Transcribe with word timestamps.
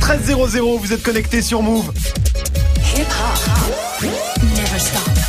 13.00, 0.00 0.78
vous 0.78 0.92
êtes 0.92 1.02
connectés 1.02 1.40
sur 1.40 1.62
Move. 1.62 1.90
Hip 2.94 3.06
hop. 3.06 4.10
Never 4.42 4.78
stop. 4.78 5.21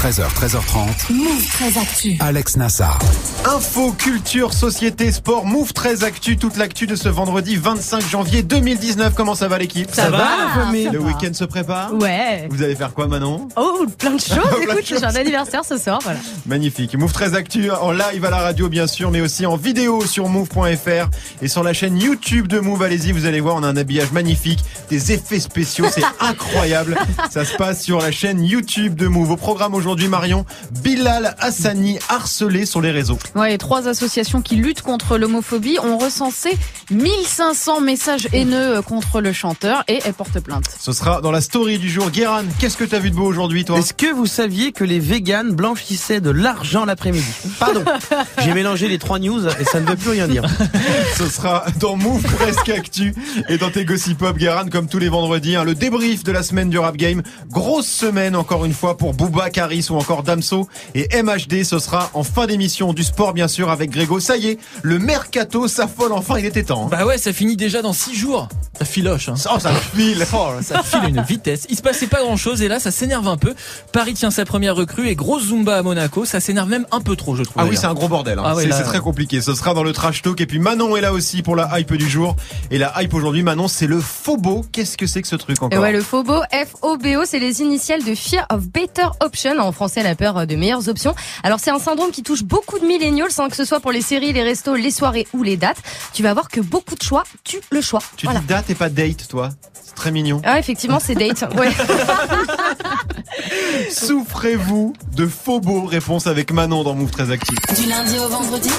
13h, 0.00 0.22
13h30. 0.32 1.12
Move 1.12 1.46
très 1.52 1.78
actu. 1.78 2.16
Alex 2.20 2.56
Nassar. 2.56 2.98
Info, 3.44 3.92
culture, 3.92 4.54
société, 4.54 5.12
sport, 5.12 5.44
Move 5.44 5.74
13 5.74 6.04
Actu, 6.04 6.38
toute 6.38 6.56
l'actu 6.56 6.86
de 6.86 6.96
ce 6.96 7.10
vendredi 7.10 7.56
25 7.56 8.08
janvier 8.08 8.42
2019. 8.42 9.12
Comment 9.14 9.34
ça 9.34 9.48
va 9.48 9.58
l'équipe? 9.58 9.90
Ça 9.92 10.08
va, 10.08 10.24
la 10.72 10.90
Le 10.90 10.98
week-end 11.00 11.34
se 11.34 11.44
prépare? 11.44 11.92
Ouais. 11.92 12.48
Vous 12.48 12.62
allez 12.62 12.76
faire 12.76 12.94
quoi 12.94 13.08
Manon? 13.08 13.48
Oh, 13.56 13.84
plein 13.98 14.12
de 14.12 14.20
choses. 14.20 14.38
Écoute, 14.62 14.84
j'ai 14.86 15.04
un 15.04 15.14
anniversaire 15.14 15.66
ce 15.66 15.76
soir, 15.76 15.98
voilà. 16.02 16.18
Magnifique. 16.46 16.96
Move 16.96 17.12
13 17.12 17.34
Actu 17.34 17.70
en 17.70 17.92
live 17.92 18.24
à 18.24 18.30
la 18.30 18.38
radio 18.38 18.70
bien 18.70 18.86
sûr, 18.86 19.10
mais 19.10 19.20
aussi 19.20 19.44
en 19.44 19.56
vidéo 19.56 20.06
sur 20.06 20.28
move.fr 20.30 21.10
et 21.42 21.48
sur 21.48 21.62
la 21.62 21.74
chaîne 21.74 21.98
YouTube 22.00 22.46
de 22.46 22.58
Move. 22.60 22.82
Allez-y, 22.82 23.12
vous 23.12 23.26
allez 23.26 23.40
voir, 23.40 23.56
on 23.56 23.62
a 23.62 23.68
un 23.68 23.76
habillage 23.76 24.12
magnifique, 24.12 24.64
des 24.88 25.12
effets 25.12 25.40
spéciaux, 25.40 25.86
c'est 25.92 26.04
incroyable. 26.20 26.96
Ça 27.30 27.44
se 27.44 27.54
passe 27.56 27.82
sur 27.82 28.00
la 28.00 28.10
chaîne 28.10 28.42
YouTube 28.42 28.94
de 28.94 29.06
Move. 29.06 29.32
Au 29.32 29.36
programme 29.36 29.74
aujourd'hui, 29.74 29.89
Marion, 30.08 30.44
Bilal 30.82 31.34
Hassani 31.38 31.98
harcelé 32.08 32.66
sur 32.66 32.80
les 32.80 32.90
réseaux. 32.90 33.18
Ouais, 33.34 33.54
et 33.54 33.58
trois 33.58 33.88
associations 33.88 34.40
qui 34.42 34.56
luttent 34.56 34.82
contre 34.82 35.18
l'homophobie 35.18 35.78
ont 35.82 35.98
recensé 35.98 36.56
1500 36.90 37.80
messages 37.80 38.28
haineux 38.32 38.82
contre 38.82 39.20
le 39.20 39.32
chanteur 39.32 39.84
et 39.88 40.00
elles 40.04 40.14
portent 40.14 40.40
plainte. 40.40 40.64
Ce 40.78 40.92
sera 40.92 41.20
dans 41.20 41.30
la 41.30 41.40
story 41.40 41.78
du 41.78 41.88
jour. 41.88 42.10
Guéran, 42.10 42.42
qu'est-ce 42.58 42.76
que 42.76 42.84
t'as 42.84 42.98
vu 42.98 43.10
de 43.10 43.16
beau 43.16 43.24
aujourd'hui, 43.26 43.64
toi? 43.64 43.78
Est-ce 43.78 43.94
que 43.94 44.12
vous 44.12 44.26
saviez 44.26 44.72
que 44.72 44.84
les 44.84 44.98
véganes 44.98 45.52
blanchissaient 45.52 46.20
de 46.20 46.30
l'argent 46.30 46.84
l'après-midi? 46.84 47.24
Pardon, 47.58 47.84
j'ai 48.38 48.52
mélangé 48.54 48.88
les 48.88 48.98
trois 48.98 49.18
news 49.18 49.46
et 49.46 49.64
ça 49.64 49.80
ne 49.80 49.86
veut 49.86 49.96
plus 49.96 50.10
rien 50.10 50.28
dire. 50.28 50.44
Ce 51.16 51.28
sera 51.28 51.64
dans 51.78 51.96
Move 51.96 52.22
Presque 52.22 52.68
Actu 52.68 53.14
et 53.48 53.58
dans 53.58 53.70
tes 53.70 53.84
Gossip 53.84 54.18
Pop, 54.18 54.36
Guéran, 54.36 54.68
comme 54.70 54.88
tous 54.88 54.98
les 54.98 55.08
vendredis. 55.08 55.56
hein, 55.56 55.64
le 55.64 55.74
débrief 55.74 56.24
de 56.24 56.32
la 56.32 56.42
semaine 56.42 56.70
du 56.70 56.78
rap 56.78 56.96
game. 56.96 57.22
Grosse 57.50 57.86
semaine 57.86 58.36
encore 58.36 58.64
une 58.64 58.74
fois 58.74 58.96
pour 58.96 59.14
Booba, 59.14 59.50
Caris 59.80 59.86
ou 59.90 59.96
encore 59.98 60.22
Damso 60.22 60.68
et 60.94 61.08
MHD. 61.22 61.64
Ce 61.64 61.78
sera 61.78 62.10
en 62.14 62.22
fin 62.24 62.46
d'émission 62.46 62.92
du 62.92 63.02
sport 63.04 63.32
bien 63.32 63.48
sûr 63.48 63.70
avec 63.70 63.90
Grégo. 63.90 64.20
Ça 64.20 64.36
y 64.36 64.48
est, 64.48 64.58
le 64.82 64.98
mercato 64.98 65.68
s'affole 65.68 66.12
enfin, 66.12 66.38
il 66.38 66.44
était 66.46 66.62
temps. 66.64 66.84
hein. 66.86 66.88
Bah 66.90 67.06
ouais, 67.06 67.18
ça 67.18 67.32
finit 67.32 67.56
déjà 67.56 67.82
dans 67.82 67.92
6 67.92 68.14
jours. 68.14 68.48
Ça 68.78 68.84
filoche. 68.84 69.28
Hein. 69.28 69.34
Oh, 69.54 69.58
ça 69.58 69.72
file 69.72 70.24
Oh, 70.34 70.48
ça 70.62 70.82
file 70.82 71.08
une 71.08 71.22
vitesse. 71.22 71.66
Il 71.68 71.76
se 71.76 71.82
passait 71.82 72.06
pas 72.06 72.22
grand 72.22 72.36
chose 72.36 72.62
et 72.62 72.68
là 72.68 72.78
ça 72.80 72.90
s'énerve 72.90 73.28
un 73.28 73.36
peu. 73.36 73.54
Paris 73.92 74.14
tient 74.14 74.30
sa 74.30 74.44
première 74.44 74.74
recrue 74.76 75.08
et 75.08 75.14
grosse 75.14 75.46
Zumba 75.48 75.76
à 75.78 75.82
Monaco. 75.82 76.24
Ça 76.24 76.40
s'énerve 76.40 76.68
même 76.68 76.86
un 76.92 77.00
peu 77.00 77.16
trop, 77.16 77.36
je 77.36 77.42
trouve. 77.42 77.56
Ah 77.62 77.66
oui, 77.66 77.76
c'est 77.76 77.86
un 77.86 77.94
gros 77.94 78.08
bordel. 78.08 78.38
hein. 78.38 78.42
Ah 78.44 78.54
ouais, 78.54 78.68
c'est 78.70 78.82
très 78.82 79.00
compliqué. 79.00 79.40
Ce 79.40 79.54
sera 79.54 79.74
dans 79.74 79.82
le 79.82 79.92
trash 79.92 80.22
talk. 80.22 80.40
Et 80.40 80.46
puis 80.46 80.58
Manon 80.58 80.96
est 80.96 81.00
là 81.00 81.12
aussi 81.12 81.42
pour 81.42 81.56
la 81.56 81.78
hype 81.78 81.94
du 81.94 82.08
jour. 82.08 82.36
Et 82.70 82.78
la 82.78 82.92
hype 83.02 83.14
aujourd'hui, 83.14 83.42
Manon, 83.42 83.68
c'est 83.68 83.86
le 83.86 84.00
Fobo. 84.00 84.64
Qu'est-ce 84.72 84.96
que 84.96 85.06
c'est 85.06 85.22
que 85.22 85.28
ce 85.28 85.36
truc 85.36 85.58
Et 85.60 85.64
encore 85.64 85.80
ouais, 85.80 85.92
le 85.92 86.02
FOBO, 86.02 86.40
F-O-B-O, 86.52 87.22
c'est 87.24 87.38
les 87.38 87.60
initiales 87.62 88.02
de 88.04 88.14
Fear 88.14 88.46
of 88.50 88.66
Better 88.68 89.06
Option, 89.20 89.58
en 89.58 89.69
français 89.72 90.02
la 90.02 90.14
peur 90.14 90.46
de 90.46 90.56
meilleures 90.56 90.88
options. 90.88 91.14
Alors 91.42 91.60
c'est 91.60 91.70
un 91.70 91.78
syndrome 91.78 92.10
qui 92.10 92.22
touche 92.22 92.42
beaucoup 92.42 92.78
de 92.78 92.86
millennials, 92.86 93.30
sans 93.30 93.48
que 93.48 93.56
ce 93.56 93.64
soit 93.64 93.80
pour 93.80 93.92
les 93.92 94.02
séries, 94.02 94.32
les 94.32 94.42
restos, 94.42 94.74
les 94.74 94.90
soirées 94.90 95.26
ou 95.32 95.42
les 95.42 95.56
dates. 95.56 95.78
Tu 96.12 96.22
vas 96.22 96.34
voir 96.34 96.48
que 96.48 96.60
beaucoup 96.60 96.94
de 96.94 97.02
choix 97.02 97.24
tuent 97.44 97.60
le 97.70 97.80
choix. 97.80 98.02
Tu 98.16 98.26
voilà. 98.26 98.40
dis 98.40 98.46
date 98.46 98.70
et 98.70 98.74
pas 98.74 98.88
date, 98.88 99.28
toi. 99.28 99.50
C'est 99.82 99.94
très 99.94 100.10
mignon. 100.10 100.40
Ah 100.44 100.58
effectivement 100.58 101.00
c'est 101.00 101.14
date. 101.14 101.44
Ouais. 101.60 101.70
Souffrez-vous 103.90 104.94
de 105.14 105.26
Fobo 105.26 105.84
Réponse 105.84 106.26
avec 106.26 106.52
Manon 106.52 106.84
dans 106.84 106.94
Move 106.94 107.10
très 107.10 107.30
actif. 107.30 107.56
Du 107.76 107.88
lundi 107.88 108.18
au 108.18 108.28
vendredi. 108.28 108.70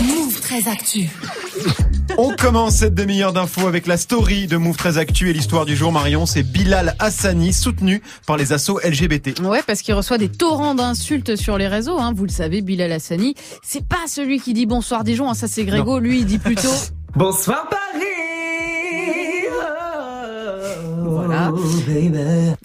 Move 0.00 0.40
très 0.40 0.68
actu. 0.68 1.08
On 2.18 2.34
commence 2.34 2.76
cette 2.76 2.94
demi-heure 2.94 3.32
d'infos 3.34 3.66
avec 3.66 3.86
la 3.86 3.96
story 3.98 4.46
de 4.46 4.56
Move 4.56 4.76
très 4.76 4.96
actu 4.96 5.28
et 5.28 5.32
l'histoire 5.34 5.66
du 5.66 5.76
jour 5.76 5.92
Marion. 5.92 6.24
C'est 6.24 6.42
Bilal 6.42 6.96
Hassani 6.98 7.52
soutenu 7.52 8.02
par 8.26 8.36
les 8.38 8.52
assos 8.54 8.80
LGBT. 8.82 9.40
Ouais, 9.40 9.62
parce 9.66 9.82
qu'il 9.82 9.92
reçoit 9.94 10.16
des 10.16 10.30
torrents 10.30 10.74
d'insultes 10.74 11.36
sur 11.36 11.58
les 11.58 11.68
réseaux. 11.68 11.98
Hein. 11.98 12.14
Vous 12.16 12.24
le 12.24 12.30
savez, 12.30 12.62
Bilal 12.62 12.92
Hassani, 12.92 13.34
c'est 13.62 13.86
pas 13.86 14.06
celui 14.08 14.40
qui 14.40 14.54
dit 14.54 14.64
bonsoir 14.66 15.04
Dijon. 15.04 15.28
hein. 15.28 15.34
Ça 15.34 15.46
c'est 15.46 15.64
Grégo. 15.64 15.98
Lui, 15.98 16.20
il 16.20 16.26
dit 16.26 16.38
plutôt. 16.38 16.68
Bonsoir 17.14 17.66
Paris 17.70 18.04
Voilà. 21.08 21.52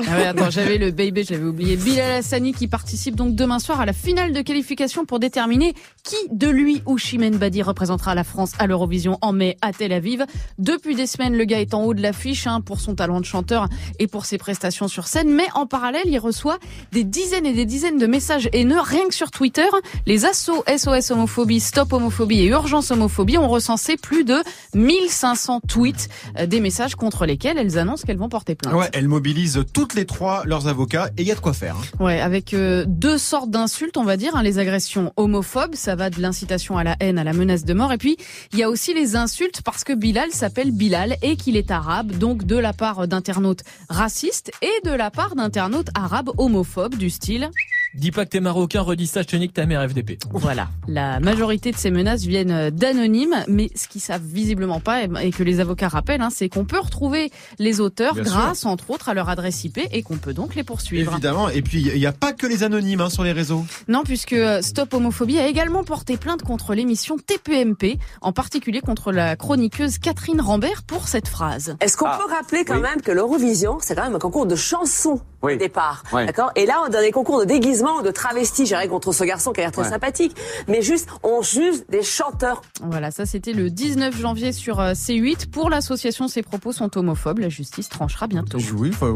Ah 0.07 0.18
ouais, 0.18 0.25
attends, 0.25 0.50
j'avais 0.50 0.78
le 0.78 0.91
baby, 0.91 1.24
je 1.24 1.34
l'avais 1.34 1.46
oublié. 1.46 1.75
Bilal 1.75 2.12
Hassani 2.19 2.53
qui 2.53 2.68
participe 2.68 3.16
donc 3.16 3.35
demain 3.35 3.59
soir 3.59 3.81
à 3.81 3.85
la 3.85 3.94
finale 3.94 4.34
de 4.34 4.41
qualification 4.41 5.06
pour 5.06 5.19
déterminer 5.19 5.74
qui 6.03 6.16
de 6.31 6.47
lui 6.47 6.81
ou 6.85 6.97
Chimène 6.97 7.38
Badi 7.38 7.62
représentera 7.62 8.16
la 8.16 8.24
France 8.24 8.53
à 8.59 8.68
l'Eurovision 8.68 9.18
en 9.22 9.31
mai 9.31 9.57
à 9.62 9.74
Tel 9.74 9.94
Aviv. 9.94 10.25
Depuis 10.57 10.96
des 10.96 11.07
semaines, 11.07 11.38
le 11.38 11.46
gars 11.46 11.62
est 11.62 11.74
en 11.74 11.84
haut 11.84 11.94
de 11.94 12.01
l'affiche 12.01 12.47
hein, 12.47 12.62
pour 12.62 12.80
son 12.80 12.96
talent 12.96 13.19
de 13.19 13.25
chanteur 13.25 13.68
et 14.00 14.07
pour 14.07 14.25
ses 14.25 14.38
prestations 14.38 14.88
sur 14.88 15.07
scène, 15.07 15.30
mais 15.30 15.47
en 15.53 15.66
parallèle, 15.66 16.07
il 16.07 16.19
reçoit 16.19 16.57
des 16.91 17.03
dizaines 17.03 17.46
et 17.46 17.53
des 17.53 17.66
dizaines 17.66 17.97
de 17.97 18.07
messages 18.07 18.50
haineux 18.53 18.81
rien 18.81 19.07
que 19.07 19.13
sur 19.13 19.31
Twitter. 19.31 19.68
Les 20.07 20.25
assos 20.25 20.63
SOS 20.68 21.12
homophobie, 21.12 21.59
Stop 21.59 21.94
homophobie 21.94 22.41
et 22.41 22.47
Urgence 22.47 22.91
homophobie 22.91 23.38
ont 23.38 23.50
recensé 23.50 23.97
plus 23.97 24.24
de 24.24 24.38
1500 24.74 25.62
tweets, 25.68 26.09
euh, 26.40 26.46
des 26.46 26.59
messages 26.59 26.96
contre 26.96 27.25
lesquels 27.25 27.57
elles 27.57 27.78
annoncent 27.78 28.03
qu'elles 28.06 28.18
vont 28.18 28.30
porter 28.31 28.56
plainte. 28.56 28.74
Ouais, 28.74 28.90
elles 28.94 29.08
mobilisent 29.08 29.64
toutes 29.74 29.94
les 29.94 30.06
trois 30.08 30.44
leurs 30.46 30.68
avocats 30.68 31.09
et 31.18 31.22
il 31.22 31.28
y 31.28 31.31
a 31.31 31.36
de 31.36 31.40
quoi 31.40 31.53
faire. 31.53 31.75
hein. 31.75 32.03
Ouais, 32.03 32.19
avec 32.19 32.56
euh, 32.56 32.86
deux 32.88 33.19
sortes 33.19 33.52
d'insultes, 33.52 33.97
on 33.97 34.03
va 34.03 34.18
dire, 34.18 34.36
hein, 34.36 34.42
les 34.42 34.58
agressions 34.58 35.14
homophobes, 35.18 35.75
ça 35.75 35.96
va 35.96 36.09
de 36.09 36.19
l'incitation 36.19 36.78
à 36.78 36.84
la 36.84 36.96
haine 37.00 37.19
à 37.19 37.24
la 37.24 37.34
menace 37.34 37.66
de 37.66 37.74
mort, 37.75 37.92
et 37.92 37.97
puis 38.00 38.18
il 38.53 38.58
y 38.58 38.64
a 38.64 38.69
aussi 38.69 38.94
les 38.96 39.16
insultes 39.16 39.62
parce 39.64 39.84
que 39.84 39.94
Bilal 39.94 40.31
s'appelle 40.31 40.72
Bilal 40.72 41.18
et 41.22 41.36
qu'il 41.36 41.56
est 41.58 41.69
arabe, 41.69 42.14
donc 42.18 42.46
de 42.46 42.56
la 42.58 42.74
part 42.74 43.08
d'internautes 43.08 43.64
racistes 43.90 44.52
et 44.62 44.88
de 44.88 44.94
la 44.96 45.12
part 45.12 45.36
d'internautes 45.36 45.90
arabes 45.94 46.31
homophobes 46.38 46.96
du 46.96 47.09
style. 47.09 47.52
Dis 47.94 48.12
pas 48.12 48.24
que 48.24 48.29
t'es 48.29 48.40
marocain, 48.40 48.81
redis 48.81 49.07
ça, 49.07 49.22
je 49.22 49.28
te 49.28 49.35
nique 49.35 49.53
ta 49.53 49.66
mère 49.66 49.81
FDP. 49.90 50.18
Voilà. 50.31 50.69
La 50.88 51.19
majorité 51.19 51.72
de 51.72 51.78
ces 51.78 51.91
menaces 51.91 52.22
viennent 52.24 52.52
euh, 52.52 52.69
d'anonymes, 52.72 53.35
mais 53.50 53.69
ce 53.75 53.90
qu'ils 53.90 54.00
savent 54.00 54.22
visiblement 54.24 54.79
pas 54.79 55.03
et 55.03 55.09
et 55.24 55.31
que 55.31 55.44
les 55.44 55.59
avocats 55.59 55.90
rappellent, 55.90 56.22
hein, 56.22 56.30
c'est 56.31 56.47
qu'on 56.47 56.63
peut 56.63 56.80
retrouver 56.80 57.31
les 57.59 57.81
auteurs 57.81 58.13
Bien 58.13 58.24
grâce, 58.24 58.66
entre 58.66 58.91
autres, 58.91 59.09
à 59.09 59.13
leur 59.13 59.28
adresse 59.30 59.63
IP 59.66 59.80
et 59.91 60.03
qu'on 60.03 60.16
peut 60.18 60.34
donc 60.34 60.56
les 60.56 60.63
poursuivre. 60.63 61.12
Évidemment. 61.12 61.50
Et 61.50 61.62
puis 61.62 61.81
il 61.81 62.00
n'y 62.00 62.06
a 62.06 62.13
pas 62.13 62.31
que 62.31 62.47
les 62.47 62.63
anonymes 62.63 63.01
hein, 63.01 63.09
sur 63.09 63.24
les 63.24 63.34
réseaux. 63.34 63.66
Non, 63.90 64.03
puisque 64.03 64.34
euh, 64.34 64.62
Stop 64.62 64.94
Homophobie 64.94 65.40
a 65.40 65.47
également 65.47 65.84
porté 65.84 66.16
plainte 66.16 66.44
contre 66.44 66.74
l'émission 66.74 67.18
TPMP, 67.18 68.00
en 68.22 68.31
particulier 68.31 68.80
contre 68.80 69.12
la 69.12 69.35
chroniqueuse 69.35 69.97
Catherine 69.97 70.40
Rambert 70.40 70.84
pour 70.84 71.09
cette 71.09 71.28
phrase. 71.28 71.75
Est-ce 71.81 71.97
qu'on 71.97 72.06
peut 72.06 72.34
rappeler 72.34 72.63
quand 72.63 72.80
même 72.80 73.01
que 73.01 73.12
l'Eurovision, 73.12 73.80
c'est 73.81 73.96
quand 73.96 74.03
même 74.03 74.16
un 74.16 74.19
concours 74.19 74.46
de 74.46 74.56
chansons 74.56 75.19
Oui. 75.44 75.56
au 75.56 75.57
départ, 75.57 76.03
Ouais. 76.13 76.25
d'accord? 76.25 76.51
Et 76.56 76.66
là, 76.66 76.81
on 76.88 76.94
a 76.94 77.01
des 77.01 77.12
concours 77.12 77.40
de 77.41 77.46
déguisement, 77.46 77.81
de 78.03 78.12
travesti, 78.12 78.66
j'irais 78.66 78.88
contre 78.88 79.12
ce 79.12 79.24
garçon 79.24 79.52
qui 79.52 79.59
a 79.59 79.64
l'air 79.64 79.72
très 79.72 79.81
Ouais. 79.84 79.90
sympathique, 79.90 80.36
mais 80.68 80.81
juste, 80.81 81.08
on 81.24 81.42
juge 81.42 81.78
des 81.90 82.03
chanteurs. 82.03 82.62
Voilà, 82.84 83.12
ça 83.12 83.25
c'était 83.25 83.53
le 83.53 83.69
19 83.69 84.16
janvier 84.19 84.52
sur 84.52 84.80
euh, 84.80 84.94
C8. 84.94 85.50
Pour 85.50 85.69
l'association, 85.69 86.28
ces 86.28 86.42
propos 86.44 86.72
sont 86.72 86.96
homophobes. 86.97 87.40
La 87.40 87.50
justice 87.50 87.90
tranchera 87.90 88.28
bientôt. 88.28 88.58
Oui, 88.78 88.90
enfin, 88.94 89.16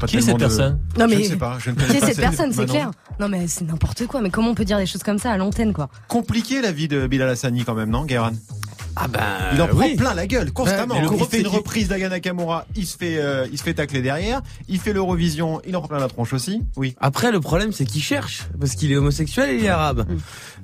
pas 0.00 0.06
Qui 0.06 0.16
est 0.18 0.20
cette 0.22 0.34
de- 0.34 0.38
personne 0.40 0.80
Non 0.98 1.06
Je 1.06 1.10
mais 1.14 1.18
ne 1.18 1.24
sais 1.24 1.36
pas. 1.36 1.58
Je 1.58 1.70
ne 1.70 1.76
qui 1.76 1.96
est 1.96 2.00
cette 2.00 2.20
personne, 2.20 2.52
c'est 2.52 2.66
clair. 2.66 2.90
Non 3.20 3.28
mais 3.28 3.46
c'est 3.48 3.64
n'importe 3.64 4.06
quoi. 4.06 4.20
Mais 4.20 4.30
comment 4.30 4.50
on 4.50 4.54
peut 4.54 4.64
dire 4.64 4.78
des 4.78 4.86
choses 4.86 5.02
comme 5.02 5.18
ça 5.18 5.30
à 5.32 5.36
l'antenne, 5.36 5.72
quoi? 5.72 5.88
Compliqué 6.08 6.60
la 6.62 6.72
vie 6.72 6.88
de 6.88 7.06
Bilal 7.06 7.28
Hassani 7.28 7.64
quand 7.64 7.74
même, 7.74 7.90
non, 7.90 8.04
Guéran 8.04 8.30
Ah 9.00 9.06
ben 9.08 9.20
Il 9.54 9.62
en 9.62 9.68
prend 9.68 9.78
oui. 9.78 9.96
plein 9.96 10.14
la 10.14 10.26
gueule 10.26 10.52
constamment. 10.52 10.96
il 10.96 11.24
fait 11.26 11.40
une 11.40 11.46
reprise 11.46 11.88
d'Aya 11.88 12.08
Nakamura, 12.08 12.66
il 12.74 12.86
se 12.86 12.96
fait, 12.96 13.18
euh, 13.18 13.46
il 13.52 13.58
se 13.58 13.62
fait 13.62 13.74
tacler 13.74 14.02
derrière. 14.02 14.42
Il 14.68 14.80
fait 14.80 14.92
l'Eurovision, 14.92 15.60
il 15.66 15.76
en 15.76 15.80
prend 15.80 15.88
plein 15.88 16.00
la 16.00 16.08
tronche 16.08 16.32
aussi. 16.32 16.62
Oui. 16.76 16.96
Après, 17.00 17.30
le 17.30 17.40
problème, 17.40 17.72
c'est 17.72 17.84
qu'il 17.84 18.02
cherche, 18.02 18.46
parce 18.58 18.74
qu'il 18.74 18.90
est 18.90 18.96
homosexuel 18.96 19.50
et 19.50 19.54
il 19.58 19.64
est 19.64 19.68
arabe. 19.68 20.06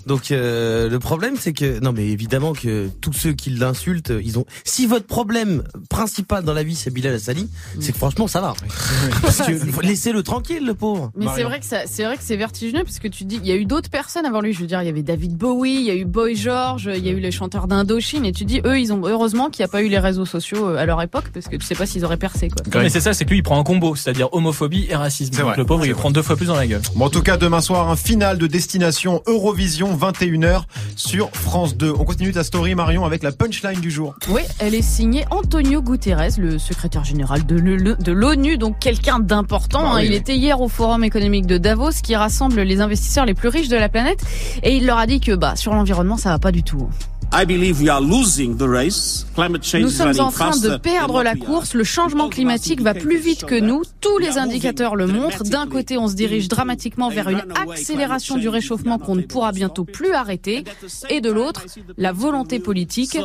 Donc, 0.06 0.30
euh, 0.30 0.88
le 0.88 0.98
problème, 0.98 1.34
c'est 1.38 1.52
que, 1.52 1.80
non, 1.80 1.92
mais 1.92 2.08
évidemment 2.08 2.52
que 2.52 2.88
tous 3.00 3.12
ceux 3.12 3.32
qui 3.32 3.50
l'insultent, 3.50 4.12
ils 4.22 4.38
ont. 4.38 4.44
Si 4.64 4.86
votre 4.86 5.06
problème 5.06 5.62
principal 5.88 6.44
dans 6.44 6.52
la 6.52 6.62
vie, 6.62 6.74
c'est 6.74 6.90
Bilal 6.90 7.14
Hassani, 7.14 7.48
c'est 7.80 7.92
que 7.92 7.98
franchement, 7.98 8.26
ça 8.26 8.40
va. 8.40 8.54
Parce 9.22 9.38
que 9.38 9.80
laissez-le 9.82 10.22
tranquille, 10.22 10.64
le 10.66 10.74
pauvre. 10.74 11.10
Mais 11.16 11.26
c'est 11.34 11.42
vrai 11.44 11.60
que 11.60 11.66
ça, 11.66 11.82
c'est 11.86 12.04
vrai 12.04 12.16
que 12.16 12.22
c'est 12.22 12.36
vertigineux 12.36 12.84
parce 12.84 12.98
que 12.98 13.08
tu 13.08 13.24
dis, 13.24 13.38
il 13.42 13.46
y 13.46 13.52
a 13.52 13.56
eu 13.56 13.64
d'autres 13.64 13.90
personnes 13.90 14.26
avant 14.26 14.40
lui. 14.40 14.52
Je 14.52 14.60
veux 14.60 14.66
dire, 14.66 14.82
il 14.82 14.86
y 14.86 14.88
avait 14.88 15.02
David 15.02 15.36
Bowie, 15.36 15.74
il 15.74 15.84
y 15.84 15.90
a 15.90 15.94
eu 15.94 16.04
Boy 16.04 16.34
George, 16.36 16.90
il 16.94 17.04
y 17.04 17.08
a 17.08 17.12
eu 17.12 17.20
les 17.20 17.30
chanteurs 17.30 17.66
d'Indochine. 17.66 18.24
et 18.24 18.32
tu 18.32 18.44
dis, 18.44 18.60
eux, 18.64 18.78
ils 18.78 18.92
ont 18.92 19.06
heureusement 19.06 19.50
qu'il 19.50 19.62
n'y 19.62 19.66
a 19.66 19.68
pas 19.68 19.82
eu 19.82 19.88
les 19.88 19.98
réseaux 19.98 20.26
sociaux 20.26 20.68
euh, 20.68 20.76
à 20.76 20.86
leur 20.86 21.00
époque, 21.02 21.24
parce 21.32 21.48
que 21.48 21.56
tu 21.56 21.64
sais 21.66 21.74
pas 21.74 21.86
s'ils 21.86 22.04
auraient 22.04 22.16
percé, 22.16 22.48
quoi. 22.48 22.62
Non, 22.74 22.80
mais 22.82 22.88
c'est 22.90 23.00
ça, 23.00 23.12
c'est 23.14 23.24
que 23.24 23.30
lui 23.30 23.38
il 23.38 23.42
prend 23.42 23.58
un 23.58 23.64
combo, 23.64 23.94
c'est-à-dire 23.94 24.28
homophobie 24.32 24.86
et 24.88 24.96
racisme. 24.96 25.32
C'est 25.32 25.40
Donc 25.40 25.48
vrai, 25.50 25.56
le 25.56 25.64
pauvre 25.64 25.84
il 25.86 25.92
vrai. 25.92 26.00
prend 26.00 26.10
deux 26.10 26.22
fois 26.22 26.36
plus 26.36 26.46
dans 26.46 26.56
la 26.56 26.66
gueule. 26.66 26.82
Bon, 26.94 27.06
en 27.06 27.10
tout 27.10 27.22
cas, 27.22 27.36
demain 27.36 27.60
soir, 27.60 27.90
un 27.90 27.96
final 27.96 28.38
de 28.38 28.46
destination 28.46 29.22
Eurovision 29.26 29.93
21h 29.96 30.62
sur 30.96 31.30
France 31.30 31.76
2. 31.76 31.92
On 31.98 32.04
continue 32.04 32.32
ta 32.32 32.44
story, 32.44 32.74
Marion, 32.74 33.04
avec 33.04 33.22
la 33.22 33.32
punchline 33.32 33.80
du 33.80 33.90
jour. 33.90 34.14
Oui, 34.28 34.42
elle 34.58 34.74
est 34.74 34.82
signée 34.82 35.24
Antonio 35.30 35.82
Guterres, 35.82 36.38
le 36.38 36.58
secrétaire 36.58 37.04
général 37.04 37.46
de 37.46 38.12
l'ONU, 38.12 38.58
donc 38.58 38.78
quelqu'un 38.78 39.18
d'important. 39.18 39.82
Bah 39.82 39.88
hein. 39.92 39.96
oui, 39.96 40.06
il 40.06 40.10
oui. 40.10 40.16
était 40.16 40.36
hier 40.36 40.60
au 40.60 40.68
Forum 40.68 41.04
économique 41.04 41.46
de 41.46 41.58
Davos, 41.58 41.90
qui 42.02 42.16
rassemble 42.16 42.60
les 42.62 42.80
investisseurs 42.80 43.24
les 43.24 43.34
plus 43.34 43.48
riches 43.48 43.68
de 43.68 43.76
la 43.76 43.88
planète, 43.88 44.20
et 44.62 44.76
il 44.76 44.86
leur 44.86 44.98
a 44.98 45.06
dit 45.06 45.20
que 45.20 45.32
bah 45.32 45.56
sur 45.56 45.74
l'environnement, 45.74 46.16
ça 46.16 46.30
va 46.30 46.38
pas 46.38 46.52
du 46.52 46.62
tout. 46.62 46.88
I 47.36 47.44
believe 47.44 47.80
we 47.80 47.88
are 47.88 48.00
losing 48.00 48.56
the 48.56 48.68
race. 48.68 49.26
Climate 49.34 49.64
change 49.64 49.82
Nous 49.82 49.88
is 49.88 49.96
sommes 49.96 50.20
en 50.20 50.30
train 50.30 50.56
de 50.56 50.76
perdre 50.76 51.24
la 51.24 51.34
course. 51.34 51.74
Le 51.74 51.82
changement 51.82 52.28
climatique 52.28 52.80
va 52.80 52.94
plus 52.94 53.18
vite 53.18 53.44
que 53.44 53.58
nous. 53.58 53.82
Tous 54.00 54.18
les 54.18 54.38
indicateurs 54.38 54.94
le 54.94 55.08
montrent. 55.08 55.42
D'un 55.42 55.66
côté, 55.66 55.98
on 55.98 56.06
se 56.06 56.14
dirige 56.14 56.46
dramatiquement 56.46 57.08
vers 57.08 57.28
une 57.28 57.42
accélération 57.68 58.36
du 58.36 58.48
réchauffement 58.48 58.98
qu'on 58.98 59.16
ne 59.16 59.22
pourra 59.22 59.50
bientôt 59.50 59.84
plus 59.84 60.12
arrêter. 60.12 60.62
Et 61.10 61.20
de 61.20 61.28
l'autre, 61.32 61.66
la 61.98 62.12
volonté 62.12 62.60
politique 62.60 63.18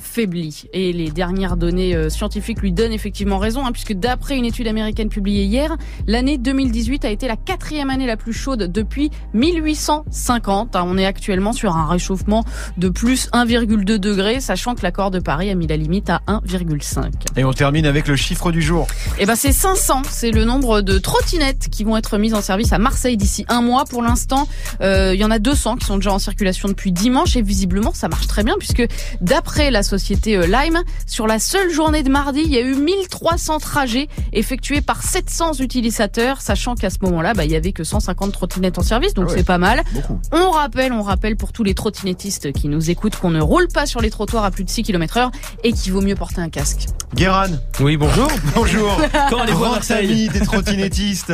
faiblit. 0.00 0.64
Et 0.72 0.92
les 0.92 1.12
dernières 1.12 1.56
données 1.56 1.94
euh, 1.94 2.10
scientifiques 2.10 2.60
lui 2.62 2.72
donnent 2.72 2.92
effectivement 2.92 3.38
raison, 3.38 3.64
hein, 3.64 3.70
puisque 3.70 3.92
d'après 3.92 4.36
une 4.36 4.44
étude 4.44 4.66
américaine 4.66 5.08
publiée 5.08 5.44
hier, 5.44 5.76
l'année 6.08 6.36
2018 6.36 7.04
a 7.04 7.10
été 7.10 7.28
la 7.28 7.36
quatrième 7.36 7.90
année 7.90 8.08
la 8.08 8.16
plus 8.16 8.32
chaude 8.32 8.72
depuis 8.72 9.12
1850. 9.34 10.74
hein. 10.74 10.84
On 10.84 10.98
est 10.98 11.06
actuellement 11.06 11.52
sur 11.52 11.76
un 11.76 11.86
réchauffement 11.86 12.44
de 12.76 12.88
plus 12.88 13.28
1,2 13.56 13.98
degré, 13.98 14.40
sachant 14.40 14.74
que 14.74 14.82
l'accord 14.82 15.10
de 15.10 15.18
Paris 15.18 15.50
a 15.50 15.54
mis 15.54 15.66
la 15.66 15.76
limite 15.76 16.10
à 16.10 16.20
1,5. 16.26 17.10
Et 17.36 17.44
on 17.44 17.52
termine 17.52 17.86
avec 17.86 18.08
le 18.08 18.16
chiffre 18.16 18.52
du 18.52 18.62
jour. 18.62 18.86
Eh 19.18 19.26
ben 19.26 19.34
c'est 19.36 19.52
500, 19.52 20.02
c'est 20.10 20.30
le 20.30 20.44
nombre 20.44 20.80
de 20.80 20.98
trottinettes 20.98 21.68
qui 21.70 21.84
vont 21.84 21.96
être 21.96 22.18
mises 22.18 22.34
en 22.34 22.42
service 22.42 22.72
à 22.72 22.78
Marseille 22.78 23.16
d'ici 23.16 23.44
un 23.48 23.62
mois. 23.62 23.84
Pour 23.84 24.02
l'instant, 24.02 24.48
euh, 24.80 25.12
il 25.14 25.20
y 25.20 25.24
en 25.24 25.30
a 25.30 25.38
200 25.38 25.76
qui 25.76 25.86
sont 25.86 25.96
déjà 25.96 26.12
en 26.12 26.18
circulation 26.18 26.68
depuis 26.68 26.92
dimanche 26.92 27.36
et 27.36 27.42
visiblement 27.42 27.92
ça 27.94 28.08
marche 28.08 28.26
très 28.26 28.44
bien 28.44 28.54
puisque 28.58 28.86
d'après 29.20 29.70
la 29.70 29.82
société 29.82 30.36
euh, 30.36 30.46
Lime, 30.46 30.82
sur 31.06 31.26
la 31.26 31.38
seule 31.38 31.70
journée 31.70 32.02
de 32.02 32.10
mardi, 32.10 32.42
il 32.44 32.52
y 32.52 32.58
a 32.58 32.62
eu 32.62 32.74
1300 32.74 33.58
trajets 33.58 34.08
effectués 34.32 34.80
par 34.80 35.02
700 35.02 35.54
utilisateurs, 35.60 36.40
sachant 36.40 36.74
qu'à 36.74 36.90
ce 36.90 36.98
moment-là, 37.02 37.34
bah, 37.34 37.44
il 37.44 37.50
y 37.50 37.56
avait 37.56 37.72
que 37.72 37.84
150 37.84 38.32
trottinettes 38.32 38.78
en 38.78 38.82
service, 38.82 39.14
donc 39.14 39.26
Ah 39.28 39.32
ouais. 39.32 39.38
c'est 39.38 39.44
pas 39.46 39.58
mal. 39.58 39.82
Beaucoup. 39.94 40.18
On 40.32 40.50
rappelle, 40.50 40.92
on 40.92 41.02
rappelle 41.02 41.36
pour 41.36 41.52
tous 41.52 41.64
les 41.64 41.74
trottinettistes 41.74 42.52
qui 42.52 42.68
nous 42.68 42.90
écoutent 42.90 43.16
qu'on 43.16 43.30
ne 43.30 43.40
roule 43.42 43.68
pas 43.68 43.86
sur 43.86 44.00
les 44.00 44.10
trottoirs 44.10 44.44
à 44.44 44.50
plus 44.50 44.64
de 44.64 44.70
6 44.70 44.82
km 44.82 45.16
heure 45.18 45.30
et 45.64 45.72
qu'il 45.72 45.92
vaut 45.92 46.00
mieux 46.00 46.14
porter 46.14 46.40
un 46.40 46.48
casque. 46.48 46.86
Guéran, 47.14 47.44
Oui, 47.80 47.96
bonjour. 47.98 48.28
bonjour. 48.54 48.98
Quand 49.30 49.40
allez-vous 49.40 49.58
à 49.64 49.66
Grand 49.66 49.70
Marseille 49.72 50.06
ami 50.10 50.28
des 50.28 50.40
trottinettistes. 50.40 51.32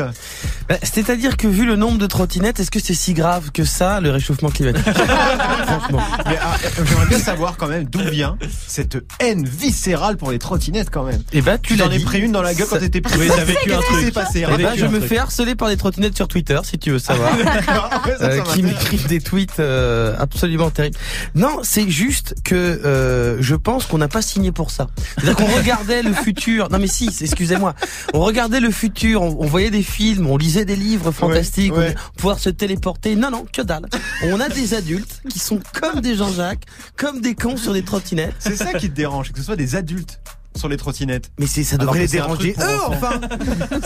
Bah, 0.69 0.77
C'est-à-dire 0.83 1.37
que 1.37 1.47
vu 1.47 1.65
le 1.65 1.77
nombre 1.77 1.99
de 1.99 2.07
trottinettes, 2.07 2.59
est-ce 2.59 2.71
que 2.73 2.81
c'est 2.81 2.95
si 2.95 3.15
grave 3.15 3.51
que 3.53 3.65
ça, 3.65 4.01
le 4.01 4.11
réchauffement 4.11 4.49
climatique? 4.51 4.83
Franchement. 4.93 6.01
Mais 6.27 6.37
ah, 6.43 6.57
j'aimerais 6.85 7.07
bien 7.07 7.19
savoir 7.19 7.57
quand 7.57 7.69
même 7.69 7.85
d'où 7.85 8.01
vient 8.01 8.37
cette 8.67 8.99
haine 9.21 9.47
viscérale 9.47 10.17
pour 10.17 10.31
les 10.33 10.39
trottinettes 10.39 10.91
quand 10.91 11.05
même. 11.05 11.23
Eh 11.33 11.43
ben, 11.43 11.59
tu 11.59 11.77
t'en 11.77 11.91
es 11.91 11.99
pris 12.01 12.19
une 12.21 12.33
dans 12.33 12.43
la 12.43 12.55
gueule 12.55 12.67
quand 12.69 12.79
t'étais 12.79 13.01
petit. 13.01 13.17
Oui, 13.19 13.29
t'as 13.29 13.45
vécu 13.45 13.73
un 13.73 13.77
Qu'est-ce 13.79 13.87
qui 13.87 13.93
truc. 13.93 14.05
s'est 14.07 14.11
passé 14.13 14.45
Raconte-nous 14.45 14.77
je 14.77 14.85
un 14.85 14.89
me 14.89 14.99
truc. 14.99 15.09
fais 15.09 15.19
harceler 15.19 15.55
par 15.55 15.69
des 15.69 15.77
trottinettes 15.77 16.17
sur 16.17 16.27
Twitter, 16.29 16.59
si 16.65 16.79
tu 16.79 16.91
veux 16.91 16.99
savoir. 16.99 17.31
Ça, 17.39 18.19
ça 18.19 18.25
Euh, 18.29 18.41
qui 18.41 18.63
m'écrivent 18.63 19.07
des 19.07 19.21
tweets 19.21 19.61
euh, 19.61 20.15
absolument 20.19 20.71
terribles. 20.71 20.99
Non, 21.35 21.61
c'est 21.63 21.88
juste 21.91 22.35
que 22.45 22.55
euh, 22.55 23.37
je 23.41 23.55
pense 23.55 23.87
qu'on 23.87 23.99
n'a 23.99 24.09
pas 24.09 24.23
signé 24.23 24.53
pour 24.53 24.71
ça. 24.71 24.89
C'est-à-dire 25.17 25.37
qu'on 25.37 25.55
regardait 25.57 26.03
le 26.03 26.13
futur. 26.13 26.69
Non 26.71 26.79
mais 26.79 26.87
si, 26.87 27.07
excusez-moi. 27.21 27.75
On 28.15 28.21
regardait 28.21 28.61
le 28.61 28.71
futur, 28.71 29.23
on, 29.23 29.37
on 29.41 29.47
voyait 29.47 29.71
des 29.71 29.83
films, 29.83 30.27
on 30.27 30.37
lisait 30.37 30.65
des 30.65 30.77
livres 30.77 31.11
fantastiques, 31.13 31.75
ouais. 31.75 31.95
on- 31.97 32.17
pouvoir 32.17 32.39
se 32.39 32.51
téléporter. 32.51 33.17
Non, 33.17 33.31
non, 33.31 33.45
que 33.53 33.63
dalle. 33.63 33.87
On 34.25 34.41
a 34.41 34.49
des 34.49 34.75
adultes 34.75 35.23
qui 35.29 35.39
sont 35.39 35.61
comme 35.81 36.01
des 36.01 36.17
Jean-Jacques, 36.17 36.65
comme 36.97 37.21
des 37.21 37.35
cons 37.35 37.57
sur 37.57 37.73
des 37.73 37.83
trottinettes. 37.83 38.35
C'est 38.39 38.57
ça 38.57 38.73
qui 38.75 38.89
te 38.91 38.95
dérange, 38.97 39.33
que 39.33 39.39
ce 39.39 39.45
soit 39.45 39.57
des 39.57 39.77
adultes 39.77 40.21
sur 40.57 40.69
les 40.69 40.77
trottinettes. 40.77 41.31
Mais 41.39 41.47
ça 41.65 41.77
devrait 41.77 42.01
les 42.01 42.09
déranger 42.09 42.55
eux, 42.59 42.79
enfin. 42.87 43.21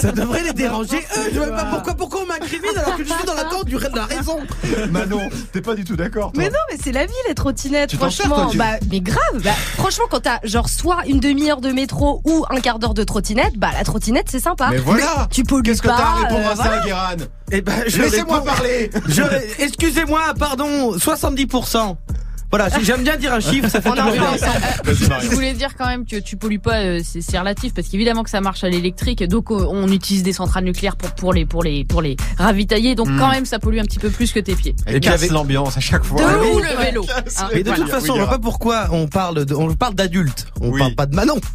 ça 0.00 0.12
devrait 0.12 0.42
les 0.42 0.52
déranger 0.52 0.98
eux. 0.98 1.30
Je 1.32 1.38
vois 1.38 1.48
pas 1.48 1.64
pourquoi 1.64 1.94
pourquoi 1.94 2.20
on 2.22 2.26
m'incrimine 2.26 2.76
alors 2.76 2.96
que 2.96 3.04
je 3.04 3.12
suis 3.12 3.24
dans 3.26 3.34
l'attente 3.34 3.66
du 3.66 3.76
de 3.76 3.96
la 3.96 4.04
raison. 4.04 4.38
Manon, 4.90 5.28
t'es 5.52 5.60
pas 5.60 5.74
du 5.74 5.84
tout 5.84 5.96
d'accord. 5.96 6.32
Mais 6.36 6.48
non, 6.48 6.58
mais 6.70 6.78
c'est 6.82 6.92
la 6.92 7.06
vie, 7.06 7.12
les 7.28 7.34
trottinettes, 7.34 7.94
franchement. 7.94 8.34
toi, 8.36 8.48
tu- 8.50 8.58
bah, 8.58 8.76
mais 8.90 9.00
grave. 9.00 9.18
Bah, 9.42 9.50
franchement, 9.76 10.04
quand 10.10 10.20
t'as 10.20 10.38
genre 10.44 10.68
soit 10.68 11.04
une 11.06 11.20
demi-heure 11.20 11.60
de 11.60 11.70
métro 11.70 12.22
ou 12.24 12.44
un 12.50 12.60
quart 12.60 12.78
d'heure 12.78 12.94
de 12.94 13.04
trottinette, 13.04 13.56
bah 13.56 13.70
la 13.76 13.84
trottinette 13.84 14.26
c'est 14.30 14.40
sympa. 14.40 14.68
Mais 14.70 14.78
voilà. 14.78 15.28
tu 15.30 15.42
pollues 15.44 15.62
Qu'est-ce 15.62 15.82
que 15.82 15.88
t'as 15.88 15.94
à 15.94 16.14
répondre 16.14 16.46
euh, 16.46 16.52
à 16.52 16.56
ça, 16.56 16.62
voilà. 16.64 16.84
Guéran? 16.84 17.26
Eh 17.50 17.60
ben, 17.60 17.84
je 17.86 18.00
Laissez-moi 18.00 18.42
parler. 18.42 18.90
Je, 19.08 19.22
excusez-moi, 19.58 20.34
pardon, 20.38 20.96
70%. 20.96 21.96
Voilà, 22.52 22.68
j'aime 22.82 23.02
bien 23.02 23.16
dire 23.16 23.32
un 23.32 23.40
chiffre, 23.40 23.66
ça 23.70 23.80
fait 23.80 23.88
On 23.88 23.92
en 23.92 23.96
toujours 23.96 24.10
revient 24.10 24.20
bien. 24.38 24.48
ensemble. 24.48 24.60
Vas-y, 24.84 25.24
Je 25.24 25.30
voulais 25.34 25.54
dire 25.54 25.70
quand 25.76 25.86
même 25.86 26.04
que 26.04 26.16
tu 26.16 26.36
pollues 26.36 26.58
pas, 26.58 26.80
euh, 26.82 27.00
c'est 27.02 27.22
c'est 27.22 27.38
relatif 27.38 27.72
parce 27.72 27.88
qu'évidemment 27.88 28.22
que 28.24 28.30
ça 28.30 28.42
marche 28.42 28.62
à 28.62 28.68
l'électrique, 28.68 29.22
donc 29.26 29.50
euh, 29.50 29.66
on 29.70 29.90
utilise 29.90 30.22
des 30.22 30.34
centrales 30.34 30.64
nucléaires 30.64 30.96
pour 30.96 31.10
pour 31.12 31.32
les 31.32 31.46
pour 31.46 31.62
les 31.64 31.86
pour 31.86 32.02
les 32.02 32.14
ravitailler, 32.36 32.94
donc 32.94 33.08
Mm. 33.08 33.18
quand 33.18 33.30
même 33.30 33.46
ça 33.46 33.58
pollue 33.58 33.78
un 33.78 33.84
petit 33.84 33.98
peu 33.98 34.10
plus 34.10 34.32
que 34.32 34.40
tes 34.40 34.54
pieds. 34.54 34.74
Et 34.86 34.92
puis 34.92 35.00
casse 35.00 35.14
avec- 35.20 35.30
l'ambiance 35.30 35.78
à 35.78 35.80
chaque 35.80 36.04
fois. 36.04 36.20
De 36.20 36.26
Ah 36.28 36.36
oui. 36.42 36.48
où 36.54 36.58
le 36.58 36.76
vélo 36.84 37.06
hein. 37.16 37.22
Mais 37.54 37.62
de 37.62 37.70
Oui, 37.70 37.76
toute 37.76 37.84
oui, 37.86 37.90
façon, 37.90 38.14
je 38.16 38.20
vois 38.20 38.28
pas 38.28 38.38
pourquoi 38.38 38.88
on 38.92 39.06
parle 39.08 39.46
de, 39.46 39.54
on 39.54 39.74
parle 39.74 39.94
d'adultes. 39.94 40.46
On 40.60 40.68
Oui. 40.68 40.78
parle 40.78 40.94
pas 40.94 41.06
de 41.06 41.16
Manon. 41.16 41.40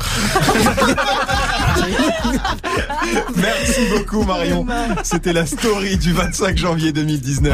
Merci 3.35 3.81
beaucoup 3.95 4.23
Marion. 4.23 4.65
C'était 5.03 5.33
la 5.33 5.45
story 5.45 5.97
du 5.97 6.11
25 6.13 6.57
janvier 6.57 6.91
2019. 6.91 7.53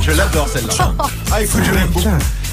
Je 0.00 0.12
l'adore 0.12 0.48
celle-là. 0.48 0.94
Ah, 1.30 1.42
écoute, 1.42 1.60
je 1.64 1.72
l'aime 1.72 1.88
beaucoup. 1.88 2.08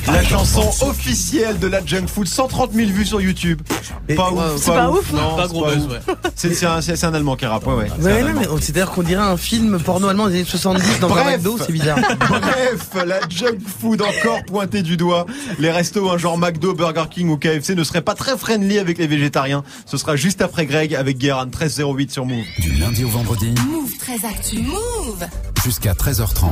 La 0.08 0.24
chanson 0.24 0.70
officielle 0.88 1.58
de 1.60 1.68
la 1.68 1.84
junk 1.84 2.08
food, 2.08 2.28
130 2.28 2.72
000 2.74 2.92
vues 2.92 3.06
sur 3.06 3.20
YouTube. 3.22 3.62
Et- 4.08 4.14
Pas 4.16 4.32
ouf, 4.32 4.58
C'est 4.58 4.72
pas 4.72 4.90
ouf, 4.92 5.12
non, 5.12 5.36
Pas 5.36 5.44
c'est 5.44 5.50
gros 5.50 5.66
buzz, 5.66 5.88
ouais. 5.88 6.00
C'est 6.36 6.54
c'est 6.54 6.66
un, 6.68 6.80
c'est- 6.82 6.96
c'est 6.96 7.06
un 7.08 7.14
Allemand 7.14 7.36
qui 7.36 7.46
rappe, 7.46 7.66
ouais, 7.66 7.74
ouais. 7.74 7.88
C'est 8.00 8.06
Ouais, 8.06 8.22
non, 8.24 8.40
mais 8.40 8.46
c'est-à-dire 8.62 8.92
qu'on 8.92 9.02
dirait 9.02 9.24
un 9.24 9.36
film 9.38 9.80
porno 9.80 10.08
allemand 10.08 10.28
des 10.28 10.36
années 10.36 10.44
70 10.46 11.00
dans 11.00 11.08
un 11.08 11.10
Bref. 11.10 11.38
McDo, 11.38 11.58
c'est 11.58 11.72
bizarre. 11.72 11.98
Bref, 12.20 13.06
la 13.06 13.20
junk 13.30 13.58
food 13.80 14.02
encore 14.04 14.44
pointée 14.46 14.84
du 14.84 14.96
doigt. 14.96 15.26
Les 15.60 15.72
restos, 15.72 16.10
un 16.12 16.18
genre 16.18 16.38
McDo, 16.38 16.74
Burger 16.74 17.06
King 17.10 17.30
ou 17.30 17.38
KFC 17.38 17.74
ne 17.76 17.84
seraient 17.84 18.02
pas 18.02 18.14
très 18.14 18.38
friendly 18.38 18.78
avec 18.78 18.98
les 19.00 19.08
végétariens. 19.08 19.64
Ce 19.86 19.98
sera 19.98 20.16
juste 20.16 20.42
après 20.42 20.66
Greg 20.68 20.94
avec 20.94 21.18
Guérin 21.18 21.46
1308 21.46 22.12
sur 22.12 22.26
Move. 22.26 22.44
Du 22.60 22.72
lundi 22.74 23.04
au 23.04 23.10
vendredi 23.10 23.54
Move 23.72 23.92
très 24.00 24.24
actu. 24.28 24.60
Move. 24.62 25.26
jusqu'à 25.64 25.94
13h30. 25.94 26.50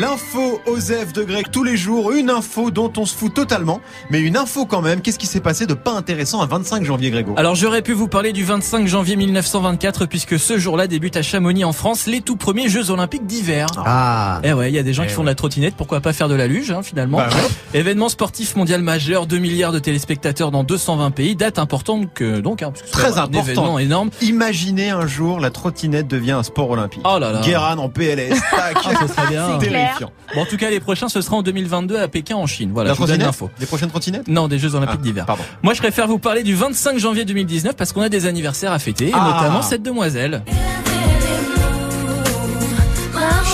L'info 0.00 0.60
Osef 0.66 1.14
de 1.14 1.22
Greg 1.22 1.46
tous 1.50 1.64
les 1.64 1.78
jours, 1.78 2.12
une 2.12 2.28
info 2.28 2.57
dont 2.70 2.92
on 2.96 3.06
se 3.06 3.14
fout 3.14 3.32
totalement, 3.32 3.80
mais 4.10 4.20
une 4.20 4.36
info 4.36 4.66
quand 4.66 4.82
même. 4.82 5.00
Qu'est-ce 5.00 5.18
qui 5.18 5.26
s'est 5.26 5.40
passé 5.40 5.66
de 5.66 5.74
pas 5.74 5.92
intéressant 5.92 6.40
à 6.40 6.46
25 6.46 6.84
janvier, 6.84 7.10
Grégo? 7.10 7.34
Alors 7.36 7.54
j'aurais 7.54 7.82
pu 7.82 7.92
vous 7.92 8.08
parler 8.08 8.32
du 8.32 8.44
25 8.44 8.86
janvier 8.86 9.16
1924 9.16 10.06
puisque 10.06 10.38
ce 10.38 10.58
jour-là 10.58 10.86
débute 10.86 11.16
à 11.16 11.22
Chamonix 11.22 11.64
en 11.64 11.72
France 11.72 12.06
les 12.06 12.20
tout 12.20 12.36
premiers 12.36 12.68
Jeux 12.68 12.90
Olympiques 12.90 13.26
d'hiver. 13.26 13.68
Ah. 13.84 14.40
Eh 14.44 14.52
ouais, 14.52 14.70
il 14.70 14.74
y 14.74 14.78
a 14.78 14.82
des 14.82 14.92
gens 14.92 15.04
Eh 15.04 15.06
qui 15.06 15.12
font 15.14 15.22
de 15.22 15.28
la 15.28 15.34
trottinette, 15.34 15.74
pourquoi 15.76 16.00
pas 16.00 16.12
faire 16.12 16.28
de 16.28 16.34
la 16.34 16.46
luge 16.46 16.70
hein, 16.70 16.82
finalement. 16.82 17.18
Bah 17.18 17.28
ouais. 17.30 17.78
Événement 17.80 18.08
sportif 18.08 18.56
mondial 18.56 18.82
majeur, 18.82 19.26
2 19.26 19.38
milliards 19.38 19.72
de 19.72 19.78
téléspectateurs 19.78 20.50
dans 20.50 20.64
220 20.64 21.10
pays, 21.12 21.36
date 21.36 21.58
importante 21.58 22.12
que 22.12 22.40
donc 22.40 22.62
hein, 22.62 22.70
parce 22.70 22.82
que 22.82 22.86
c'est 22.88 22.92
Très 22.92 23.18
un 23.18 23.24
important. 23.24 23.40
événement 23.44 23.78
énorme. 23.78 24.10
Imaginez 24.22 24.90
un 24.90 25.06
jour 25.06 25.38
la 25.40 25.50
trottinette 25.50 26.08
devient 26.08 26.32
un 26.32 26.42
sport 26.42 26.70
olympique. 26.70 27.02
Oh 27.04 27.18
là 27.18 27.32
là. 27.32 27.40
Guérin 27.42 27.76
en 27.78 27.88
PLS, 27.88 28.40
tac, 28.50 28.76
Ah, 28.84 28.94
ça 29.06 29.08
serait 29.08 29.28
bien. 29.30 29.58
terrifiant. 29.60 30.10
Bon, 30.34 30.42
en 30.42 30.46
tout 30.46 30.56
cas, 30.56 30.70
les 30.70 30.80
prochains, 30.80 31.08
ce 31.08 31.20
sera 31.20 31.36
en 31.36 31.42
2022 31.42 31.96
à 31.98 32.08
Pékin, 32.08 32.36
en 32.36 32.46
Chine. 32.48 32.70
Voilà, 32.72 32.88
la 32.88 32.94
je 32.94 33.00
vous 33.00 33.06
donne 33.06 33.20
l'info. 33.20 33.50
Les 33.60 33.66
prochaines 33.66 33.88
trottinettes 33.90 34.26
Non, 34.28 34.48
des 34.48 34.58
Jeux 34.58 34.74
Olympiques 34.74 34.98
Ah, 35.00 35.04
d'hiver. 35.04 35.26
Pardon. 35.26 35.44
Moi, 35.62 35.74
je 35.74 35.78
préfère 35.80 36.08
vous 36.08 36.18
parler 36.18 36.42
du 36.42 36.54
25 36.54 36.98
janvier 36.98 37.24
2019 37.24 37.76
parce 37.76 37.92
qu'on 37.92 38.02
a 38.02 38.08
des 38.08 38.26
anniversaires 38.26 38.72
à 38.72 38.78
fêter, 38.78 39.08
et 39.08 39.12
Ah. 39.14 39.34
notamment 39.36 39.62
cette 39.62 39.82
demoiselle. 39.82 40.42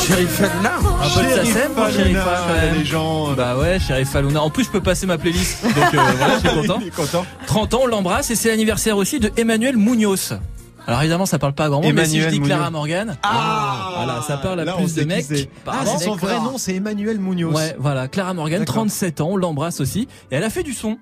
Sheriff 0.07 0.41
Hanouna. 0.43 0.73
Un 1.03 1.09
peu 1.19 1.25
de 1.25 1.31
Sassem 1.31 1.73
pour 1.75 1.85
même. 1.87 2.75
légende. 2.79 3.37
Bah 3.37 3.57
ouais, 3.57 3.79
Sheriff 3.81 4.15
Aluna. 4.15 4.43
En 4.43 4.51
plus, 4.51 4.65
je 4.65 4.69
peux 4.71 4.81
passer 4.83 5.07
ma 5.07 5.17
playlist. 5.17 5.65
Donc 5.65 5.75
euh, 5.77 5.99
voilà, 6.19 6.35
je 6.43 6.47
suis 6.49 6.57
content. 6.61 6.81
Content. 6.95 7.27
30 7.47 7.75
ans, 7.75 7.81
on 7.85 7.87
l'embrasse 7.87 8.31
et 8.31 8.35
c'est 8.37 8.49
l'anniversaire 8.51 8.97
aussi 8.99 9.19
de 9.19 9.33
Emmanuel 9.39 9.77
Munoz. 9.79 10.39
Alors 10.87 11.01
évidemment, 11.01 11.25
ça 11.27 11.39
parle 11.39 11.55
pas 11.55 11.65
à 11.65 11.69
grand 11.71 11.81
monde, 11.83 11.93
mais 11.95 12.05
si 12.05 12.21
je 12.21 12.29
dis 12.29 12.41
Clara. 12.41 12.71
Morgan, 12.71 13.17
Ah 13.23 13.93
voilà, 13.97 14.21
ça 14.23 14.37
parle 14.37 14.61
à 14.61 14.65
Là, 14.65 14.75
on 14.77 14.83
plus 14.83 14.89
sait 14.95 14.97
de 14.97 15.01
qui 15.03 15.07
mecs. 15.09 15.25
c'est. 15.25 15.49
Ah, 15.67 15.71
Pardon. 15.73 15.91
c'est 15.99 16.05
son 16.05 16.15
vrai 16.17 16.39
nom, 16.41 16.59
c'est 16.59 16.75
Emmanuel 16.75 17.19
Munoz. 17.19 17.55
Ouais, 17.55 17.75
voilà, 17.79 18.07
Clara 18.09 18.35
Morgan, 18.35 18.61
D'accord. 18.61 18.75
37 18.77 19.21
ans, 19.23 19.29
on 19.33 19.37
l'embrasse 19.37 19.81
aussi. 19.81 20.09
Et 20.31 20.35
elle 20.37 20.45
a 20.45 20.51
fait 20.51 20.63
du 20.63 20.75
son. 20.75 20.99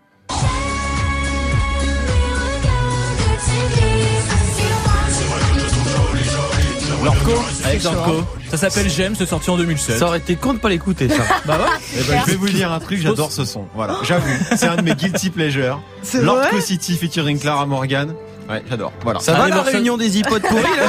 Alors 7.03 7.15
Zarco 7.15 7.33
Avec 7.65 7.81
Zarco. 7.81 8.13
Ça 8.51 8.57
s'appelle 8.57 8.89
J'aime, 8.91 9.15
c'est 9.17 9.27
sorti 9.27 9.51
en 9.51 9.57
2007. 9.57 9.99
Ça 9.99 10.07
aurait 10.07 10.19
été 10.19 10.37
con 10.37 10.55
de 10.55 10.59
pas 10.59 10.69
l'écouter, 10.69 11.09
ça. 11.09 11.23
Bah 11.47 11.59
ouais. 11.59 11.65
Eh 11.99 12.03
ben, 12.05 12.21
je 12.25 12.31
vais 12.33 12.37
vous 12.37 12.49
dire 12.49 12.71
un 12.71 12.79
truc, 12.79 13.01
j'adore 13.01 13.33
ce 13.33 13.45
son. 13.45 13.67
Voilà, 13.75 13.99
j'avoue, 14.05 14.31
c'est 14.57 14.67
un 14.67 14.77
de 14.77 14.83
mes 14.83 14.95
guilty 14.95 15.31
pleasures. 15.31 15.81
C'est 16.03 16.23
Lord 16.23 16.37
vrai 16.39 16.51
Co 16.51 16.61
City 16.61 16.97
featuring 16.97 17.39
Clara 17.41 17.67
Morgan. 17.67 18.15
Ouais, 18.49 18.63
j'adore. 18.69 18.93
Voilà. 19.03 19.21
Ça 19.21 19.35
va 19.35 19.49
la 19.49 19.63
réunion 19.63 19.97
des 19.97 20.19
hypotes 20.19 20.43
pourris, 20.43 20.63
là 20.77 20.89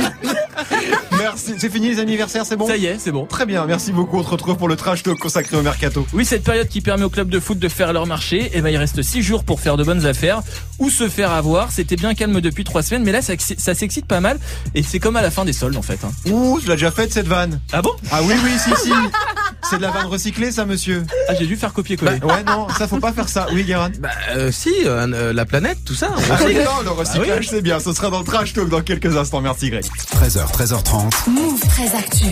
Merci. 1.24 1.54
C'est 1.56 1.70
fini 1.70 1.88
les 1.88 2.00
anniversaires, 2.00 2.44
c'est 2.44 2.56
bon 2.56 2.66
Ça 2.66 2.76
y 2.76 2.84
est, 2.84 2.98
c'est 2.98 3.10
bon. 3.10 3.24
Très 3.24 3.46
bien, 3.46 3.64
merci 3.64 3.92
beaucoup. 3.92 4.18
On 4.18 4.22
se 4.22 4.28
retrouve 4.28 4.56
pour 4.58 4.68
le 4.68 4.76
trash 4.76 5.02
talk 5.02 5.18
consacré 5.18 5.56
au 5.56 5.62
mercato. 5.62 6.06
Oui, 6.12 6.26
cette 6.26 6.44
période 6.44 6.68
qui 6.68 6.82
permet 6.82 7.04
aux 7.04 7.08
clubs 7.08 7.30
de 7.30 7.40
foot 7.40 7.58
de 7.58 7.68
faire 7.70 7.94
leur 7.94 8.06
marché, 8.06 8.50
eh 8.52 8.60
ben, 8.60 8.68
il 8.68 8.76
reste 8.76 9.00
6 9.00 9.22
jours 9.22 9.42
pour 9.44 9.58
faire 9.60 9.78
de 9.78 9.84
bonnes 9.84 10.04
affaires 10.04 10.42
ou 10.78 10.90
se 10.90 11.08
faire 11.08 11.32
avoir. 11.32 11.72
C'était 11.72 11.96
bien 11.96 12.14
calme 12.14 12.42
depuis 12.42 12.64
3 12.64 12.82
semaines, 12.82 13.04
mais 13.04 13.12
là, 13.12 13.22
ça, 13.22 13.32
ça 13.38 13.74
s'excite 13.74 14.04
pas 14.06 14.20
mal 14.20 14.38
et 14.74 14.82
c'est 14.82 14.98
comme 14.98 15.16
à 15.16 15.22
la 15.22 15.30
fin 15.30 15.46
des 15.46 15.54
soldes 15.54 15.76
en 15.76 15.82
fait. 15.82 15.98
hein. 16.04 16.30
Ouh, 16.30 16.60
je 16.60 16.66
l'ai 16.68 16.74
déjà 16.74 16.90
faite 16.90 17.10
cette 17.12 17.26
vanne? 17.26 17.58
Ah 17.72 17.80
bon? 17.80 17.92
Ah 18.12 18.20
oui, 18.22 18.34
oui, 18.44 18.50
si, 18.62 18.70
si. 18.82 18.92
C'est 19.70 19.78
de 19.78 19.82
la 19.82 19.90
vanne 19.90 20.06
recyclée, 20.06 20.52
ça, 20.52 20.66
monsieur. 20.66 21.06
Ah, 21.28 21.32
j'ai 21.38 21.46
dû 21.46 21.56
faire 21.56 21.72
copier-coller. 21.72 22.20
Ouais, 22.22 22.42
non, 22.46 22.66
ça 22.76 22.86
faut 22.86 22.98
pas 22.98 23.12
faire 23.14 23.30
ça. 23.30 23.46
Oui, 23.54 23.64
Guérin? 23.64 23.90
Bah, 23.98 24.10
euh, 24.36 24.52
si, 24.52 24.70
euh, 24.84 25.06
euh, 25.10 25.32
la 25.32 25.46
planète, 25.46 25.78
tout 25.86 25.94
ça. 25.94 26.10
on 26.14 26.20
Ah 26.30 26.38
non, 26.42 26.82
le 26.84 26.90
recyclage, 26.90 27.48
c'est 27.48 27.62
bien. 27.62 27.80
Ce 27.80 27.92
sera 27.94 28.10
dans 28.10 28.18
le 28.18 28.24
trash 28.26 28.52
talk 28.52 28.68
dans 28.68 28.82
quelques 28.82 29.16
instants. 29.16 29.40
Merci, 29.40 29.70
Greg. 29.70 29.84
13h, 30.16 30.52
13h30. 30.52 31.13
Move 31.26 31.60
très 31.60 31.94
actu. 31.94 32.26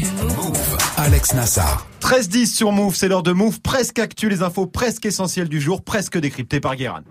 Alex 0.99 1.35
Nassar. 1.35 1.87
13-10 2.01 2.47
sur 2.47 2.73
Move, 2.73 2.95
c'est 2.95 3.09
l'heure 3.09 3.23
de 3.23 3.33
Move. 3.33 3.61
Presque 3.61 3.99
actu, 3.99 4.29
les 4.29 4.43
infos 4.43 4.67
presque 4.67 5.07
essentielles 5.07 5.49
du 5.49 5.61
jour, 5.61 5.83
presque 5.83 6.19
décryptées 6.19 6.61
par 6.61 6.77
Guérin. 6.77 7.03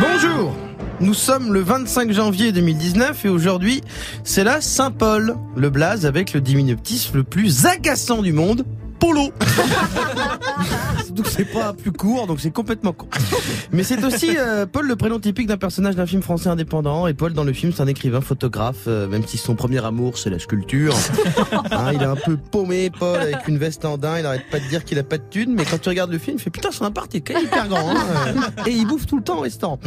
Bonjour 0.00 0.52
nous 1.02 1.14
sommes 1.14 1.52
le 1.52 1.60
25 1.60 2.12
janvier 2.12 2.52
2019 2.52 3.24
et 3.24 3.28
aujourd'hui, 3.28 3.82
c'est 4.22 4.44
la 4.44 4.60
Saint-Paul, 4.60 5.34
le 5.56 5.68
blaze 5.68 6.06
avec 6.06 6.32
le 6.32 6.40
diminutif 6.40 7.10
le 7.12 7.24
plus 7.24 7.66
agaçant 7.66 8.22
du 8.22 8.32
monde, 8.32 8.64
Polo. 9.00 9.32
donc 11.22 11.30
c'est 11.30 11.44
pas 11.44 11.72
plus 11.72 11.92
court, 11.92 12.26
donc 12.26 12.40
c'est 12.40 12.50
complètement 12.50 12.92
con. 12.92 13.06
Mais 13.70 13.84
c'est 13.84 14.02
aussi 14.04 14.36
euh, 14.36 14.66
Paul 14.66 14.88
le 14.88 14.96
prénom 14.96 15.20
typique 15.20 15.46
d'un 15.46 15.56
personnage 15.56 15.94
d'un 15.94 16.06
film 16.06 16.20
français 16.20 16.48
indépendant 16.48 17.06
et 17.06 17.14
Paul 17.14 17.32
dans 17.32 17.44
le 17.44 17.52
film 17.52 17.72
c'est 17.72 17.82
un 17.82 17.86
écrivain 17.86 18.20
photographe, 18.20 18.84
euh, 18.88 19.06
même 19.06 19.24
si 19.24 19.38
son 19.38 19.54
premier 19.54 19.84
amour 19.84 20.18
c'est 20.18 20.30
la 20.30 20.40
sculpture. 20.40 20.96
Hein, 21.70 21.92
il 21.94 22.02
est 22.02 22.06
un 22.06 22.16
peu 22.16 22.36
paumé 22.36 22.90
Paul 22.90 23.20
avec 23.20 23.46
une 23.46 23.56
veste 23.56 23.84
en 23.84 23.98
daim, 23.98 24.18
il 24.18 24.26
arrête 24.26 24.50
pas 24.50 24.58
de 24.58 24.68
dire 24.68 24.84
qu'il 24.84 24.98
a 24.98 25.04
pas 25.04 25.18
de 25.18 25.22
thune, 25.30 25.54
mais 25.54 25.64
quand 25.64 25.80
tu 25.80 25.88
regardes 25.88 26.10
le 26.10 26.18
film, 26.18 26.38
il 26.38 26.42
fait 26.42 26.50
putain 26.50 26.72
son 26.72 26.84
appart 26.84 27.12
il 27.14 27.18
est 27.18 27.20
quand 27.20 27.34
même 27.34 27.44
hyper 27.44 27.68
grand. 27.68 27.90
hein, 27.90 28.50
et 28.66 28.70
il 28.70 28.86
bouffe 28.86 29.06
tout 29.06 29.16
le 29.16 29.22
temps 29.22 29.38
au 29.38 29.42
restaurant. 29.42 29.78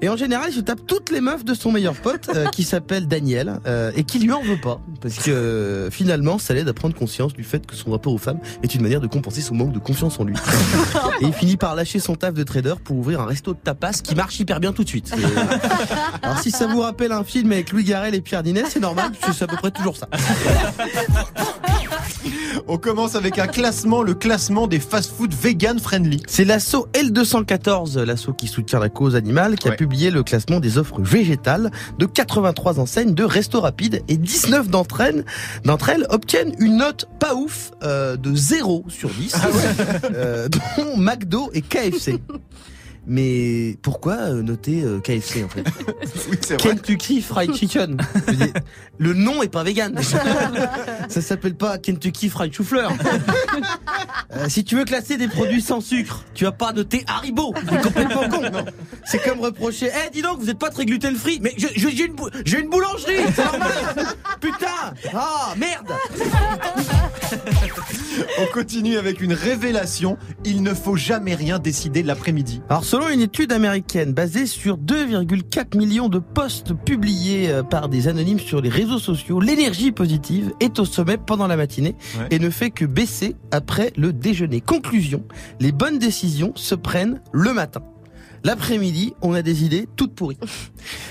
Et 0.00 0.08
en 0.08 0.16
général, 0.16 0.46
il 0.50 0.54
se 0.54 0.60
tape 0.60 0.80
toutes 0.86 1.10
les 1.10 1.20
meufs 1.20 1.44
de 1.44 1.54
son 1.54 1.70
meilleur 1.70 1.94
pote, 1.94 2.28
euh, 2.34 2.46
qui 2.46 2.64
s'appelle 2.64 3.06
Daniel, 3.06 3.60
euh, 3.66 3.92
et 3.94 4.04
qui 4.04 4.18
lui 4.18 4.32
en 4.32 4.42
veut 4.42 4.60
pas. 4.60 4.80
Parce 5.00 5.16
que 5.16 5.30
euh, 5.30 5.90
finalement, 5.90 6.38
ça 6.38 6.54
l'aide 6.54 6.68
à 6.68 6.72
prendre 6.72 6.94
conscience 6.94 7.32
du 7.32 7.44
fait 7.44 7.64
que 7.66 7.76
son 7.76 7.90
rapport 7.90 8.12
aux 8.12 8.18
femmes 8.18 8.40
est 8.62 8.74
une 8.74 8.82
manière 8.82 9.00
de 9.00 9.06
compenser 9.06 9.40
son 9.40 9.54
manque 9.54 9.72
de 9.72 9.78
confiance 9.78 10.18
en 10.18 10.24
lui. 10.24 10.34
Et 11.20 11.26
il 11.26 11.32
finit 11.32 11.56
par 11.56 11.74
lâcher 11.74 11.98
son 11.98 12.14
taf 12.14 12.34
de 12.34 12.42
trader 12.42 12.74
pour 12.82 12.96
ouvrir 12.96 13.20
un 13.20 13.26
resto 13.26 13.54
de 13.54 13.58
tapas 13.58 14.00
qui 14.02 14.14
marche 14.14 14.38
hyper 14.40 14.60
bien 14.60 14.72
tout 14.72 14.84
de 14.84 14.88
suite. 14.88 15.12
Euh, 15.16 15.44
alors 16.22 16.38
si 16.38 16.50
ça 16.50 16.66
vous 16.66 16.80
rappelle 16.80 17.12
un 17.12 17.24
film 17.24 17.52
avec 17.52 17.72
Louis 17.72 17.84
Garrel 17.84 18.14
et 18.14 18.20
Pierre 18.20 18.42
Dinet, 18.42 18.64
c'est 18.68 18.80
normal, 18.80 19.12
c'est 19.20 19.42
à 19.42 19.46
peu 19.46 19.56
près 19.56 19.70
toujours 19.70 19.96
ça. 19.96 20.08
On 22.74 22.78
commence 22.78 23.16
avec 23.16 23.38
un 23.38 23.48
classement, 23.48 24.02
le 24.02 24.14
classement 24.14 24.66
des 24.66 24.80
fast-food 24.80 25.34
vegan 25.34 25.78
friendly. 25.78 26.22
C'est 26.26 26.46
l'assaut 26.46 26.88
L214, 26.94 27.98
l'assaut 28.00 28.32
qui 28.32 28.48
soutient 28.48 28.78
la 28.78 28.88
cause 28.88 29.14
animale, 29.14 29.56
qui 29.56 29.68
Ouais. 29.68 29.74
a 29.74 29.76
publié 29.76 30.10
le 30.10 30.22
classement 30.22 30.58
des 30.58 30.78
offres 30.78 30.98
végétales 30.98 31.70
de 31.98 32.06
83 32.06 32.80
enseignes 32.80 33.12
de 33.12 33.24
resto 33.24 33.60
rapide 33.60 34.02
et 34.08 34.16
19 34.16 34.68
d'entre 34.70 35.02
elles, 35.02 35.26
d'entre 35.66 35.90
elles 35.90 36.06
obtiennent 36.08 36.54
une 36.60 36.78
note 36.78 37.10
pas 37.20 37.34
ouf 37.34 37.72
euh, 37.82 38.16
de 38.16 38.34
0 38.34 38.84
sur 38.88 39.10
10, 39.10 39.34
euh, 40.14 40.48
dont 40.48 40.96
McDo 40.96 41.50
et 41.52 41.60
KFC. 41.60 42.20
Mais 43.06 43.76
pourquoi 43.82 44.14
euh, 44.14 44.42
noter 44.42 44.82
euh, 44.82 45.00
KFC 45.00 45.44
en 45.44 45.48
fait? 45.48 45.64
Oui, 46.30 46.36
c'est 46.40 46.60
vrai. 46.60 46.70
Kentucky 46.74 47.20
Fried 47.20 47.54
Chicken. 47.54 47.96
Le 48.98 49.12
nom 49.14 49.42
est 49.42 49.48
pas 49.48 49.64
vegan. 49.64 49.98
Ça 51.08 51.20
s'appelle 51.20 51.54
pas 51.54 51.78
Kentucky 51.78 52.28
Fried 52.28 52.52
Chou-fleur. 52.52 52.92
Euh, 54.36 54.48
si 54.48 54.62
tu 54.64 54.76
veux 54.76 54.84
classer 54.84 55.16
des 55.16 55.26
produits 55.28 55.62
sans 55.62 55.80
sucre, 55.80 56.24
tu 56.34 56.44
vas 56.44 56.52
pas 56.52 56.72
noter 56.72 57.04
Haribo. 57.08 57.54
C'est 57.68 57.82
complètement 57.82 58.28
con. 58.28 58.42
C'est 59.04 59.22
comme 59.22 59.40
reprocher, 59.40 59.90
eh 60.06 60.10
dis 60.10 60.22
donc, 60.22 60.38
vous 60.40 60.50
êtes 60.50 60.58
pas 60.58 60.70
très 60.70 60.84
gluten 60.86 61.16
free, 61.16 61.38
mais 61.42 61.54
je- 61.56 61.66
je- 61.74 61.88
j'ai 61.88 62.06
une, 62.06 62.14
bou- 62.14 62.30
j'ai 62.44 62.60
une 62.60 62.68
boulangerie, 62.70 63.16
c'est 63.34 63.44
normal. 63.44 63.72
Putain, 64.40 64.94
ah 65.14 65.54
merde. 65.56 65.92
On 68.38 68.46
continue 68.52 68.96
avec 68.98 69.20
une 69.20 69.32
révélation. 69.32 70.16
Il 70.44 70.62
ne 70.62 70.74
faut 70.74 70.96
jamais 70.96 71.34
rien 71.34 71.58
décider 71.58 72.02
l'après-midi. 72.02 72.62
Alors 72.68 72.84
selon 72.92 73.08
une 73.08 73.22
étude 73.22 73.52
américaine 73.52 74.12
basée 74.12 74.44
sur 74.44 74.76
2,4 74.76 75.78
millions 75.78 76.10
de 76.10 76.18
posts 76.18 76.74
publiés 76.74 77.48
euh, 77.48 77.62
par 77.62 77.88
des 77.88 78.06
anonymes 78.06 78.38
sur 78.38 78.60
les 78.60 78.68
réseaux 78.68 78.98
sociaux, 78.98 79.40
l'énergie 79.40 79.92
positive 79.92 80.52
est 80.60 80.78
au 80.78 80.84
sommet 80.84 81.16
pendant 81.16 81.46
la 81.46 81.56
matinée 81.56 81.96
Ouais. 82.18 82.26
et 82.30 82.38
ne 82.38 82.50
fait 82.50 82.68
que 82.68 82.84
baisser 82.84 83.34
après 83.50 83.94
le 83.96 84.12
déjeuner. 84.12 84.60
Conclusion, 84.60 85.24
les 85.58 85.72
bonnes 85.72 85.98
décisions 85.98 86.52
se 86.54 86.74
prennent 86.74 87.22
le 87.32 87.54
matin. 87.54 87.80
L'après-midi, 88.44 89.14
on 89.22 89.32
a 89.32 89.40
des 89.40 89.64
idées 89.64 89.88
toutes 89.96 90.14
pourries. 90.14 90.36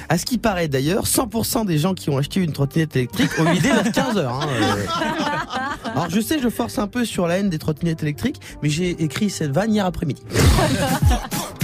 À 0.07 0.19
ce 0.19 0.25
qui 0.25 0.37
paraît 0.37 0.67
d'ailleurs, 0.67 1.05
100% 1.07 1.65
des 1.65 1.79
gens 1.79 1.95
qui 1.95 2.11
ont 2.11 2.17
acheté 2.19 2.41
une 2.41 2.51
trottinette 2.51 2.95
électrique 2.95 3.31
ont 3.39 3.49
eu 3.49 3.55
l'idée 3.55 3.69
vers 3.69 3.91
15 3.91 4.17
heures. 4.17 4.39
hein, 4.39 4.47
euh. 4.51 5.89
Alors 5.95 6.11
je 6.11 6.21
sais, 6.21 6.37
je 6.39 6.49
force 6.49 6.77
un 6.77 6.87
peu 6.87 7.05
sur 7.05 7.25
la 7.25 7.39
haine 7.39 7.49
des 7.49 7.57
trottinettes 7.57 8.03
électriques, 8.03 8.39
mais 8.61 8.69
j'ai 8.69 8.91
écrit 9.03 9.31
cette 9.31 9.51
vanne 9.51 9.73
hier 9.73 9.87
après-midi. 9.87 10.21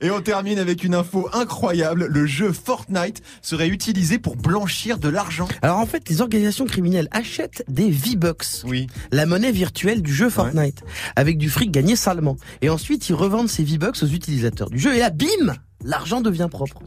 Et 0.00 0.10
on 0.10 0.20
termine 0.20 0.58
avec 0.58 0.84
une 0.84 0.94
info 0.94 1.28
incroyable. 1.32 2.06
Le 2.06 2.26
jeu 2.26 2.52
Fortnite 2.52 3.22
serait 3.40 3.68
utilisé 3.68 4.18
pour 4.18 4.36
blanchir 4.36 4.98
de 4.98 5.08
l'argent. 5.08 5.48
Alors 5.62 5.78
en 5.78 5.86
fait, 5.86 6.08
les 6.08 6.20
organisations 6.20 6.64
criminelles 6.66 7.08
achètent 7.10 7.64
des 7.68 7.90
V-Bucks, 7.90 8.64
Oui. 8.64 8.86
la 9.10 9.26
monnaie 9.26 9.52
virtuelle 9.52 10.02
du 10.02 10.12
jeu 10.14 10.30
Fortnite, 10.30 10.82
avec 11.16 11.38
du 11.38 11.50
fric 11.50 11.70
gagné 11.70 11.96
salement. 11.96 12.36
Et 12.60 12.70
ensuite, 12.70 13.08
ils 13.08 13.14
revendent 13.14 13.48
ces 13.48 13.64
V-Bucks 13.64 14.02
aux 14.02 14.06
utilisateurs 14.06 14.70
du 14.70 14.78
jeu. 14.78 14.94
Et 14.94 14.98
là, 14.98 15.10
bim 15.10 15.54
L'argent 15.84 16.20
devient 16.20 16.46
propre. 16.48 16.80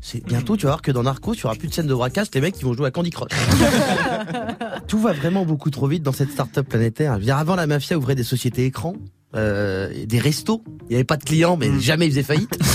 C'est 0.00 0.24
bientôt, 0.24 0.56
tu 0.56 0.62
vas 0.64 0.70
voir 0.70 0.80
que 0.82 0.90
dans 0.90 1.02
Narcos, 1.02 1.34
il 1.34 1.40
y 1.42 1.44
aura 1.44 1.54
plus 1.56 1.68
de 1.68 1.74
scènes 1.74 1.86
de 1.86 1.92
braquage, 1.92 2.28
les 2.32 2.40
mecs 2.40 2.54
qui 2.54 2.64
vont 2.64 2.72
jouer 2.72 2.86
à 2.86 2.90
Candy 2.90 3.10
Crush. 3.10 3.28
Tout 4.88 4.98
va 4.98 5.12
vraiment 5.12 5.44
beaucoup 5.44 5.68
trop 5.70 5.86
vite 5.86 6.02
dans 6.02 6.12
cette 6.12 6.30
start-up 6.30 6.66
planétaire. 6.66 7.14
Je 7.14 7.18
veux 7.18 7.24
dire, 7.26 7.36
avant, 7.36 7.54
la 7.54 7.66
mafia 7.66 7.98
ouvrait 7.98 8.14
des 8.14 8.24
sociétés 8.24 8.64
écrans. 8.64 8.94
Euh, 9.36 9.90
des 10.06 10.18
restos, 10.18 10.62
il 10.82 10.88
n'y 10.90 10.94
avait 10.96 11.04
pas 11.04 11.16
de 11.16 11.24
clients, 11.24 11.56
mais 11.56 11.78
jamais 11.80 12.06
ils 12.06 12.10
faisaient 12.10 12.22
faillite. 12.22 12.58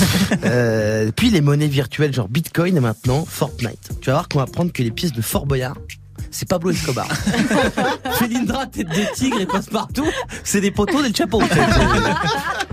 Euh, 0.44 1.12
puis 1.16 1.30
les 1.30 1.42
monnaies 1.42 1.68
virtuelles 1.68 2.14
genre 2.14 2.28
Bitcoin 2.28 2.76
et 2.76 2.80
maintenant 2.80 3.26
Fortnite. 3.26 3.92
Tu 4.02 4.08
vas 4.08 4.14
voir 4.14 4.30
qu'on 4.30 4.40
va 4.40 4.44
apprendre 4.44 4.72
que 4.72 4.82
les 4.82 4.92
pièces 4.92 5.12
de 5.12 5.22
Fort 5.22 5.46
Boyard, 5.46 5.78
c'est 6.32 6.48
Pablo 6.48 6.72
Escobar. 6.72 7.08
Felindra, 8.14 8.66
tête 8.68 8.88
de 8.88 9.16
tigre 9.16 9.40
et 9.40 9.46
passe 9.46 9.68
partout, 9.68 10.08
c'est 10.44 10.62
des 10.62 10.72
poteaux 10.72 11.02
del 11.02 11.16
Chapeau. 11.16 11.42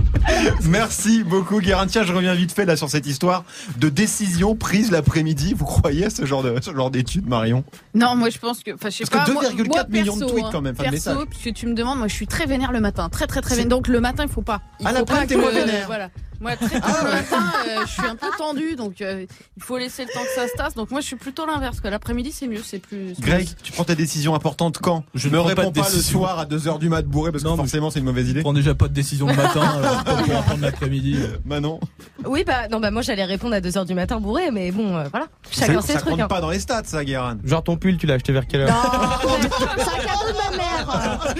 Merci 0.65 1.25
beaucoup, 1.25 1.61
Guérin. 1.61 1.87
Tiens, 1.87 2.03
je 2.05 2.13
reviens 2.13 2.35
vite 2.35 2.53
fait 2.53 2.65
là 2.65 2.77
sur 2.77 2.89
cette 2.91 3.07
histoire 3.07 3.45
de 3.79 3.89
décision 3.89 4.55
prise 4.57 4.91
l'après-midi. 4.91 5.55
Vous 5.57 5.65
croyez 5.65 6.07
à 6.07 6.11
ce 6.11 6.25
genre 6.25 6.43
de, 6.43 6.55
ce 6.61 6.75
genre 6.75 6.91
d'étude, 6.91 7.27
Marion? 7.29 7.65
Non, 7.95 8.17
moi 8.17 8.31
je 8.31 8.39
pense 8.39 8.63
que, 8.63 8.73
enfin, 8.75 8.91
je 8.91 8.99
sais 8.99 9.05
Parce 9.11 9.25
pas. 9.27 9.31
que 9.31 9.33
moi- 9.33 9.45
2,4 9.45 9.67
moi, 9.69 9.85
millions 9.91 10.17
de 10.17 10.25
tweets 10.27 10.45
hein, 10.45 10.49
quand 10.53 10.61
même, 10.63 10.75
perso, 10.75 10.91
message. 10.93 11.17
puisque 11.31 11.53
tu 11.55 11.67
me 11.67 11.75
demandes, 11.75 11.99
moi 11.99 12.09
je 12.09 12.15
suis 12.15 12.27
très 12.27 12.47
vénère 12.47 12.73
le 12.73 12.81
matin, 12.81 13.09
très 13.09 13.27
très 13.27 13.41
très 13.41 13.55
vénère. 13.57 13.69
Donc 13.69 13.89
le 13.89 14.01
matin, 14.01 14.25
il 14.27 14.31
faut 14.33 14.43
pas. 14.43 14.61
Il 14.81 14.87
Ah, 14.87 14.91
faut 14.91 14.95
l'après, 14.97 15.21
pas 15.21 15.27
t'es 15.27 15.35
que- 15.35 15.41
moins 15.41 15.51
vénère. 15.51 15.87
Voilà. 15.87 16.11
Moi, 16.43 16.57
très 16.57 16.81
tôt 16.81 16.89
le 17.05 17.11
matin, 17.11 17.53
euh, 17.69 17.81
je 17.87 17.91
suis 17.93 18.05
un 18.07 18.17
peu 18.17 18.27
tendue, 18.37 18.75
donc 18.75 19.01
euh, 19.01 19.25
il 19.57 19.63
faut 19.63 19.79
laisser 19.79 20.03
le 20.05 20.13
temps 20.13 20.23
que 20.23 20.35
ça 20.41 20.49
se 20.49 20.53
tasse. 20.57 20.75
Donc 20.75 20.91
moi, 20.91 21.01
je 21.01 21.07
suis 21.07 21.17
plutôt 21.17 21.47
l'inverse. 21.47 21.81
que 21.81 21.87
L'après-midi, 21.89 22.33
c'est 22.33 22.49
mieux, 22.49 22.63
c'est 22.65 22.81
plus. 22.81 23.15
c'est 23.15 23.23
Greg, 23.25 23.49
tu 23.63 23.71
prends 23.73 23.85
tes 23.85 23.95
décisions 23.95 24.35
importantes 24.35 24.79
quand 24.79 25.05
Je 25.15 25.29
me 25.29 25.35
ne 25.35 25.39
prends 25.39 25.49
réponds 25.49 25.71
pas 25.73 25.81
le 25.89 25.95
décision. 25.95 26.19
soir 26.21 26.39
à 26.41 26.45
2h 26.47 26.79
du 26.81 26.89
mat 26.89 27.03
bourré 27.07 27.31
parce 27.33 27.45
Non, 27.45 27.53
que 27.53 27.57
mais- 27.59 27.63
forcément 27.63 27.91
c'est 27.91 28.01
une 28.01 28.05
mauvaise 28.07 28.27
Je 28.27 28.31
idée. 28.33 28.41
prends 28.41 28.53
déjà 28.53 28.75
pas 28.75 28.89
de 28.89 28.93
décision 28.95 29.27
le 29.29 29.35
matin, 29.35 29.61
alors 29.63 30.03
pas 30.05 30.15
pour 30.17 30.37
en 30.37 30.43
prendre 30.43 30.63
l'après-midi. 30.63 31.17
Manon, 31.45 31.79
Oui, 32.27 32.43
bah 32.45 32.67
non, 32.69 32.81
bah 32.81 32.91
moi 32.91 33.03
j'allais 33.03 33.25
répondre 33.25 33.55
à 33.55 33.61
2h 33.61 33.87
du 33.87 33.95
matin 33.95 34.19
bourré, 34.21 34.51
mais 34.51 34.71
bon, 34.73 34.97
euh, 34.97 35.05
voilà. 35.13 35.27
ça, 35.51 35.67
Chacun 35.67 35.81
ses 35.81 35.93
ça 35.93 35.99
trucs. 36.01 36.11
compte 36.11 36.21
hein. 36.23 36.29
pas 36.29 36.41
dans 36.41 36.51
les 36.51 36.59
stats 36.59 36.83
ça, 36.85 37.05
Guérin. 37.05 37.39
Genre 37.45 37.63
ton 37.63 37.77
pull, 37.77 37.97
tu 37.99 38.07
l'as 38.07 38.15
acheté 38.15 38.33
vers 38.33 38.47
quelle 38.49 38.63
heure? 38.63 39.21
Non, 39.25 39.31
mais 39.43 39.49
c'est 39.79 39.83
un 39.83 40.05
cadeau 40.05 40.33
de 40.33 40.37
ma 40.51 40.57
mère. 40.57 41.35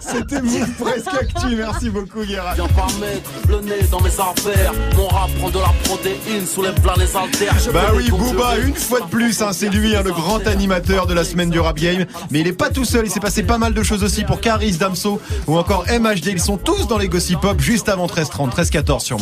C'était 0.00 0.40
presque 0.78 1.08
actu. 1.14 1.56
Merci 1.56 1.90
beaucoup, 1.90 2.24
Guérin. 2.24 2.54
Viens 2.54 2.66
pas 2.68 2.86
mettre 3.00 3.30
le 3.48 3.60
nez 3.60 3.86
dans 3.90 4.00
mes 4.00 4.18
arbres. 4.18 4.39
Faire. 4.40 4.72
Mon 4.96 5.08
rap 5.08 5.30
prend 5.38 5.50
de 5.50 5.58
la 5.58 5.72
protéine, 5.84 6.46
soulève 6.46 6.74
là 6.84 6.94
les 6.96 7.16
haltères. 7.16 7.58
Je 7.64 7.70
Bah 7.70 7.92
oui, 7.94 8.10
Booba, 8.10 8.58
une 8.58 8.74
fois 8.74 9.00
de 9.00 9.06
plus, 9.06 9.42
hein, 9.42 9.50
c'est 9.52 9.68
lui, 9.68 9.94
hein, 9.94 10.02
le 10.04 10.12
grand 10.12 10.46
animateur 10.46 11.06
de 11.06 11.14
la 11.14 11.24
semaine 11.24 11.50
du 11.50 11.60
rap 11.60 11.76
game. 11.76 12.06
Mais 12.30 12.40
il 12.40 12.46
est 12.46 12.52
pas 12.52 12.70
tout 12.70 12.84
seul, 12.84 13.06
il 13.06 13.10
s'est 13.10 13.20
passé 13.20 13.42
pas 13.42 13.58
mal 13.58 13.74
de 13.74 13.82
choses 13.82 14.02
aussi 14.02 14.24
pour 14.24 14.40
Caris, 14.40 14.72
Damso 14.72 15.20
ou 15.46 15.58
encore 15.58 15.84
MHD. 15.88 16.28
Ils 16.28 16.40
sont 16.40 16.56
tous 16.56 16.86
dans 16.86 16.98
les 16.98 17.08
Gossip 17.08 17.40
Pop 17.40 17.60
juste 17.60 17.88
avant 17.88 18.06
13h30, 18.06 18.50
13h14 18.50 19.00
sur 19.00 19.18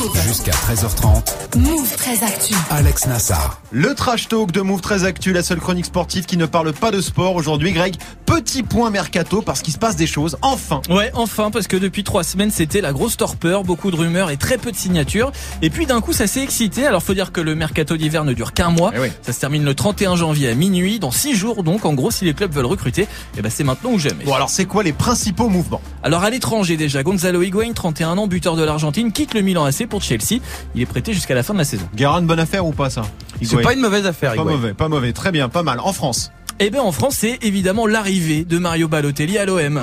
Move. 0.00 0.22
Jusqu'à 0.26 0.52
13h30, 0.52 1.58
Move 1.58 1.96
très 1.96 2.22
actu. 2.24 2.54
Alex 2.70 3.06
Nassar. 3.06 3.60
Le 3.70 3.94
trash 3.94 4.28
talk 4.28 4.50
de 4.50 4.60
Move 4.62 4.80
très 4.80 5.04
actu, 5.04 5.32
la 5.32 5.42
seule 5.42 5.58
chronique 5.58 5.84
sportive 5.84 6.24
qui 6.24 6.36
ne 6.38 6.46
parle 6.46 6.72
pas 6.72 6.90
de 6.90 7.00
sport 7.00 7.34
aujourd'hui. 7.34 7.72
Greg, 7.72 7.96
petit 8.24 8.62
point 8.62 8.90
mercato 8.90 9.42
parce 9.42 9.60
qu'il 9.60 9.74
se 9.74 9.78
passe 9.78 9.96
des 9.96 10.06
choses. 10.06 10.38
Enfin. 10.40 10.80
Ouais, 10.88 11.10
enfin, 11.14 11.50
parce 11.50 11.66
que 11.66 11.76
depuis 11.76 12.02
trois 12.02 12.24
semaines, 12.24 12.50
c'était 12.50 12.80
la 12.80 12.92
grosse 12.92 13.16
torpeur, 13.18 13.62
beaucoup 13.62 13.90
de 13.90 13.96
rumeurs 13.96 14.30
et 14.30 14.38
très 14.38 14.56
peu 14.56 14.70
de 14.70 14.76
signatures. 14.76 15.32
Et 15.60 15.68
puis 15.68 15.84
d'un 15.84 16.00
coup, 16.00 16.14
ça 16.14 16.26
s'est 16.26 16.42
excité. 16.42 16.86
Alors, 16.86 17.02
faut 17.02 17.14
dire 17.14 17.32
que 17.32 17.40
le 17.42 17.54
mercato 17.54 17.96
d'hiver 17.96 18.24
ne 18.24 18.32
dure 18.32 18.54
qu'un 18.54 18.70
mois. 18.70 18.92
Eh 18.94 19.00
oui. 19.00 19.08
Ça 19.22 19.32
se 19.32 19.40
termine 19.40 19.64
le 19.64 19.74
31 19.74 20.16
janvier 20.16 20.48
à 20.48 20.54
minuit, 20.54 20.98
dans 20.98 21.10
six 21.10 21.34
jours. 21.34 21.62
Donc, 21.62 21.84
en 21.84 21.92
gros, 21.92 22.10
si 22.10 22.24
les 22.24 22.32
clubs 22.32 22.52
veulent 22.52 22.64
recruter, 22.64 23.06
eh 23.36 23.42
ben, 23.42 23.50
c'est 23.50 23.64
maintenant 23.64 23.90
ou 23.90 23.98
jamais. 23.98 24.24
Bon 24.24 24.34
alors 24.34 24.50
c'est 24.50 24.64
quoi 24.64 24.82
les 24.82 24.92
principaux 24.92 25.48
mouvements? 25.48 25.82
Alors, 26.02 26.22
à 26.22 26.30
l'étranger 26.30 26.78
déjà, 26.78 27.02
Gonzalo 27.02 27.42
Higuain, 27.42 27.72
31 27.74 28.16
ans, 28.16 28.26
buteur 28.26 28.56
de 28.56 28.62
l'Argentine, 28.62 29.12
quitte 29.12 29.34
le 29.34 29.42
Milan 29.42 29.64
AC 29.64 29.89
pour 29.90 30.00
Chelsea. 30.02 30.40
Il 30.74 30.80
est 30.80 30.86
prêté 30.86 31.12
jusqu'à 31.12 31.34
la 31.34 31.42
fin 31.42 31.52
de 31.52 31.58
la 31.58 31.64
saison. 31.66 31.86
Guérin, 31.94 32.22
bonne 32.22 32.40
affaire 32.40 32.64
ou 32.64 32.72
pas 32.72 32.88
ça 32.88 33.02
C'est 33.42 33.60
pas 33.60 33.74
une 33.74 33.80
mauvaise 33.80 34.06
affaire, 34.06 34.30
Pas 34.34 34.40
Higuain. 34.40 34.52
mauvais, 34.52 34.72
pas 34.72 34.88
mauvais, 34.88 35.12
très 35.12 35.32
bien, 35.32 35.50
pas 35.50 35.62
mal. 35.62 35.78
En 35.80 35.92
France. 35.92 36.32
Eh 36.60 36.70
ben, 36.70 36.80
en 36.80 36.92
France, 36.92 37.16
c'est 37.18 37.38
évidemment 37.42 37.86
l'arrivée 37.86 38.44
de 38.44 38.58
Mario 38.58 38.88
Balotelli 38.88 39.36
à 39.38 39.44
l'OM. 39.44 39.80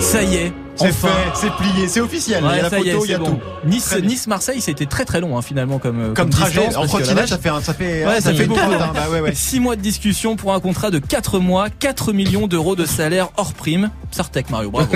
Ça 0.00 0.22
y 0.22 0.34
est. 0.36 0.52
C'est 0.76 0.86
enfin. 0.88 1.08
fait, 1.08 1.30
c'est 1.34 1.52
plié, 1.56 1.88
c'est 1.88 2.00
officiel. 2.00 2.42
il 2.42 2.56
y 2.56 2.58
a 2.58 2.62
la 2.62 2.70
ça 2.70 2.78
y 2.78 2.88
est, 2.88 2.92
photo, 2.92 3.04
il 3.04 3.10
y 3.10 3.14
a 3.14 3.18
bon. 3.18 3.24
tout. 3.26 3.38
Nice, 3.66 3.92
bien. 3.98 4.00
Nice, 4.08 4.26
Marseille, 4.28 4.62
c'était 4.62 4.86
très 4.86 5.04
très 5.04 5.20
long 5.20 5.36
hein, 5.36 5.42
finalement 5.42 5.78
comme 5.78 6.00
euh, 6.00 6.14
Comme 6.14 6.30
trajet, 6.30 6.64
distance, 6.68 6.76
en 6.82 6.86
trottinette, 6.86 7.28
ça 7.28 7.36
fait, 7.36 7.50
un- 7.50 7.60
ça 7.60 7.74
fait, 7.74 8.06
Ouais, 8.06 8.20
ça 8.22 8.32
fait 8.32 8.46
beaucoup. 8.46 8.60
hein. 8.60 8.90
Bah 8.94 9.10
ouais, 9.12 9.20
ouais. 9.20 9.34
6 9.34 9.60
mois 9.60 9.76
de 9.76 9.82
discussion 9.82 10.36
pour 10.36 10.54
un 10.54 10.60
contrat 10.60 10.90
de 10.90 10.98
4 10.98 11.38
mois, 11.38 11.68
4 11.68 12.14
millions 12.14 12.46
d'euros 12.46 12.76
de 12.76 12.86
salaire 12.86 13.28
hors 13.36 13.52
prime. 13.52 13.90
Sartec 14.10 14.48
Mario, 14.48 14.70
bravo. 14.70 14.88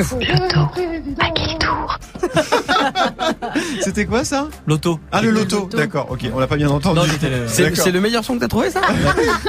C'était 3.80 4.06
quoi 4.06 4.24
ça? 4.24 4.48
Loto. 4.66 4.98
Ah 5.12 5.22
le 5.22 5.30
loto, 5.30 5.60
loto. 5.60 5.76
d'accord, 5.76 6.08
ok, 6.10 6.20
on 6.34 6.38
l'a 6.38 6.46
pas 6.46 6.56
bien 6.56 6.68
entendu. 6.70 7.00
Le- 7.22 7.46
C'est 7.48 7.90
le 7.92 8.00
meilleur 8.00 8.24
son 8.24 8.34
que 8.34 8.40
t'as 8.40 8.48
trouvé, 8.48 8.70
ça? 8.70 8.80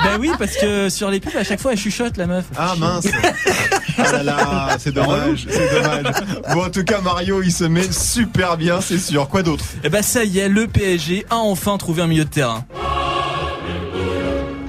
Bah 0.03 0.17
oui, 0.19 0.31
parce 0.37 0.55
que 0.57 0.89
sur 0.89 1.09
les 1.09 1.19
pubs, 1.19 1.35
à 1.37 1.43
chaque 1.43 1.59
fois, 1.61 1.71
elle 1.73 1.77
chuchote 1.77 2.17
la 2.17 2.27
meuf. 2.27 2.45
Ah 2.57 2.73
mince 2.77 3.07
Ah 3.97 4.11
là 4.11 4.23
là, 4.23 4.67
c'est 4.79 4.91
dommage, 4.93 5.47
c'est 5.49 5.81
dommage. 5.81 6.05
Bon 6.53 6.65
en 6.65 6.69
tout 6.69 6.83
cas 6.83 6.99
Mario 7.01 7.41
il 7.41 7.51
se 7.51 7.63
met 7.63 7.89
super 7.91 8.57
bien, 8.57 8.81
c'est 8.81 8.97
sûr. 8.97 9.27
Quoi 9.29 9.41
d'autre? 9.41 9.63
Et 9.83 9.89
bah 9.89 10.01
ça 10.01 10.23
y 10.25 10.39
est, 10.39 10.49
le 10.49 10.67
PSG 10.67 11.25
a 11.29 11.35
enfin 11.37 11.77
trouvé 11.77 12.01
un 12.01 12.07
milieu 12.07 12.25
de 12.25 12.29
terrain. 12.29 12.65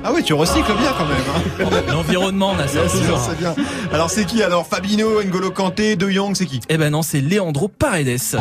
Ah 0.08 0.12
oui, 0.14 0.22
tu 0.22 0.34
recycles 0.34 0.72
bien 0.78 0.92
quand 0.96 1.04
même. 1.04 1.68
Hein. 1.74 1.92
L'environnement, 1.92 2.52
on 2.56 2.60
a 2.62 2.68
ça 2.68 2.80
Bien 2.84 2.88
toujours. 3.00 3.30
bien. 3.40 3.54
Alors 3.92 4.08
c'est 4.08 4.24
qui 4.24 4.40
alors? 4.40 4.64
Fabino, 4.64 5.20
N'Golo 5.24 5.50
Kanté, 5.50 5.96
De 5.96 6.08
Jong, 6.08 6.36
c'est 6.36 6.46
qui? 6.46 6.60
Eh 6.68 6.76
ben 6.78 6.90
non, 6.90 7.02
c'est 7.02 7.20
Leandro 7.20 7.66
Paredes. 7.66 8.38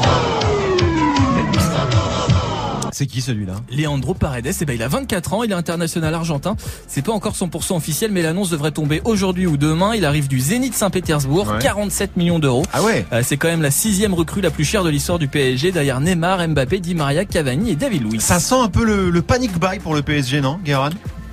C'est 2.91 3.07
qui 3.07 3.19
celui-là? 3.19 3.55
Leandro 3.71 4.13
Paredes, 4.13 4.53
eh 4.61 4.65
ben 4.65 4.73
il 4.73 4.81
a 4.83 4.87
24 4.87 5.33
ans, 5.33 5.43
il 5.43 5.51
est 5.51 5.55
international 5.55 6.13
argentin. 6.13 6.55
C'est 6.87 7.01
pas 7.03 7.11
encore 7.11 7.33
100% 7.33 7.75
officiel, 7.75 8.11
mais 8.11 8.21
l'annonce 8.21 8.49
devrait 8.51 8.71
tomber 8.71 9.01
aujourd'hui 9.03 9.47
ou 9.47 9.57
demain. 9.57 9.93
Il 9.95 10.05
arrive 10.05 10.29
du 10.29 10.39
Zénith 10.39 10.75
Saint-Pétersbourg, 10.75 11.47
Ouais. 11.51 11.59
47 11.61 12.15
millions 12.15 12.39
d'euros. 12.39 12.63
Ah 12.71 12.83
ouais 12.83 13.05
Euh, 13.11 13.21
c'est 13.25 13.35
quand 13.35 13.49
même 13.49 13.61
la 13.61 13.71
sixième 13.71 14.13
recrue 14.13 14.39
la 14.39 14.49
plus 14.51 14.63
chère 14.63 14.83
de 14.85 14.89
l'histoire 14.89 15.19
du 15.19 15.27
PSG, 15.27 15.71
derrière 15.73 15.99
Neymar, 15.99 16.47
Mbappé, 16.47 16.79
Di 16.79 16.95
Maria, 16.95 17.25
Cavani 17.25 17.71
et 17.71 17.75
David 17.75 18.03
Luiz. 18.09 18.21
Ça 18.21 18.39
sent 18.39 18.55
un 18.55 18.69
peu 18.69 18.85
le, 18.85 19.09
le 19.09 19.21
panic 19.21 19.59
buy 19.59 19.79
pour 19.79 19.93
le 19.95 20.01
PSG, 20.01 20.39
non, 20.39 20.57
Guérin? 20.63 20.91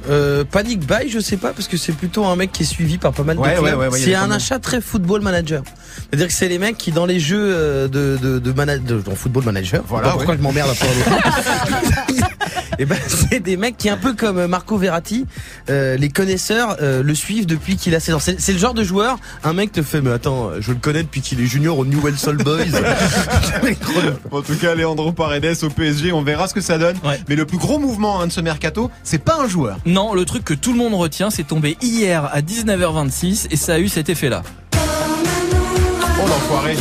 Euh, 0.09 0.45
Panic 0.45 0.81
Buy, 0.87 1.09
je 1.09 1.21
sais 1.21 1.37
pas, 1.37 1.53
parce 1.53 1.69
que 1.69 1.77
c'est 1.77 1.93
plutôt 1.93 2.25
un 2.27 2.35
mec 2.37 2.51
qui 2.53 2.63
est 2.65 2.67
suivi 2.67 2.99
par 2.99 3.13
pas 3.13 3.23
mal 3.23 3.39
Ouais, 3.39 3.55
de 3.55 3.61
clubs. 3.61 3.79
ouais, 3.79 3.87
ouais, 3.89 3.99
c'est 3.99 4.15
un 4.15 4.31
achat 4.31 4.59
très 4.59 4.81
football 4.81 5.21
manager. 5.21 5.63
C'est-à-dire 6.11 6.27
que 6.27 6.33
c'est 6.33 6.49
les 6.49 6.59
mecs 6.59 6.77
qui, 6.79 6.91
dans 6.93 7.07
les 7.07 7.21
jeux 7.21 7.39
euh, 7.41 7.89
de, 7.89 8.19
de, 8.21 8.39
de, 8.39 8.53
de- 8.53 9.01
dans 9.03 9.15
football 9.15 9.45
manager, 9.45 9.83
Voilà, 9.89 10.11
pourquoi 10.11 10.37
je 10.37 10.43
m'emmerde 10.43 10.71
à 10.71 10.75
parler. 10.75 12.23
Et 12.79 12.85
ben, 12.85 12.97
c'est 13.07 13.41
des 13.41 13.57
mecs 13.57 13.77
qui, 13.77 13.89
un 13.89 13.97
peu 13.97 14.15
comme 14.15 14.47
Marco 14.47 14.77
Verratti, 14.77 15.27
euh, 15.71 15.97
les 15.97 16.09
connaisseurs 16.09 16.77
euh, 16.81 17.03
le 17.03 17.15
suivent 17.15 17.47
depuis 17.47 17.77
qu'il 17.77 17.95
a 17.95 18.01
16 18.01 18.15
ans. 18.15 18.19
C'est 18.21 18.53
le 18.53 18.59
genre 18.59 18.75
de 18.75 18.83
joueur, 18.85 19.19
un 19.45 19.53
mec 19.53 19.73
te 19.73 19.83
fait, 19.83 20.01
mais 20.01 20.11
attends, 20.11 20.51
je 20.59 20.71
le 20.73 20.79
connais 20.79 21.03
depuis 21.03 21.21
qu'il 21.21 21.41
est 21.41 21.47
junior 21.47 21.79
au 21.79 21.85
Newell's 21.85 22.27
Old 22.27 22.43
Boys. 22.43 22.65
En 24.31 24.43
tout 24.43 24.55
cas, 24.57 24.75
Leandro 24.75 25.13
Paredes 25.13 25.57
au 25.63 25.69
PSG, 25.69 26.13
on 26.13 26.23
verra 26.23 26.49
ce 26.49 26.55
que 26.55 26.61
ça 26.61 26.79
donne. 26.79 26.97
Ouais. 27.05 27.21
Mais 27.29 27.37
le 27.37 27.45
plus 27.47 27.59
gros 27.59 27.79
mouvement 27.79 28.21
hein, 28.21 28.27
de 28.27 28.33
ce 28.33 28.41
mercato, 28.41 28.91
c'est 29.05 29.23
pas 29.23 29.39
un 29.41 29.49
joueur. 29.49 29.79
Non, 29.87 30.15
le 30.15 30.25
truc 30.25 30.45
que 30.45 30.55
tout 30.55 30.73
le 30.73 30.79
monde 30.79 30.95
retient, 30.95 31.31
c'est 31.31 31.45
tombé 31.45 31.77
hier 31.83 32.25
à 32.33 32.41
19h26 32.41 33.47
et 33.51 33.57
ça 33.57 33.75
a 33.75 33.79
eu 33.79 33.89
cet 33.89 34.09
effet-là. 34.09 34.43
Oh 34.75 36.27
l'enfoiré. 36.29 36.77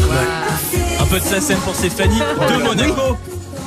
Un 0.99 1.05
peu 1.05 1.19
de 1.19 1.25
SACEM 1.25 1.59
pour 1.59 1.75
Stéphanie 1.75 2.19
de 2.19 2.63
Monaco. 2.63 3.17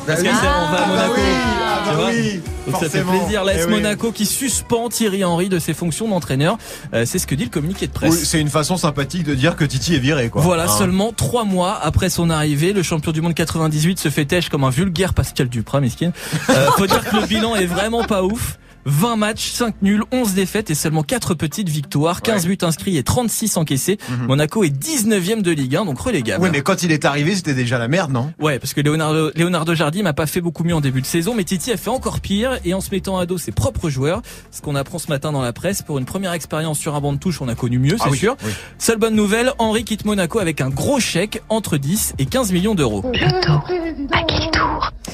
Parce 0.06 0.22
qu'elle 0.22 0.32
sait, 0.34 0.40
on 0.42 0.72
va 0.72 0.78
à 0.78 0.84
Ah 0.84 0.86
bah 0.86 0.86
Monaco. 0.88 1.12
oui, 1.16 1.22
ah 1.22 1.58
Tu 1.58 1.63
bah 1.84 1.92
vois 1.96 2.10
oui, 2.10 2.40
Donc 2.66 2.80
ça 2.82 2.88
fait 2.88 3.02
plaisir. 3.02 3.44
L'AS 3.44 3.56
Eh 3.60 3.64
oui. 3.64 3.70
Monaco 3.70 4.12
qui 4.12 4.26
suspend 4.26 4.88
Thierry 4.88 5.24
Henry 5.24 5.48
de 5.48 5.58
ses 5.58 5.74
fonctions 5.74 6.08
d'entraîneur. 6.08 6.58
Euh, 6.94 7.04
c'est 7.06 7.18
ce 7.18 7.26
que 7.26 7.34
dit 7.34 7.44
le 7.44 7.50
communiqué 7.50 7.86
de 7.86 7.92
presse. 7.92 8.12
Oui, 8.12 8.20
c'est 8.24 8.40
une 8.40 8.50
façon 8.50 8.76
sympathique 8.76 9.24
de 9.24 9.34
dire 9.34 9.56
que 9.56 9.64
Titi 9.64 9.94
est 9.94 9.98
viré, 9.98 10.28
quoi. 10.30 10.42
Voilà, 10.42 10.64
Hein. 10.64 10.78
seulement 10.78 11.12
trois 11.12 11.44
mois 11.44 11.78
après 11.82 12.08
son 12.10 12.30
arrivée, 12.30 12.72
le 12.72 12.82
champion 12.82 13.12
du 13.12 13.20
monde 13.20 13.34
98 13.34 13.98
se 13.98 14.08
fait 14.08 14.24
têche 14.24 14.48
comme 14.48 14.64
un 14.64 14.70
vulgaire 14.70 15.14
Pascal 15.14 15.48
Duprat, 15.48 15.80
miskin. 15.80 16.12
Euh, 16.50 16.70
faut 16.76 16.86
dire 16.86 17.04
que 17.04 17.16
le 17.16 17.26
bilan 17.26 17.54
est 17.56 17.66
vraiment 17.66 18.04
pas 18.04 18.22
ouf. 18.22 18.58
20 18.86 19.16
matchs, 19.16 19.50
5 19.52 19.76
nuls, 19.82 20.02
11 20.12 20.34
défaites 20.34 20.70
et 20.70 20.74
seulement 20.74 21.02
4 21.02 21.34
petites 21.34 21.68
victoires, 21.68 22.22
15 22.22 22.46
buts 22.46 22.58
inscrits 22.62 22.96
et 22.96 23.02
36 23.02 23.56
encaissés. 23.56 23.98
Monaco 24.26 24.64
est 24.64 24.68
19ème 24.70 25.42
de 25.42 25.50
Ligue 25.50 25.76
1, 25.76 25.84
donc 25.86 25.98
relégable. 26.00 26.40
Mhm. 26.40 26.44
Oui, 26.44 26.50
mais 26.52 26.62
quand 26.62 26.82
il 26.82 26.92
est 26.92 27.04
arrivé, 27.04 27.34
c'était 27.34 27.54
déjà 27.54 27.78
la 27.78 27.88
merde, 27.88 28.12
non? 28.12 28.32
Ouais, 28.40 28.58
parce 28.58 28.74
que 28.74 28.80
Leonardo, 28.80 29.30
Leonardo 29.36 29.74
Jardim 29.74 30.02
n'a 30.02 30.12
pas 30.12 30.26
fait 30.26 30.40
beaucoup 30.40 30.64
mieux 30.64 30.74
en 30.74 30.80
début 30.80 31.00
de 31.00 31.06
saison, 31.06 31.34
mais 31.34 31.44
Titi 31.44 31.72
a 31.72 31.76
fait 31.76 31.90
encore 31.90 32.20
pire 32.20 32.58
et 32.64 32.74
en 32.74 32.80
se 32.80 32.90
mettant 32.90 33.18
à 33.18 33.26
dos 33.26 33.38
ses 33.38 33.52
propres 33.52 33.88
joueurs. 33.90 34.22
Ce 34.50 34.60
qu'on 34.60 34.74
apprend 34.74 34.98
ce 34.98 35.08
matin 35.08 35.32
dans 35.32 35.42
la 35.42 35.52
presse, 35.52 35.82
pour 35.82 35.98
une 35.98 36.04
première 36.04 36.32
expérience 36.32 36.78
sur 36.78 36.94
un 36.94 37.00
banc 37.00 37.12
de 37.12 37.18
touche, 37.18 37.40
on 37.40 37.48
a 37.48 37.54
connu 37.54 37.78
mieux, 37.78 37.96
c'est 37.98 38.04
Ah 38.06 38.10
oui, 38.10 38.18
sûr. 38.18 38.36
oui. 38.44 38.52
Seule 38.78 38.98
bonne 38.98 39.14
nouvelle, 39.14 39.52
Henri 39.58 39.84
quitte 39.84 40.04
Monaco 40.04 40.38
avec 40.38 40.60
un 40.60 40.68
gros 40.70 41.00
chèque 41.00 41.42
entre 41.48 41.76
10 41.76 42.14
et 42.18 42.26
15 42.26 42.52
millions 42.52 42.74
d'euros. 42.74 43.04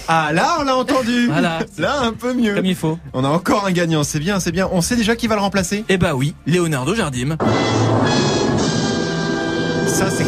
Ah 0.09 0.33
là, 0.33 0.57
on 0.61 0.65
l'a 0.65 0.77
entendu. 0.77 1.27
Voilà. 1.31 1.61
Là, 1.79 2.01
un 2.01 2.13
peu 2.13 2.35
mieux. 2.35 2.55
Comme 2.55 2.67
il 2.67 2.75
faut. 2.75 2.99
On 3.13 3.25
a 3.25 3.29
encore 3.29 3.67
un 3.67 3.73
gagnant, 3.73 4.03
c'est 4.05 4.19
bien, 4.21 4.41
c'est 4.41 4.53
bien. 4.53 4.69
On 4.73 4.81
sait 4.81 4.97
déjà 4.97 5.17
qui 5.17 5.27
va 5.27 5.35
le 5.37 5.41
remplacer 5.41 5.85
Eh 5.89 5.97
bah 5.99 6.15
oui, 6.15 6.35
Leonardo 6.47 6.95
Jardim. 6.95 7.37
Ça, 9.87 10.11
c'est 10.11 10.27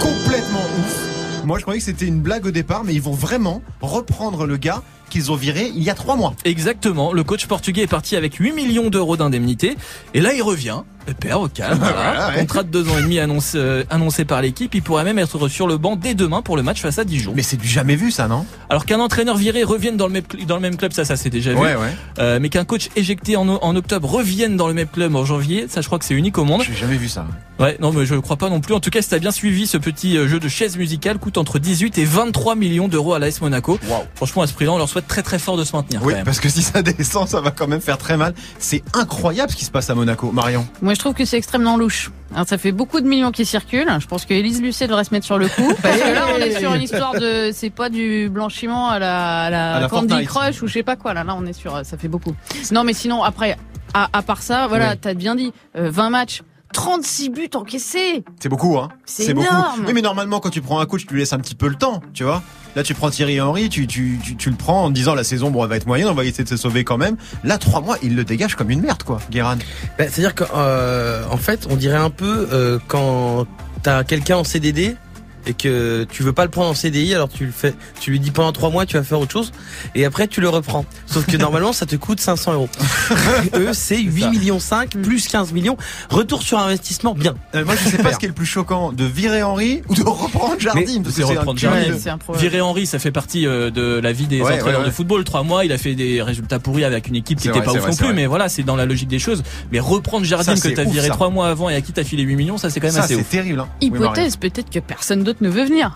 complètement 0.00 0.60
ouf. 0.78 1.44
Moi, 1.44 1.58
je 1.58 1.62
croyais 1.62 1.78
que 1.78 1.86
c'était 1.86 2.06
une 2.06 2.20
blague 2.20 2.46
au 2.46 2.50
départ, 2.50 2.82
mais 2.84 2.92
ils 2.94 3.02
vont 3.02 3.12
vraiment 3.12 3.62
reprendre 3.80 4.46
le 4.46 4.56
gars 4.56 4.82
qu'ils 5.10 5.30
ont 5.30 5.36
viré 5.36 5.70
il 5.74 5.82
y 5.82 5.90
a 5.90 5.94
trois 5.94 6.16
mois. 6.16 6.34
Exactement, 6.44 7.12
le 7.12 7.22
coach 7.22 7.46
portugais 7.46 7.82
est 7.82 7.86
parti 7.86 8.16
avec 8.16 8.34
8 8.34 8.52
millions 8.52 8.90
d'euros 8.90 9.16
d'indemnité 9.16 9.76
et 10.14 10.20
là 10.20 10.32
il 10.32 10.42
revient, 10.42 10.82
père 11.14 11.40
au 11.40 11.48
calme, 11.48 11.78
voilà. 11.80 12.28
Ouais. 12.30 12.40
contrat 12.40 12.62
de 12.62 12.68
deux 12.70 12.88
ans 12.88 12.98
et 12.98 13.02
demi 13.02 13.18
euh, 13.18 13.84
annoncé 13.90 14.24
par 14.24 14.42
l'équipe, 14.42 14.74
il 14.74 14.82
pourrait 14.82 15.04
même 15.04 15.18
être 15.18 15.48
sur 15.48 15.66
le 15.66 15.76
banc 15.78 15.96
dès 15.96 16.14
demain 16.14 16.42
pour 16.42 16.56
le 16.56 16.62
match 16.62 16.80
face 16.80 16.98
à 16.98 17.04
Dijon. 17.04 17.32
Mais 17.34 17.42
c'est 17.42 17.56
du 17.56 17.68
jamais 17.68 17.96
vu, 17.96 18.10
ça, 18.10 18.28
non? 18.28 18.44
Alors 18.70 18.86
qu'un 18.86 19.00
entraîneur 19.00 19.36
viré 19.36 19.62
revienne 19.62 19.96
dans 19.96 20.06
le 20.06 20.12
même, 20.12 20.24
dans 20.46 20.56
le 20.56 20.62
même 20.62 20.76
club, 20.76 20.92
ça, 20.92 21.04
ça 21.04 21.16
c'est 21.16 21.30
déjà 21.30 21.52
vu. 21.52 21.58
ouais. 21.58 21.74
Euh, 22.18 22.38
mais 22.40 22.48
qu'un 22.48 22.64
coach 22.64 22.88
éjecté 22.96 23.36
en, 23.36 23.48
en 23.48 23.76
octobre 23.76 24.08
revienne 24.08 24.56
dans 24.56 24.68
le 24.68 24.74
même 24.74 24.88
club 24.88 25.14
en 25.14 25.24
janvier, 25.24 25.66
ça 25.68 25.80
je 25.80 25.86
crois 25.86 25.98
que 25.98 26.04
c'est 26.04 26.14
unique 26.14 26.38
au 26.38 26.44
monde. 26.44 26.62
J'ai 26.66 26.74
jamais 26.74 26.96
vu 26.96 27.08
ça. 27.08 27.26
Ouais, 27.58 27.76
non 27.80 27.90
mais 27.90 28.04
je 28.04 28.14
crois 28.16 28.36
pas 28.36 28.50
non 28.50 28.60
plus. 28.60 28.74
En 28.74 28.80
tout 28.80 28.90
cas, 28.90 29.00
si 29.00 29.08
t'as 29.08 29.18
bien 29.18 29.30
suivi, 29.30 29.66
ce 29.66 29.78
petit 29.78 30.18
euh, 30.18 30.28
jeu 30.28 30.38
de 30.38 30.48
chaise 30.48 30.76
musicale 30.76 31.18
coûte 31.18 31.38
entre 31.38 31.58
18 31.58 31.96
et 31.98 32.04
23 32.04 32.54
millions 32.54 32.86
d'euros 32.86 33.14
à 33.14 33.18
l'AS 33.18 33.40
Monaco. 33.40 33.78
Waouh. 33.88 34.02
Franchement, 34.14 34.42
à 34.42 34.46
ce 34.46 34.52
prix-là, 34.52 34.72
on 34.72 34.78
leur 34.78 34.88
souhaite 34.90 35.06
très 35.08 35.22
très 35.22 35.38
fort 35.38 35.56
de 35.56 35.64
se 35.64 35.74
maintenir. 35.74 36.02
Oui, 36.02 36.12
quand 36.12 36.16
même. 36.18 36.24
parce 36.26 36.38
que 36.40 36.50
si 36.50 36.60
ça 36.62 36.82
descend, 36.82 37.26
ça 37.28 37.40
va 37.40 37.50
quand 37.50 37.66
même 37.66 37.80
faire 37.80 37.96
très 37.96 38.16
mal. 38.18 38.34
C'est 38.58 38.82
incroyable 38.92 39.50
ce 39.52 39.56
qui 39.56 39.64
se 39.64 39.70
passe 39.70 39.88
à 39.88 39.94
Monaco, 39.94 40.30
Marion. 40.32 40.66
Moi, 40.82 40.92
je 40.94 40.98
trouve 40.98 41.14
que 41.14 41.24
c'est 41.24 41.38
extrêmement 41.38 41.78
louche. 41.78 42.10
Alors, 42.34 42.46
ça 42.46 42.58
fait 42.58 42.72
beaucoup 42.72 43.00
de 43.00 43.06
millions 43.06 43.30
qui 43.32 43.46
circulent. 43.46 43.88
Je 44.00 44.06
pense 44.06 44.26
que 44.26 44.34
Élise 44.34 44.60
Lucet 44.60 44.86
devrait 44.86 45.04
se 45.04 45.14
mettre 45.14 45.24
sur 45.24 45.38
le 45.38 45.48
coup. 45.48 45.72
Parce 45.82 45.96
que 45.98 46.12
là, 46.12 46.26
on 46.36 46.38
est 46.38 46.58
sur 46.58 46.74
une 46.74 46.82
histoire 46.82 47.14
de, 47.14 47.50
c'est 47.54 47.70
pas 47.70 47.88
du 47.88 48.28
blanchiment 48.28 48.90
à 48.90 48.98
la, 48.98 49.40
à 49.44 49.50
la, 49.50 49.74
À 49.76 49.80
la 49.80 49.88
Candy 49.88 50.08
Fortnite. 50.08 50.28
Crush 50.28 50.62
ou 50.62 50.66
je 50.66 50.72
sais 50.74 50.82
pas 50.82 50.96
quoi. 50.96 51.14
Là, 51.14 51.24
là, 51.24 51.34
on 51.38 51.46
est 51.46 51.54
sur, 51.54 51.80
ça 51.86 51.96
fait 51.96 52.08
beaucoup. 52.08 52.34
Non, 52.70 52.84
mais 52.84 52.92
sinon, 52.92 53.22
après, 53.22 53.56
à, 53.94 54.10
à 54.12 54.20
part 54.22 54.42
ça, 54.42 54.66
voilà, 54.66 54.90
Oui. 54.90 54.98
t'as 55.00 55.14
bien 55.14 55.34
dit, 55.36 55.52
euh, 55.76 55.90
20 55.90 56.10
matchs, 56.10 56.42
36 56.76 57.30
buts 57.30 57.48
encaissés. 57.54 58.22
C'est 58.38 58.50
beaucoup, 58.50 58.76
hein 58.76 58.90
C'est 59.06 59.32
beaucoup. 59.32 59.46
énorme. 59.46 59.84
Oui, 59.86 59.92
mais 59.94 60.02
normalement, 60.02 60.40
quand 60.40 60.50
tu 60.50 60.60
prends 60.60 60.78
un 60.78 60.84
coach, 60.84 61.06
tu 61.06 61.14
lui 61.14 61.20
laisses 61.20 61.32
un 61.32 61.38
petit 61.38 61.54
peu 61.54 61.68
le 61.68 61.74
temps, 61.74 62.02
tu 62.12 62.22
vois. 62.22 62.42
Là, 62.76 62.82
tu 62.82 62.92
prends 62.92 63.08
Thierry 63.08 63.40
Henry, 63.40 63.70
tu, 63.70 63.86
tu, 63.86 64.18
tu, 64.22 64.36
tu 64.36 64.50
le 64.50 64.56
prends 64.56 64.84
en 64.84 64.90
disant 64.90 65.14
la 65.14 65.24
saison, 65.24 65.50
bon, 65.50 65.64
elle 65.64 65.70
va 65.70 65.76
être 65.76 65.86
moyenne, 65.86 66.08
on 66.08 66.12
va 66.14 66.26
essayer 66.26 66.44
de 66.44 66.48
se 66.50 66.58
sauver 66.58 66.84
quand 66.84 66.98
même. 66.98 67.16
Là, 67.44 67.56
trois 67.56 67.80
mois, 67.80 67.96
il 68.02 68.14
le 68.14 68.24
dégage 68.24 68.56
comme 68.56 68.70
une 68.70 68.82
merde, 68.82 69.02
quoi, 69.04 69.20
Guéran. 69.30 69.56
Ben, 69.96 70.10
C'est-à-dire 70.10 70.34
qu'en 70.34 71.36
fait, 71.38 71.66
on 71.70 71.76
dirait 71.76 71.96
un 71.96 72.10
peu 72.10 72.46
euh, 72.52 72.78
quand 72.88 73.46
t'as 73.82 74.04
quelqu'un 74.04 74.36
en 74.36 74.44
CDD 74.44 74.96
et 75.46 75.54
que 75.54 76.06
tu 76.10 76.22
veux 76.22 76.32
pas 76.32 76.44
le 76.44 76.50
prendre 76.50 76.70
en 76.70 76.74
CDI, 76.74 77.14
alors 77.14 77.28
tu 77.28 77.46
le 77.46 77.52
fais, 77.52 77.74
tu 78.00 78.10
lui 78.10 78.20
dis 78.20 78.30
pendant 78.30 78.52
trois 78.52 78.70
mois 78.70 78.86
tu 78.86 78.96
vas 78.96 79.02
faire 79.04 79.20
autre 79.20 79.32
chose 79.32 79.52
et 79.94 80.04
après 80.04 80.26
tu 80.28 80.40
le 80.40 80.48
reprends. 80.48 80.84
Sauf 81.06 81.26
que 81.26 81.36
normalement 81.36 81.72
ça 81.72 81.86
te 81.86 81.96
coûte 81.96 82.20
500 82.20 82.52
euros. 82.54 82.68
Eux 83.54 83.70
c'est 83.72 83.98
8 84.00 84.28
millions 84.30 84.58
5 84.60 84.90
plus 85.02 85.28
15 85.28 85.52
millions. 85.52 85.76
Retour 86.10 86.42
sur 86.42 86.58
investissement 86.58 87.14
bien. 87.14 87.34
Euh, 87.54 87.64
moi, 87.64 87.74
je 87.82 87.88
sais 87.88 87.98
pas 87.98 88.12
ce 88.12 88.18
qui 88.18 88.24
est 88.24 88.28
le 88.28 88.34
plus 88.34 88.46
choquant, 88.46 88.92
de 88.92 89.04
virer 89.04 89.42
Henry 89.42 89.82
ou 89.88 89.94
de 89.94 90.02
reprendre 90.02 90.58
Jardim. 90.58 91.02
parce 91.02 91.16
que 91.16 91.22
un 91.22 91.26
reprendre. 91.26 91.58
Jardim. 91.58 91.94
Un 92.06 92.18
problème. 92.18 92.42
Virer 92.42 92.60
Henry, 92.60 92.86
ça 92.86 92.98
fait 92.98 93.10
partie 93.12 93.46
euh, 93.46 93.70
de 93.70 94.00
la 94.02 94.12
vie 94.12 94.26
des 94.26 94.40
Ouais, 94.40 94.54
entraîneurs 94.54 94.66
ouais, 94.80 94.84
ouais. 94.84 94.90
de 94.90 94.94
football. 94.94 95.24
Trois 95.24 95.42
mois, 95.42 95.64
il 95.64 95.72
a 95.72 95.78
fait 95.78 95.94
des 95.94 96.22
résultats 96.22 96.58
pourris 96.58 96.84
avec 96.84 97.08
une 97.08 97.16
équipe 97.16 97.38
qui 97.38 97.44
C'est 97.44 97.48
était 97.50 97.58
vrai, 97.58 97.66
pas 97.66 97.72
ouf 97.72 97.78
vrai, 97.78 97.90
non 97.90 97.96
plus. 97.96 98.04
vrai. 98.06 98.14
Mais 98.14 98.26
voilà, 98.26 98.48
c'est 98.48 98.62
dans 98.62 98.76
la 98.76 98.86
logique 98.86 99.08
des 99.08 99.18
choses. 99.18 99.42
Mais 99.72 99.80
reprendre 99.80 100.24
Jardim 100.24 100.56
Ça, 100.56 100.68
que 100.68 100.74
t'as 100.74 100.84
viré 100.84 101.08
trois 101.08 101.30
mois 101.30 101.48
avant 101.48 101.68
et 101.68 101.74
à 101.74 101.80
qui 101.80 101.92
t'as 101.92 102.04
filé 102.04 102.22
8 102.22 102.36
millions, 102.36 102.58
ça 102.58 102.70
c'est 102.70 102.80
quand 102.80 102.86
même 102.88 102.94
Ça, 102.96 103.04
assez 103.04 103.14
c'est 103.14 103.20
ouf. 103.20 103.28
terrible. 103.28 103.60
Hein. 103.60 103.68
Hypothèse, 103.80 104.36
peut-être 104.36 104.70
que 104.70 104.78
personne 104.78 105.22
d'autre 105.24 105.35
ne 105.40 105.48
veut 105.48 105.64
venir. 105.64 105.92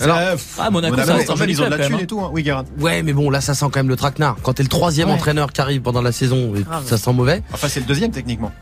Alors, 0.00 0.18
Ah, 0.58 0.70
Monaco, 0.70 0.96
ça 0.96 1.16
ils 1.46 1.60
ont 1.62 1.66
de 1.66 1.70
la 1.76 1.86
thune 1.86 1.98
et 2.00 2.06
tout. 2.06 2.20
Hein. 2.20 2.30
Oui, 2.32 2.42
Garant. 2.42 2.64
Ouais, 2.78 3.02
mais 3.02 3.12
bon, 3.12 3.28
là, 3.30 3.40
ça 3.40 3.54
sent 3.54 3.66
quand 3.70 3.76
même 3.80 3.88
le 3.88 3.96
traquenard. 3.96 4.36
Quand 4.42 4.54
t'es 4.54 4.62
le 4.62 4.68
troisième 4.68 5.08
Ouais. 5.08 5.14
entraîneur 5.14 5.52
qui 5.52 5.60
arrive 5.60 5.82
pendant 5.82 6.02
la 6.02 6.12
saison, 6.12 6.52
ça 6.86 6.96
sent 6.96 7.12
mauvais. 7.12 7.42
Enfin, 7.52 7.68
c'est 7.68 7.80
le 7.80 7.86
deuxième 7.86 8.10
techniquement. 8.10 8.52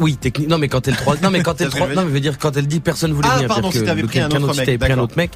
Oui, 0.00 0.16
technique. 0.16 0.48
Non, 0.48 0.58
mais 0.58 0.68
quand 0.68 0.80
t'es 0.80 0.90
le 0.90 0.96
trois, 0.96 1.16
non, 1.22 1.30
mais 1.30 1.42
quand 1.42 1.54
t'es 1.56 1.64
le 1.64 1.70
C'est 1.70 1.76
ce 1.78 1.82
que 1.82 1.90
trois, 1.92 1.94
non, 1.94 2.02
mais 2.02 2.08
je 2.10 2.14
veux 2.14 2.20
dire, 2.20 2.38
quand 2.38 2.56
elle 2.56 2.66
dit 2.66 2.80
personne 2.80 3.12
voulait 3.12 3.28
Ah, 3.30 3.36
venir, 3.36 3.48
pardon, 3.48 3.70
si 3.70 3.82
t'avais 3.82 4.02
que 4.02 4.06
pris 4.06 4.20
un 4.20 4.30
autre 4.30 4.48
mec, 4.54 4.56
t'avais 4.66 4.78
pris 4.78 4.92
un 4.92 4.98
autre 4.98 5.16
mec, 5.16 5.30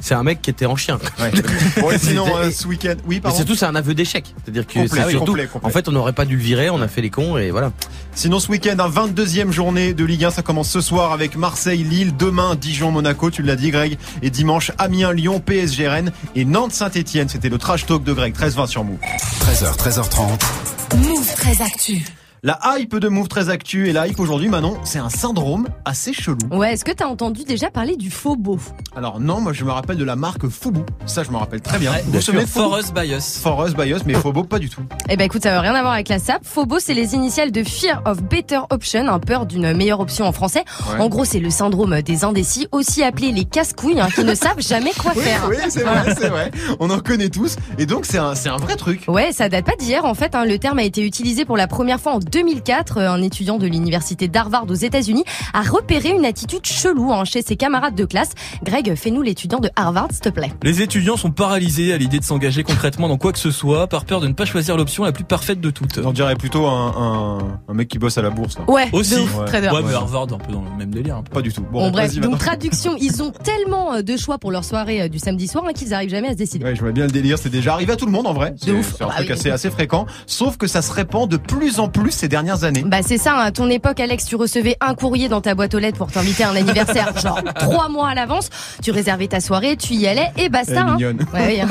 c'est 0.00 0.14
un 0.14 0.22
mec 0.22 0.40
qui 0.42 0.50
était 0.50 0.66
en 0.66 0.76
chien. 0.76 0.98
Ouais. 1.20 1.30
bon, 1.80 1.90
et 1.90 1.98
sinon, 1.98 2.26
euh, 2.36 2.50
ce 2.50 2.66
week-end. 2.66 2.94
Oui, 3.06 3.16
Mais 3.16 3.20
pardon. 3.20 3.36
surtout, 3.36 3.54
c'est 3.54 3.66
un 3.66 3.74
aveu 3.74 3.94
d'échec. 3.94 4.24
C'est-à-dire 4.44 4.66
que 4.66 4.72
Complet, 4.74 4.88
c'est 4.90 5.04
oui, 5.06 5.10
surtout, 5.12 5.26
complet, 5.26 5.46
complet. 5.46 5.68
en 5.68 5.70
fait, 5.72 5.88
on 5.88 5.92
n'aurait 5.92 6.12
pas 6.12 6.24
dû 6.24 6.36
le 6.36 6.42
virer, 6.42 6.70
on 6.70 6.80
a 6.80 6.88
fait 6.88 7.00
les 7.02 7.10
cons 7.10 7.36
et 7.38 7.50
voilà. 7.50 7.72
Sinon, 8.14 8.40
ce 8.40 8.50
week-end, 8.50 8.76
un 8.78 8.88
22e 8.88 9.50
journée 9.52 9.94
de 9.94 10.04
Ligue 10.04 10.24
1. 10.24 10.30
Ça 10.30 10.42
commence 10.42 10.68
ce 10.70 10.80
soir 10.80 11.12
avec 11.12 11.36
Marseille-Lille. 11.36 12.16
Demain, 12.16 12.56
Dijon-Monaco. 12.56 13.30
Tu 13.30 13.42
l'as 13.42 13.54
dit, 13.56 13.70
Greg. 13.70 13.96
Et 14.22 14.30
dimanche, 14.30 14.72
Amiens-Lyon, 14.78 15.38
PSG 15.40 15.86
Rennes 15.88 16.10
et 16.34 16.44
Nantes-Saint-Etienne. 16.44 17.28
C'était 17.28 17.48
le 17.48 17.58
trash 17.58 17.86
talk 17.86 18.02
de 18.02 18.12
Greg. 18.12 18.34
13-20 18.34 18.66
sur 18.66 18.82
Move. 18.84 18.98
13h, 19.42 19.76
13h30. 19.76 20.96
Move 20.96 21.34
très 21.36 21.62
actu. 21.62 22.04
La 22.44 22.56
hype 22.78 22.94
de 22.96 23.08
Move 23.08 23.26
très 23.26 23.48
actu. 23.50 23.88
Et 23.88 23.92
la 23.92 24.06
hype 24.06 24.20
aujourd'hui, 24.20 24.48
Manon, 24.48 24.76
c'est 24.84 25.00
un 25.00 25.08
syndrome 25.08 25.66
assez 25.84 26.12
chelou. 26.12 26.38
Ouais, 26.52 26.72
est-ce 26.74 26.84
que 26.84 26.92
t'as 26.92 27.06
entendu 27.06 27.42
déjà 27.42 27.68
parler 27.68 27.96
du 27.96 28.12
faux 28.12 28.36
beau? 28.36 28.60
Alors, 28.94 29.18
non, 29.18 29.40
moi, 29.40 29.52
je 29.52 29.64
me 29.64 29.72
rappelle 29.72 29.96
de 29.96 30.04
la 30.04 30.14
marque 30.14 30.46
Foubou. 30.48 30.84
Ça, 31.04 31.24
je 31.24 31.30
me 31.32 31.36
rappelle 31.36 31.60
très 31.60 31.78
bien. 31.78 31.90
Ouais, 31.90 32.02
Vous 32.04 32.12
bien 32.12 32.20
vous 32.20 32.24
souvenez 32.26 32.46
sûr, 32.46 32.62
de 32.62 32.68
Foubou 32.68 32.70
For 32.76 32.78
Us 32.78 32.92
by 33.08 33.12
Us. 33.16 33.38
For 33.42 33.66
Us 33.66 33.74
by 33.74 33.90
Us, 33.90 34.02
mais 34.06 34.14
Fobo, 34.14 34.44
pas 34.44 34.60
du 34.60 34.68
tout. 34.70 34.82
Eh 35.08 35.16
ben 35.16 35.24
écoute, 35.24 35.42
ça 35.42 35.52
veut 35.52 35.58
rien 35.58 35.74
à 35.74 35.80
voir 35.82 35.94
avec 35.94 36.08
la 36.08 36.20
SAP. 36.20 36.44
Phobo, 36.44 36.78
c'est 36.78 36.94
les 36.94 37.14
initiales 37.16 37.50
de 37.50 37.64
Fear 37.64 38.02
of 38.06 38.22
Better 38.22 38.60
Option, 38.70 39.08
un 39.08 39.18
peur 39.18 39.44
d'une 39.44 39.72
meilleure 39.74 39.98
option 40.00 40.24
en 40.24 40.32
français. 40.32 40.64
Ouais. 40.92 41.00
En 41.00 41.08
gros, 41.08 41.24
c'est 41.24 41.40
le 41.40 41.50
syndrome 41.50 42.00
des 42.02 42.24
indécis, 42.24 42.68
aussi 42.70 43.02
appelé 43.02 43.32
les 43.32 43.46
casse-couilles, 43.46 44.00
hein, 44.00 44.08
qui 44.14 44.22
ne 44.22 44.34
savent 44.36 44.60
jamais 44.60 44.92
quoi 44.96 45.12
Oui, 45.16 45.22
faire. 45.22 45.46
oui, 45.48 45.56
c'est 45.70 45.82
vrai, 45.82 46.14
c'est 46.16 46.28
vrai. 46.28 46.50
On 46.78 46.88
en 46.90 47.00
connaît 47.00 47.30
tous. 47.30 47.56
Et 47.78 47.86
donc, 47.86 48.06
c'est 48.06 48.18
un, 48.18 48.36
c'est 48.36 48.48
un 48.48 48.58
vrai 48.58 48.76
truc. 48.76 49.02
Ouais, 49.08 49.32
ça 49.32 49.48
date 49.48 49.64
pas 49.66 49.74
d'hier. 49.76 50.04
En 50.04 50.14
fait, 50.14 50.36
hein, 50.36 50.44
le 50.44 50.58
terme 50.60 50.78
a 50.78 50.84
été 50.84 51.04
utilisé 51.04 51.44
pour 51.44 51.56
la 51.56 51.66
première 51.66 51.98
fois 51.98 52.12
en 52.12 52.18
2004. 52.28 52.98
Un 52.98 53.22
étudiant 53.22 53.58
de 53.58 53.66
l'université 53.66 54.28
d'Harvard 54.28 54.66
aux 54.68 54.74
États-Unis 54.74 55.24
a 55.54 55.62
repéré 55.62 56.10
une 56.10 56.24
attitude 56.24 56.64
chelou 56.66 57.12
hein, 57.12 57.24
chez 57.24 57.42
ses 57.42 57.56
camarades 57.56 57.94
de 57.94 58.04
classe. 58.04 58.30
Greg, 58.62 58.94
fais-nous 58.94 59.22
l'étudiant 59.22 59.58
de 59.60 59.70
Harvard, 59.76 60.08
s'il 60.10 60.20
te 60.20 60.28
plaît. 60.28 60.52
Les 60.62 60.82
étudiants 60.82 61.16
sont 61.16 61.30
paralysés 61.30 61.92
à 61.92 61.98
l'idée 61.98 62.18
de 62.18 62.24
s'engager 62.24 62.62
concrètement 62.62 63.08
dans 63.08 63.18
quoi 63.18 63.32
que 63.32 63.38
ce 63.38 63.50
soit, 63.50 63.86
par 63.86 64.04
peur 64.04 64.20
de 64.20 64.28
ne 64.28 64.32
pas 64.32 64.44
choisir 64.44 64.76
l'option 64.76 65.04
la 65.04 65.12
plus 65.12 65.24
parfaite 65.24 65.60
de 65.60 65.70
toutes. 65.70 65.98
On 66.04 66.12
dirait 66.12 66.36
plutôt 66.36 66.66
un, 66.66 66.94
un, 66.96 67.38
un 67.68 67.74
mec 67.74 67.88
qui 67.88 67.98
bosse 67.98 68.18
à 68.18 68.22
la 68.22 68.30
bourse. 68.30 68.58
Là. 68.58 68.64
Ouais, 68.68 68.88
Aussi. 68.92 69.14
de 69.16 69.20
ouf, 69.20 69.38
Ouais. 69.38 69.44
très 69.46 69.60
bien. 69.60 69.72
Ouais, 69.72 69.82
mais. 69.84 69.94
Harvard, 69.94 70.24
un 70.24 70.38
peu 70.38 70.52
dans 70.52 70.62
le 70.62 70.76
même 70.78 70.90
délire. 70.90 71.16
un 71.16 71.22
peu. 71.22 71.32
Pas 71.32 71.42
du 71.42 71.52
tout. 71.52 71.62
Bon, 71.62 71.80
Bon, 71.86 71.90
bref, 71.90 72.08
vas-y, 72.10 72.16
donc 72.20 72.32
maintenant. 72.32 72.38
traduction, 72.38 72.96
ils 73.00 73.22
ont 73.22 73.30
tellement 73.30 73.94
euh, 73.94 74.02
de 74.02 74.16
choix 74.16 74.38
pour 74.38 74.50
leur 74.50 74.64
soirée 74.64 75.02
euh, 75.02 75.08
du 75.08 75.18
samedi 75.18 75.46
soir 75.48 75.64
hein, 75.66 75.72
qu'ils 75.72 75.94
arrivent 75.94 76.10
jamais 76.10 76.28
à 76.28 76.32
se 76.32 76.36
décider. 76.36 76.64
Ouais, 76.64 76.74
je 76.74 76.80
vois 76.80 76.92
bien 76.92 77.04
le 77.06 77.10
délire. 77.10 77.38
C'est 77.38 77.48
déjà 77.48 77.72
arrivé 77.74 77.92
à 77.92 77.96
tout 77.96 78.06
le 78.06 78.12
monde 78.12 78.26
en 78.26 78.32
vrai. 78.32 78.54
C'est 78.56 78.70
ouf. 78.72 78.94
c'est 78.96 79.04
un 79.04 79.08
Bah 79.08 79.14
truc 79.16 79.26
oui. 79.28 79.32
assez, 79.32 79.50
assez 79.50 79.70
fréquent. 79.70 80.06
Sauf 80.26 80.56
que 80.56 80.66
ça 80.66 80.82
se 80.82 80.92
répand 80.92 81.28
de 81.28 81.36
plus 81.36 81.78
en 81.80 81.88
plus 81.88 82.17
ces 82.18 82.28
dernières 82.28 82.64
années. 82.64 82.82
Bah 82.84 82.98
c'est 83.02 83.16
ça, 83.18 83.34
hein. 83.36 83.40
à 83.44 83.50
ton 83.52 83.70
époque 83.70 84.00
Alex, 84.00 84.24
tu 84.26 84.36
recevais 84.36 84.76
un 84.80 84.94
courrier 84.94 85.28
dans 85.28 85.40
ta 85.40 85.54
boîte 85.54 85.74
aux 85.74 85.78
lettres 85.78 85.98
pour 85.98 86.10
t'inviter 86.10 86.44
à 86.44 86.50
un 86.50 86.56
anniversaire, 86.56 87.16
genre 87.22 87.40
trois 87.54 87.88
mois 87.88 88.08
à 88.08 88.14
l'avance, 88.14 88.50
tu 88.82 88.90
réservais 88.90 89.28
ta 89.28 89.40
soirée, 89.40 89.76
tu 89.76 89.94
y 89.94 90.06
allais 90.06 90.30
et 90.36 90.48
basta. 90.48 90.80
hein. 90.82 90.92
mignonne. 90.96 91.24
Ouais, 91.32 91.46
oui, 91.46 91.60
hein. 91.60 91.68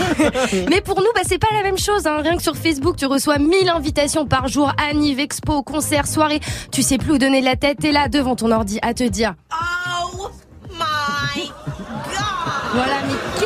Mais 0.70 0.82
pour 0.82 1.00
nous, 1.00 1.08
bah, 1.14 1.22
c'est 1.26 1.38
pas 1.38 1.48
la 1.54 1.64
même 1.64 1.78
chose. 1.78 2.08
Hein. 2.08 2.20
Rien 2.24 2.36
que 2.38 2.42
sur 2.44 2.56
Facebook, 2.56 2.96
tu 2.96 3.06
reçois 3.06 3.38
1000 3.38 3.70
invitations 3.70 4.26
par 4.26 4.48
jour, 4.48 4.72
anniv, 4.90 5.20
expo, 5.20 5.62
concert, 5.64 6.08
soirée. 6.08 6.40
Tu 6.72 6.82
sais 6.82 6.98
plus 6.98 7.14
où 7.14 7.18
donner 7.18 7.42
de 7.42 7.46
la 7.46 7.56
tête. 7.56 7.78
T'es 7.80 7.92
là 7.92 8.08
devant 8.08 8.36
ton 8.36 8.52
ordi 8.52 8.80
à 8.82 8.94
te 8.94 9.04
dire. 9.04 9.36
Oh 9.52 10.30
my 10.72 11.52
Voilà, 12.74 12.94
mais 13.08 13.37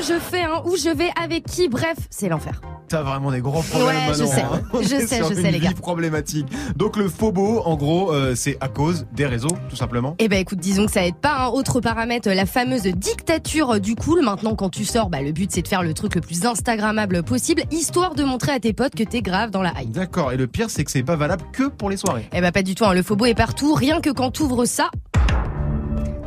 que 0.00 0.04
je 0.04 0.18
fais 0.20 0.42
hein 0.42 0.62
Où 0.64 0.76
je 0.76 0.90
vais 0.94 1.10
Avec 1.20 1.44
qui 1.44 1.68
Bref, 1.68 1.96
c'est 2.10 2.28
l'enfer. 2.28 2.60
T'as 2.88 3.02
vraiment 3.02 3.30
des 3.32 3.40
gros 3.40 3.62
problèmes 3.62 3.88
Ouais, 4.08 4.14
je 4.16 4.24
sais. 4.24 4.42
hein. 4.42 4.62
Je 4.80 4.86
sais, 5.06 5.20
je 5.28 5.34
sais, 5.34 5.50
les 5.50 5.58
gars. 5.58 5.72
problématique. 5.72 6.46
Donc 6.76 6.96
le 6.96 7.08
phobo, 7.08 7.60
en 7.64 7.76
gros, 7.76 8.12
euh, 8.14 8.34
c'est 8.34 8.56
à 8.60 8.68
cause 8.68 9.06
des 9.12 9.26
réseaux, 9.26 9.50
tout 9.68 9.76
simplement. 9.76 10.14
Eh 10.20 10.28
ben 10.28 10.38
écoute, 10.38 10.58
disons 10.58 10.86
que 10.86 10.92
ça 10.92 11.04
aide 11.04 11.16
pas. 11.16 11.36
Hein. 11.38 11.48
Autre 11.48 11.80
paramètre, 11.80 12.28
la 12.30 12.46
fameuse 12.46 12.82
dictature 12.84 13.80
du 13.80 13.94
cool. 13.94 14.22
Maintenant, 14.22 14.54
quand 14.54 14.70
tu 14.70 14.84
sors, 14.84 15.10
bah, 15.10 15.20
le 15.20 15.32
but 15.32 15.50
c'est 15.52 15.62
de 15.62 15.68
faire 15.68 15.82
le 15.82 15.92
truc 15.94 16.14
le 16.14 16.20
plus 16.20 16.46
instagrammable 16.46 17.22
possible, 17.24 17.62
histoire 17.70 18.14
de 18.14 18.24
montrer 18.24 18.52
à 18.52 18.60
tes 18.60 18.72
potes 18.72 18.94
que 18.94 19.04
t'es 19.04 19.20
grave 19.20 19.50
dans 19.50 19.62
la 19.62 19.72
hype. 19.82 19.90
D'accord. 19.90 20.32
Et 20.32 20.36
le 20.36 20.46
pire, 20.46 20.70
c'est 20.70 20.84
que 20.84 20.90
c'est 20.90 21.02
pas 21.02 21.16
valable 21.16 21.44
que 21.52 21.64
pour 21.64 21.90
les 21.90 21.96
soirées. 21.98 22.28
Eh 22.32 22.40
ben 22.40 22.52
pas 22.52 22.62
du 22.62 22.74
tout. 22.74 22.84
Hein. 22.84 22.94
Le 22.94 23.02
phobo 23.02 23.26
est 23.26 23.34
partout. 23.34 23.74
Rien 23.74 24.00
que 24.00 24.10
quand 24.10 24.30
t'ouvres 24.30 24.64
ça, 24.64 24.90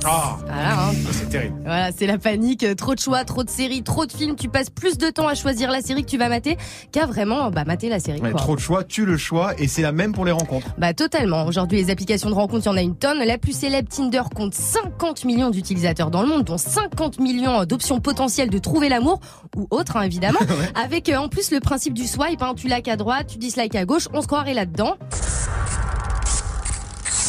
Ah, 0.05 0.37
voilà. 0.45 0.83
Hein. 0.83 0.91
c'est 1.11 1.29
terrible. 1.29 1.55
Voilà, 1.63 1.91
c'est 1.91 2.07
la 2.07 2.17
panique. 2.17 2.65
Trop 2.75 2.95
de 2.95 2.99
choix, 2.99 3.23
trop 3.23 3.43
de 3.43 3.49
séries, 3.49 3.83
trop 3.83 4.05
de 4.05 4.11
films. 4.11 4.35
Tu 4.35 4.49
passes 4.49 4.69
plus 4.69 4.97
de 4.97 5.09
temps 5.09 5.27
à 5.27 5.35
choisir 5.35 5.69
la 5.71 5.81
série 5.81 6.03
que 6.03 6.09
tu 6.09 6.17
vas 6.17 6.29
mater 6.29 6.57
qu'à 6.91 7.05
vraiment 7.05 7.51
bah, 7.51 7.63
mater 7.65 7.89
la 7.89 7.99
série. 7.99 8.19
Ouais, 8.19 8.31
quoi. 8.31 8.39
trop 8.39 8.55
de 8.55 8.61
choix, 8.61 8.83
tu 8.83 9.05
le 9.05 9.17
choix, 9.17 9.53
et 9.59 9.67
c'est 9.67 9.81
la 9.81 9.91
même 9.91 10.13
pour 10.13 10.25
les 10.25 10.31
rencontres. 10.31 10.67
Bah 10.77 10.93
totalement. 10.93 11.45
Aujourd'hui, 11.45 11.77
les 11.77 11.91
applications 11.91 12.29
de 12.29 12.35
rencontres, 12.35 12.65
il 12.65 12.69
y 12.69 12.71
en 12.71 12.77
a 12.77 12.81
une 12.81 12.95
tonne. 12.95 13.19
La 13.19 13.37
plus 13.37 13.53
célèbre 13.53 13.89
Tinder 13.89 14.23
compte 14.35 14.53
50 14.53 15.25
millions 15.25 15.49
d'utilisateurs 15.49 16.09
dans 16.09 16.21
le 16.21 16.27
monde, 16.27 16.43
dont 16.43 16.57
50 16.57 17.19
millions 17.19 17.65
d'options 17.65 17.99
potentielles 17.99 18.49
de 18.49 18.57
trouver 18.57 18.89
l'amour 18.89 19.19
ou 19.55 19.67
autre, 19.69 19.97
hein, 19.97 20.03
évidemment. 20.03 20.39
Avec 20.75 21.09
euh, 21.09 21.17
en 21.17 21.29
plus 21.29 21.51
le 21.51 21.59
principe 21.59 21.93
du 21.93 22.07
swipe. 22.07 22.41
Hein, 22.41 22.53
tu 22.55 22.67
likes 22.67 22.87
à 22.87 22.95
droite, 22.95 23.27
tu 23.27 23.37
dislikes 23.37 23.75
à 23.75 23.85
gauche. 23.85 24.07
On 24.13 24.21
se 24.21 24.27
croirait 24.27 24.53
là-dedans. 24.53 24.95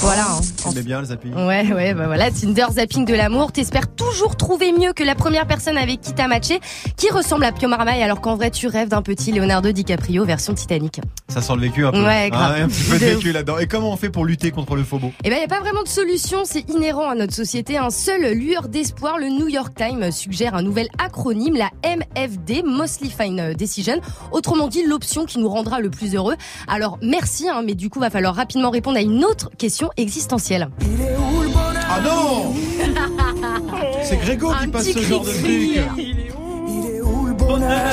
Voilà. 0.03 0.27
hein. 0.33 0.73
Bien 0.85 0.99
le 1.01 1.07
zapping? 1.07 1.33
Ouais, 1.35 1.73
ouais, 1.73 1.95
bah 1.95 2.07
voilà, 2.07 2.31
Tinder 2.33 2.67
zapping 2.73 3.05
de 3.05 3.15
l'amour. 3.15 3.53
T'espères 3.53 3.95
toujours 3.95 4.37
trouver 4.37 4.73
mieux 4.73 4.93
que 4.93 5.05
la 5.05 5.15
première 5.15 5.47
personne 5.47 5.77
avec 5.79 6.01
qui 6.01 6.13
t'as 6.13 6.27
matché, 6.27 6.59
qui 6.97 7.09
ressemble 7.11 7.45
à 7.45 7.53
Pio 7.53 7.69
Marmaille, 7.69 8.03
alors 8.03 8.21
qu'en 8.21 8.35
vrai, 8.35 8.51
tu 8.51 8.67
rêves 8.67 8.89
d'un 8.89 9.03
petit 9.03 9.31
Leonardo 9.31 9.71
DiCaprio 9.71 10.25
version 10.25 10.55
Titanic. 10.55 11.01
Ça 11.29 11.41
sent 11.41 11.53
le 11.55 11.61
vécu 11.63 11.87
un 11.87 11.93
peu. 11.93 12.03
Ouais, 12.05 12.31
grave. 12.31 12.55
Ah, 12.59 12.63
un 12.65 12.69
petit 12.69 12.83
peu 12.91 12.99
de 12.99 13.05
vécu 13.15 13.33
là-dedans. 13.33 13.59
Et 13.59 13.67
comment 13.69 13.93
on 13.93 13.97
fait 13.97 14.11
pour 14.11 14.25
lutter 14.25 14.51
contre 14.51 14.75
le 14.75 14.83
phobo 14.83 15.13
Eh 15.23 15.31
ben, 15.31 15.39
y 15.41 15.45
a 15.45 15.49
pas 15.49 15.61
vraiment 15.61 15.85
de 15.85 15.89
solution, 15.89 16.39
c'est 16.45 16.69
inhérent 16.69 17.09
à 17.09 17.15
notre 17.15 17.35
société. 17.35 17.79
Un 17.79 17.91
seul 17.91 18.33
lueur 18.33 18.69
d'espoir, 18.69 19.19
le 19.19 19.29
New 19.29 19.47
York 19.49 19.73
Times 19.77 20.11
suggère 20.11 20.57
un 20.57 20.63
nouvel 20.63 20.89
acronyme, 20.99 21.55
la 21.55 21.71
MFD, 21.89 22.63
Mostly 22.65 23.09
Fine 23.11 23.55
Decision. 23.55 24.01
Autrement 24.33 24.67
dit, 24.67 24.83
l'option 24.85 25.27
qui 25.27 25.39
nous 25.39 25.49
rendra 25.49 25.79
le 25.81 25.91
plus 25.91 26.17
heureux. 26.17 26.35
Alors, 26.67 26.99
merci, 27.03 27.49
hein, 27.49 27.63
mais 27.65 27.75
du 27.75 27.89
coup, 27.89 28.01
va 28.01 28.11
falloir 28.11 28.35
rapidement 28.35 28.71
répondre 28.71 28.97
à 28.99 29.03
une 29.03 29.25
autre 29.25 29.51
question 29.59 29.91
existentielle. 29.97 30.69
Ah 31.91 32.01
non 32.01 32.55
C'est 34.03 34.17
Grégo 34.17 34.53
qui 34.61 34.67
passe 34.69 34.91
ce 34.93 34.99
genre 35.01 35.25
de 35.25 35.31
truc. 35.31 35.83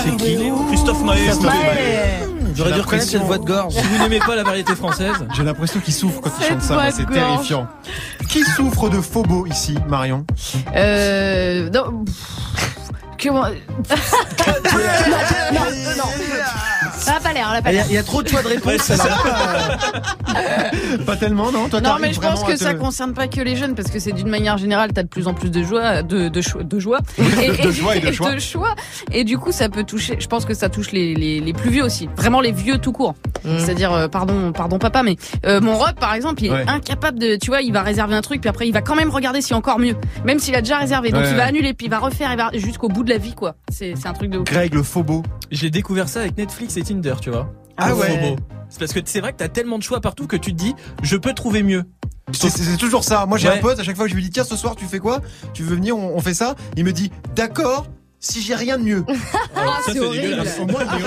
C'est 0.04 0.16
qui 0.18 0.38
Christophe 0.70 1.04
Maé. 1.04 1.30
J'aurais 2.56 2.74
dû 2.74 2.82
reconnaître 2.82 3.08
cette 3.10 3.22
voix 3.24 3.38
de 3.38 3.46
gorge. 3.46 3.74
Si 3.74 3.82
vous 3.82 3.98
n'aimez 4.04 4.20
pas 4.20 4.36
la 4.36 4.44
variété 4.44 4.76
française, 4.76 5.16
J'ai 5.34 5.44
l'impression 5.44 5.80
qu'il 5.80 5.94
souffre 5.94 6.20
quand 6.22 6.32
il 6.40 6.46
chante 6.46 6.62
ça, 6.62 6.92
c'est 6.92 7.06
terrifiant. 7.10 7.68
Qui 8.28 8.44
souffre 8.44 8.90
de 8.90 9.00
phobo 9.02 9.46
ici, 9.46 9.78
Marion 9.88 10.26
Euh, 10.76 11.70
non, 11.70 12.04
comment 13.22 13.44
Non, 13.48 13.54
non, 15.54 15.96
non. 15.98 16.04
Ça 17.00 17.16
a 17.18 17.20
pas 17.20 17.34
l'air, 17.34 17.48
elle 17.52 17.58
a 17.58 17.62
pas 17.62 17.72
Il 17.72 17.74
y, 17.74 17.76
l'air. 17.78 17.86
a- 17.86 17.90
il 17.90 17.94
y 17.94 17.98
a 17.98 18.04
trop 18.04 18.24
de 18.24 18.30
choix 18.30 18.42
de 18.44 18.48
réponse. 18.48 18.92
Pas 21.06 21.16
tellement, 21.16 21.52
non 21.52 21.70
Toi, 21.70 21.82
Non, 21.82 21.98
mais 22.00 22.14
je 22.14 22.20
pense 22.20 22.44
que 22.44 22.56
ça 22.56 22.74
concerne 22.74 23.14
pas 23.14 23.28
que 23.28 23.42
les 23.42 23.56
jeunes, 23.56 23.76
parce 23.76 23.90
que 23.90 24.00
c'est 24.00 24.12
d'une 24.12 24.30
manière 24.30 24.58
générale, 24.58 24.92
t'as 24.94 25.04
de 25.04 25.08
plus 25.08 25.28
en 25.28 25.34
plus 25.34 25.50
de 25.52 25.64
joie, 25.64 26.04
de, 26.04 26.30
de, 26.30 26.42
cho- 26.42 26.64
de 26.64 26.80
joie. 26.80 27.00
De 27.64 27.72
joie 27.72 27.96
et 27.98 28.02
de 28.02 28.12
choix. 28.12 28.38
choix. 28.40 28.76
Et 29.12 29.24
du 29.24 29.38
coup, 29.38 29.52
ça 29.52 29.70
peut 29.70 29.84
toucher, 29.84 30.18
je 30.20 30.28
pense 30.28 30.46
que 30.46 30.54
ça 30.54 30.70
touche 30.70 30.92
les, 30.92 31.14
les, 31.16 31.40
les 31.40 31.54
plus 31.54 31.70
vieux 31.70 31.84
aussi. 31.84 32.10
Vraiment 32.16 32.42
les 32.42 32.52
vieux 32.52 32.78
tout 32.78 32.92
court. 32.92 33.16
Mm. 33.56 33.60
C'est-à-dire, 33.60 33.92
euh, 33.94 34.08
pardon, 34.08 34.52
pardon 34.52 34.80
papa, 34.80 35.04
mais 35.04 35.16
euh, 35.46 35.62
mon 35.62 35.78
rock, 35.78 35.96
par 36.00 36.14
exemple, 36.14 36.44
il 36.44 36.52
est 36.52 36.68
incapable 36.70 37.20
de, 37.20 37.36
tu 37.36 37.50
vois, 37.50 37.62
il 37.62 37.72
va 37.74 37.82
réserver 37.82 38.16
un 38.16 38.22
truc, 38.22 38.42
puis 38.42 38.50
après, 38.50 38.68
il 38.68 38.74
va 38.74 38.82
quand 38.82 38.96
même 38.96 39.10
regarder 39.10 39.42
s'il 39.42 39.52
y 39.52 39.54
a 39.54 39.58
encore 39.58 39.80
mieux. 39.80 39.96
Même 40.26 40.40
s'il 40.40 40.56
a 40.56 40.62
déjà 40.62 40.78
réservé. 40.78 41.12
Donc, 41.12 41.24
Ouais, 41.24 41.32
il 41.32 41.36
va 41.38 41.46
annuler, 41.46 41.74
puis 41.74 41.88
il 41.88 41.90
va 41.90 42.00
refaire, 42.00 42.32
il 42.32 42.38
va 42.38 42.50
jusqu'au 42.54 42.88
bout 42.90 43.04
de 43.04 43.10
la 43.10 43.18
vie, 43.18 43.34
quoi. 43.34 43.56
C'est 43.72 43.94
c'est 43.96 44.08
un 44.08 44.14
truc 44.14 44.30
de 44.30 44.38
ouf. 44.40 44.46
Greg, 44.46 44.74
le 44.74 44.84
phobo. 44.84 45.24
j'ai 45.52 45.70
découvert 45.70 46.08
ça 46.10 46.22
avec 46.22 46.38
Netflix 46.38 46.78
et 46.78 46.84
Tinder, 46.84 47.16
tu 47.22 47.30
vois. 47.30 47.52
Ah 47.78 47.94
ouais. 47.96 48.36
C'est 48.70 48.80
parce 48.80 48.94
que 48.94 49.00
c'est 49.06 49.20
vrai 49.22 49.32
que 49.32 49.38
t'as 49.38 49.48
tellement 49.48 49.78
de 49.78 49.84
choix 49.84 50.00
partout 50.00 50.28
que 50.28 50.36
tu 50.36 50.52
te 50.52 50.58
dis, 50.58 50.76
je 51.02 51.18
peux 51.18 51.34
trouver 51.34 51.64
mieux. 51.64 51.84
C'est 52.32 52.50
c'est 52.50 52.78
toujours 52.78 53.04
ça. 53.04 53.26
Moi, 53.26 53.40
j'ai 53.40 53.48
Ouais. 53.48 53.58
un 53.58 53.62
pote, 53.62 53.80
à 53.80 53.84
chaque 53.84 53.96
fois 53.96 54.06
que 54.06 54.12
je 54.12 54.16
lui 54.16 54.22
dis, 54.22 54.30
tiens, 54.30 54.44
ce 54.44 54.56
soir, 54.56 54.76
tu 54.76 54.86
fais 54.86 55.00
quoi? 55.00 55.22
Tu 55.54 55.64
veux 55.64 55.76
venir, 55.76 55.98
on, 55.98 56.16
on 56.16 56.20
fait 56.20 56.36
ça? 56.36 56.54
Il 56.78 56.84
me 56.86 56.92
dit, 56.92 57.10
d'accord, 57.36 57.88
si 58.20 58.42
j'ai 58.42 58.56
rien 58.56 58.78
de 58.78 58.84
mieux. 58.84 59.06
Ah, 59.56 59.80
Ça, 59.86 59.92
c'est 59.94 60.00
dégueulasse. 60.00 60.58
Au 60.62 60.66
moins, 60.68 60.82
hein. 60.82 60.98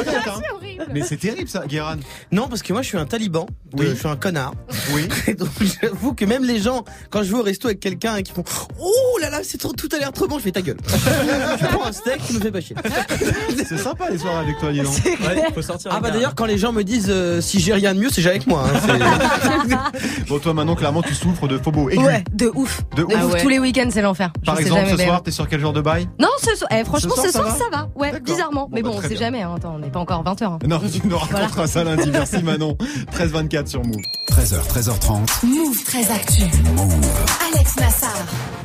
Horrible. 0.54 0.86
Mais 0.92 1.02
c'est 1.02 1.16
terrible, 1.16 1.48
ça, 1.48 1.64
Guéran. 1.66 1.94
Non, 2.32 2.48
parce 2.48 2.62
que 2.62 2.72
moi 2.72 2.82
je 2.82 2.88
suis 2.88 2.98
un 2.98 3.06
taliban. 3.06 3.46
de- 3.72 3.82
Oui. 3.82 3.86
Je 3.90 3.94
suis 3.94 4.08
un 4.08 4.16
connard. 4.16 4.52
Oui. 4.94 5.08
Et 5.26 5.34
donc 5.34 5.48
j'avoue 5.80 6.12
que 6.12 6.24
même 6.26 6.44
les 6.44 6.58
gens, 6.60 6.84
quand 7.08 7.22
je 7.22 7.32
vais 7.32 7.38
au 7.38 7.42
resto 7.42 7.68
avec 7.68 7.80
quelqu'un 7.80 8.16
et 8.16 8.22
qui 8.22 8.32
font 8.32 8.44
Oh 8.78 9.18
là 9.20 9.30
là, 9.30 9.38
c'est 9.42 9.56
trop, 9.58 9.72
tout 9.72 9.88
a 9.94 9.98
l'air 9.98 10.12
trop 10.12 10.26
bon, 10.28 10.38
je 10.38 10.44
fais 10.44 10.52
ta 10.52 10.60
gueule. 10.60 10.76
je 10.86 11.66
prends 11.66 11.86
un 11.86 11.92
steak, 11.92 12.20
tu 12.26 12.34
me 12.34 12.40
fais 12.40 12.50
pas 12.50 12.60
chier. 12.60 12.76
C'est 13.66 13.78
sympa 13.78 14.10
les 14.10 14.18
soirs 14.18 14.38
avec 14.38 14.58
toi, 14.58 14.70
dis 14.72 14.80
donc. 14.80 14.92
Ouais, 15.04 15.44
faut 15.54 15.62
sortir. 15.62 15.90
Ah 15.94 16.00
bah 16.00 16.10
d'ailleurs 16.10 16.34
quand 16.34 16.46
les 16.46 16.58
gens 16.58 16.72
me 16.72 16.82
disent 16.82 17.06
euh, 17.08 17.40
si 17.40 17.58
j'ai 17.60 17.72
rien 17.72 17.94
de 17.94 18.00
mieux, 18.00 18.10
c'est 18.10 18.20
jamais 18.22 18.36
avec 18.36 18.46
moi. 18.48 18.64
hein, 18.66 18.78
c'est- 18.84 20.26
Bon, 20.28 20.38
toi, 20.38 20.52
maintenant, 20.54 20.74
clairement, 20.74 21.02
tu 21.02 21.14
souffres 21.14 21.48
de 21.48 21.58
phobos 21.58 21.88
aigus. 21.90 22.04
Ouais, 22.04 22.24
de 22.32 22.50
ouf. 22.54 22.82
De 22.96 22.96
De 22.96 23.04
ouf. 23.04 23.12
Ah 23.16 23.26
ouf. 23.26 23.32
ouais. 23.34 23.42
Tous 23.42 23.48
les 23.48 23.58
week-ends, 23.58 23.88
c'est 23.90 24.02
l'enfer. 24.02 24.30
Je 24.40 24.46
Par 24.46 24.56
sais 24.56 24.62
exemple, 24.62 24.86
jamais 24.86 24.96
ce 24.98 25.04
soir, 25.04 25.22
t'es 25.22 25.30
sur 25.30 25.48
quel 25.48 25.60
genre 25.60 25.72
de 25.72 25.80
bail? 25.80 26.08
Non, 26.18 26.28
ce 26.42 26.54
soir, 26.56 26.70
eh, 26.72 26.84
franchement, 27.08 27.24
Ce 27.24 27.30
soir, 27.32 27.46
ce 27.46 27.52
ça 27.52 27.58
soir, 27.58 27.70
va 27.70 27.76
ça 27.76 27.82
va. 27.84 27.88
Ouais, 27.96 28.20
bizarrement. 28.20 28.62
Bon, 28.68 28.70
Mais 28.74 28.82
bah, 28.82 28.90
bon, 28.90 28.96
très 28.98 29.08
c'est 29.08 29.14
bien. 29.14 29.26
jamais. 29.26 29.42
hein. 29.42 29.54
Attends, 29.56 29.74
on 29.76 29.78
n'est 29.78 29.90
pas 29.90 30.00
encore 30.00 30.22
20h. 30.24 30.66
Non, 30.66 30.80
tu 30.80 31.06
nous 31.06 31.18
raconteras 31.18 31.66
ça 31.66 31.84
lundi. 31.84 32.10
Merci 32.10 32.42
Manon. 32.42 32.76
13-24 33.16 33.66
sur 33.66 33.82
Move. 33.84 33.96
13h, 34.30 34.66
13h30. 34.68 35.46
Move 35.46 35.84
très 35.84 36.10
actu. 36.10 36.42
Alex 37.54 37.76
Nassar. 37.76 38.10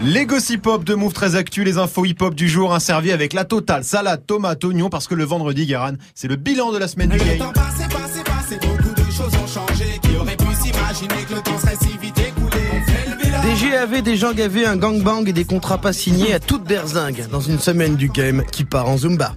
Les 0.02 0.26
gossip 0.26 0.66
hop 0.68 0.84
de 0.84 0.94
Move 0.96 1.14
très 1.14 1.36
actu, 1.36 1.64
les 1.64 1.78
infos 1.78 2.06
hip 2.06 2.18
hop 2.22 2.36
du 2.36 2.48
jour, 2.48 2.74
un 2.74 2.80
servi 2.80 3.12
avec 3.12 3.34
la 3.34 3.46
totale, 3.46 3.84
salade, 3.84 4.26
tomate, 4.26 4.64
oignon, 4.64 4.90
parce 4.90 5.08
que 5.08 5.16
le 5.16 5.24
vendredi, 5.26 5.66
Guéran, 5.66 5.94
c'est 6.16 6.28
le 6.28 6.36
bilan 6.36 6.72
de 6.72 6.78
la 6.78 6.88
semaine 6.88 7.10
du 7.10 7.18
game. 7.18 7.52
GAV, 13.70 14.02
des 14.02 14.16
gens 14.16 14.34
gavés, 14.34 14.66
un 14.66 14.78
gangbang 14.78 15.28
et 15.28 15.34
des 15.34 15.44
contrats 15.44 15.78
pas 15.78 15.92
signés 15.92 16.34
à 16.34 16.40
toute 16.40 16.64
berzingue 16.64 17.28
dans 17.30 17.42
une 17.42 17.60
semaine 17.60 17.98
du 17.98 18.08
game 18.08 18.44
qui 18.52 18.64
part 18.64 18.88
en 18.88 18.98
Zumba. 18.98 19.34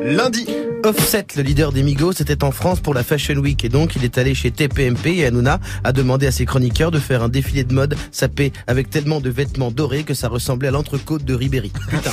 Lundi, 0.00 0.46
Offset, 0.84 1.26
le 1.36 1.42
leader 1.42 1.72
des 1.72 1.82
Migos, 1.82 2.12
était 2.12 2.44
en 2.44 2.52
France 2.52 2.80
pour 2.80 2.94
la 2.94 3.02
Fashion 3.02 3.34
Week 3.36 3.64
et 3.64 3.68
donc 3.68 3.96
il 3.96 4.04
est 4.04 4.18
allé 4.18 4.34
chez 4.34 4.50
TPMP 4.50 5.06
et 5.18 5.26
Hanouna 5.26 5.58
a 5.82 5.92
demandé 5.92 6.26
à 6.26 6.30
ses 6.30 6.46
chroniqueurs 6.46 6.90
de 6.90 6.98
faire 6.98 7.22
un 7.22 7.28
défilé 7.28 7.64
de 7.64 7.74
mode 7.74 7.96
sapé 8.12 8.52
avec 8.66 8.88
tellement 8.88 9.20
de 9.20 9.28
vêtements 9.28 9.70
dorés 9.70 10.04
que 10.04 10.14
ça 10.14 10.28
ressemblait 10.28 10.68
à 10.68 10.70
l'entrecôte 10.70 11.24
de 11.24 11.34
Ribéry. 11.34 11.72
Putain, 11.88 12.12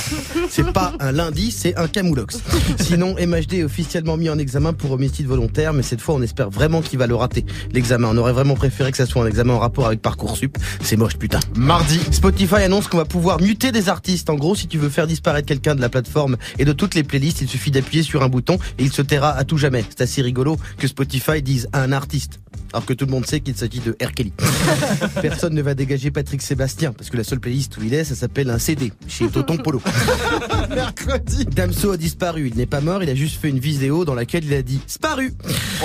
c'est 0.50 0.72
pas 0.72 0.92
un 0.98 1.12
lundi, 1.12 1.52
c'est 1.52 1.76
un 1.76 1.86
camoulox. 1.86 2.40
Sinon, 2.80 3.14
MHD 3.14 3.54
est 3.54 3.64
officiellement 3.64 4.16
mis 4.16 4.28
en 4.28 4.38
examen 4.38 4.72
pour 4.72 4.90
homicide 4.92 5.26
volontaire, 5.26 5.72
mais 5.72 5.82
cette 5.82 6.00
fois 6.00 6.16
on 6.16 6.22
espère 6.22 6.50
vraiment 6.50 6.82
qu'il 6.82 6.98
va 6.98 7.06
le 7.06 7.14
rater. 7.14 7.44
L'examen, 7.72 8.08
on 8.10 8.16
aurait 8.16 8.32
vraiment 8.32 8.54
préféré 8.54 8.90
que 8.90 8.96
ça 8.96 9.06
soit 9.06 9.22
un 9.22 9.28
examen 9.28 9.54
en 9.54 9.60
rapport 9.60 9.86
avec 9.86 10.02
Parcoursup. 10.02 10.58
C'est 10.82 10.96
moche, 10.96 11.16
putain. 11.16 11.40
mardi, 11.56 12.00
Spotify 12.10 12.56
annonce 12.56 12.88
qu'on 12.88 12.98
va 12.98 13.04
pouvoir 13.04 13.40
muter 13.40 13.72
des 13.72 13.88
artistes. 13.88 14.30
En 14.30 14.34
gros, 14.34 14.54
si 14.54 14.66
tu 14.66 14.78
veux 14.78 14.88
faire 14.88 15.06
disparaître 15.06 15.46
quelqu'un 15.46 15.74
de 15.74 15.80
la 15.80 15.88
plateforme 15.88 16.36
et 16.58 16.64
de 16.64 16.72
toutes 16.72 16.94
les 16.94 17.04
playlists, 17.04 17.40
il 17.40 17.48
suffit 17.48 17.70
d'appuyer 17.70 18.02
sur 18.02 18.22
un 18.22 18.28
bouton 18.28 18.53
et 18.78 18.84
il 18.84 18.92
se 18.92 19.02
taira 19.02 19.30
à 19.30 19.44
tout 19.44 19.58
jamais. 19.58 19.84
C'est 19.88 20.02
assez 20.02 20.22
rigolo 20.22 20.56
que 20.78 20.86
Spotify 20.86 21.42
dise 21.42 21.68
à 21.72 21.82
un 21.82 21.92
artiste. 21.92 22.40
Alors 22.72 22.86
que 22.86 22.92
tout 22.92 23.06
le 23.06 23.12
monde 23.12 23.24
sait 23.24 23.38
qu'il 23.38 23.54
s'agit 23.56 23.78
de 23.78 23.96
R. 24.04 24.12
Kelly. 24.12 24.32
Personne 25.22 25.54
ne 25.54 25.62
va 25.62 25.74
dégager 25.74 26.10
Patrick 26.10 26.42
Sébastien, 26.42 26.92
parce 26.92 27.08
que 27.08 27.16
la 27.16 27.22
seule 27.22 27.38
playlist 27.38 27.76
où 27.76 27.82
il 27.84 27.94
est, 27.94 28.02
ça 28.02 28.16
s'appelle 28.16 28.50
un 28.50 28.58
CD, 28.58 28.92
chez 29.06 29.28
Toton 29.28 29.58
Polo. 29.58 29.80
mercredi. 30.74 31.44
Damso 31.44 31.92
a 31.92 31.96
disparu, 31.96 32.48
il 32.48 32.56
n'est 32.56 32.66
pas 32.66 32.80
mort, 32.80 33.02
il 33.02 33.10
a 33.10 33.14
juste 33.14 33.40
fait 33.40 33.48
une 33.48 33.60
vidéo 33.60 34.04
dans 34.04 34.14
laquelle 34.14 34.44
il 34.44 34.54
a 34.54 34.62
dit 34.62 34.80
«Sparu». 34.88 35.34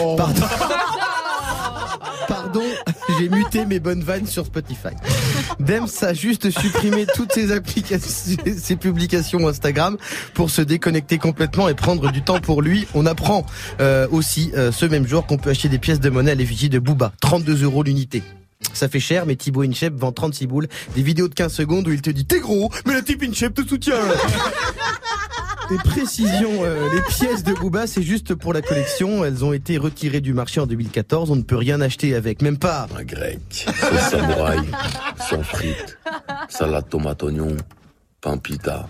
Oh. 0.02 0.16
Pardon. 0.18 0.42
J'ai 3.18 3.30
muté 3.30 3.66
mes 3.66 3.80
bonnes 3.80 4.04
vannes 4.04 4.28
sur 4.28 4.46
Spotify. 4.46 4.90
Dems 5.60 5.88
a 6.02 6.14
juste 6.14 6.52
supprimé 6.52 7.06
toutes 7.16 7.32
ses 7.34 7.52
applications, 7.52 8.38
ses 8.58 8.76
publications 8.76 9.48
Instagram 9.48 9.98
pour 10.34 10.50
se 10.50 10.62
déconnecter 10.62 11.18
complètement 11.18 11.70
et 11.70 11.74
prendre 11.74 12.12
du 12.12 12.22
temps 12.22 12.40
pour 12.40 12.62
lui. 12.62 12.88
On 12.94 13.06
apprend 13.06 13.46
euh, 13.80 14.08
aussi 14.12 14.52
euh, 14.56 14.72
ce 14.72 14.86
même 14.86 15.08
jour 15.08 15.26
qu'on 15.26 15.38
peut 15.38 15.50
acheter 15.50 15.70
des 15.70 15.80
pièces 15.80 16.00
de 16.00 16.10
monnaie 16.10 16.32
à 16.32 16.36
l'effigie 16.36 16.70
de 16.70 16.80
Booba, 16.80 17.14
32 17.22 17.64
euros 17.64 17.84
l'unité. 17.84 18.24
Ça 18.74 18.90
fait 18.90 19.00
cher, 19.00 19.26
mais 19.26 19.36
Thibaut 19.36 19.64
Inchep 19.64 19.94
vend 19.96 20.12
36 20.12 20.48
boules. 20.48 20.68
Des 20.96 21.02
vidéos 21.02 21.28
de 21.28 21.34
15 21.34 21.54
secondes 21.54 21.88
où 21.88 21.92
il 21.92 22.02
te 22.02 22.10
dit 22.10 22.26
T'es 22.26 22.40
gros, 22.40 22.70
mais 22.86 22.94
le 22.94 23.04
type 23.04 23.24
Inchep 23.24 23.54
te 23.54 23.68
soutient 23.68 23.96
Des 25.70 25.78
précisions, 25.78 26.64
euh, 26.64 26.90
les 26.92 27.02
pièces 27.04 27.44
de 27.44 27.54
Booba, 27.54 27.86
c'est 27.86 28.02
juste 28.02 28.34
pour 28.34 28.54
la 28.54 28.62
collection. 28.64 29.24
Elles 29.24 29.46
ont 29.46 29.54
été 29.54 29.78
retirées 29.78 30.20
du 30.20 30.34
marché 30.34 30.60
en 30.60 30.66
2014. 30.66 31.30
On 31.30 31.36
ne 31.36 31.44
peut 31.44 31.58
rien 31.58 31.80
acheter 31.80 32.16
avec, 32.16 32.42
même 32.42 32.58
pas. 32.58 32.88
Un 32.98 33.04
grec, 33.04 33.68
un 33.68 33.98
samouraï, 33.98 34.60
sans 35.30 35.44
frites, 35.44 36.00
salade 36.48 36.90
tomate 36.90 37.22
oignon, 37.22 37.56
pain 38.22 38.38
pita. 38.38 38.88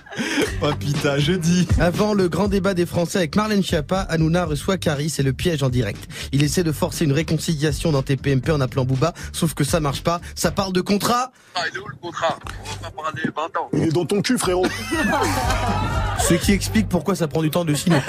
Oh 0.62 0.72
putain, 0.78 1.18
jeudi. 1.20 1.68
Avant 1.80 2.14
le 2.14 2.28
grand 2.30 2.48
débat 2.48 2.74
des 2.74 2.86
Français 2.86 3.20
avec 3.20 3.36
Marlène 3.36 3.64
Schiappa, 3.64 4.02
Hanouna 4.02 4.46
reçoit 4.46 4.78
Caris 4.78 5.14
et 5.20 5.24
le 5.24 5.34
piège 5.34 5.64
en 5.64 5.70
direct. 5.70 6.08
Il 6.32 6.44
essaie 6.44 6.64
de 6.64 6.72
forcer 6.72 7.06
une 7.06 7.12
réconciliation 7.14 7.92
dans 7.92 8.02
TPMP 8.02 8.50
en 8.52 8.60
appelant 8.60 8.86
Booba, 8.86 9.14
sauf 9.32 9.54
que 9.54 9.64
ça 9.64 9.80
marche 9.80 10.04
pas. 10.04 10.20
Ça 10.36 10.52
parle 10.52 10.74
de 10.74 10.82
contrat. 10.82 11.32
Ah, 11.56 11.62
il 11.72 11.78
est 11.78 11.80
où 11.80 11.88
le 11.88 11.96
contrat? 11.96 12.40
On 12.62 12.84
va 12.84 12.90
pas 12.90 13.04
parler 13.04 13.22
20 13.36 13.44
ans. 13.60 13.70
Il 13.74 13.84
est 13.84 13.92
dans 13.92 14.06
ton 14.06 14.22
cul, 14.22 14.38
frérot. 14.38 14.66
Ce 16.20 16.34
qui 16.34 16.52
explique 16.52 16.90
pourquoi 16.90 17.16
ça 17.16 17.28
prend 17.28 17.42
du 17.42 17.50
temps 17.50 17.66
de 17.66 17.74
signer. 17.74 18.00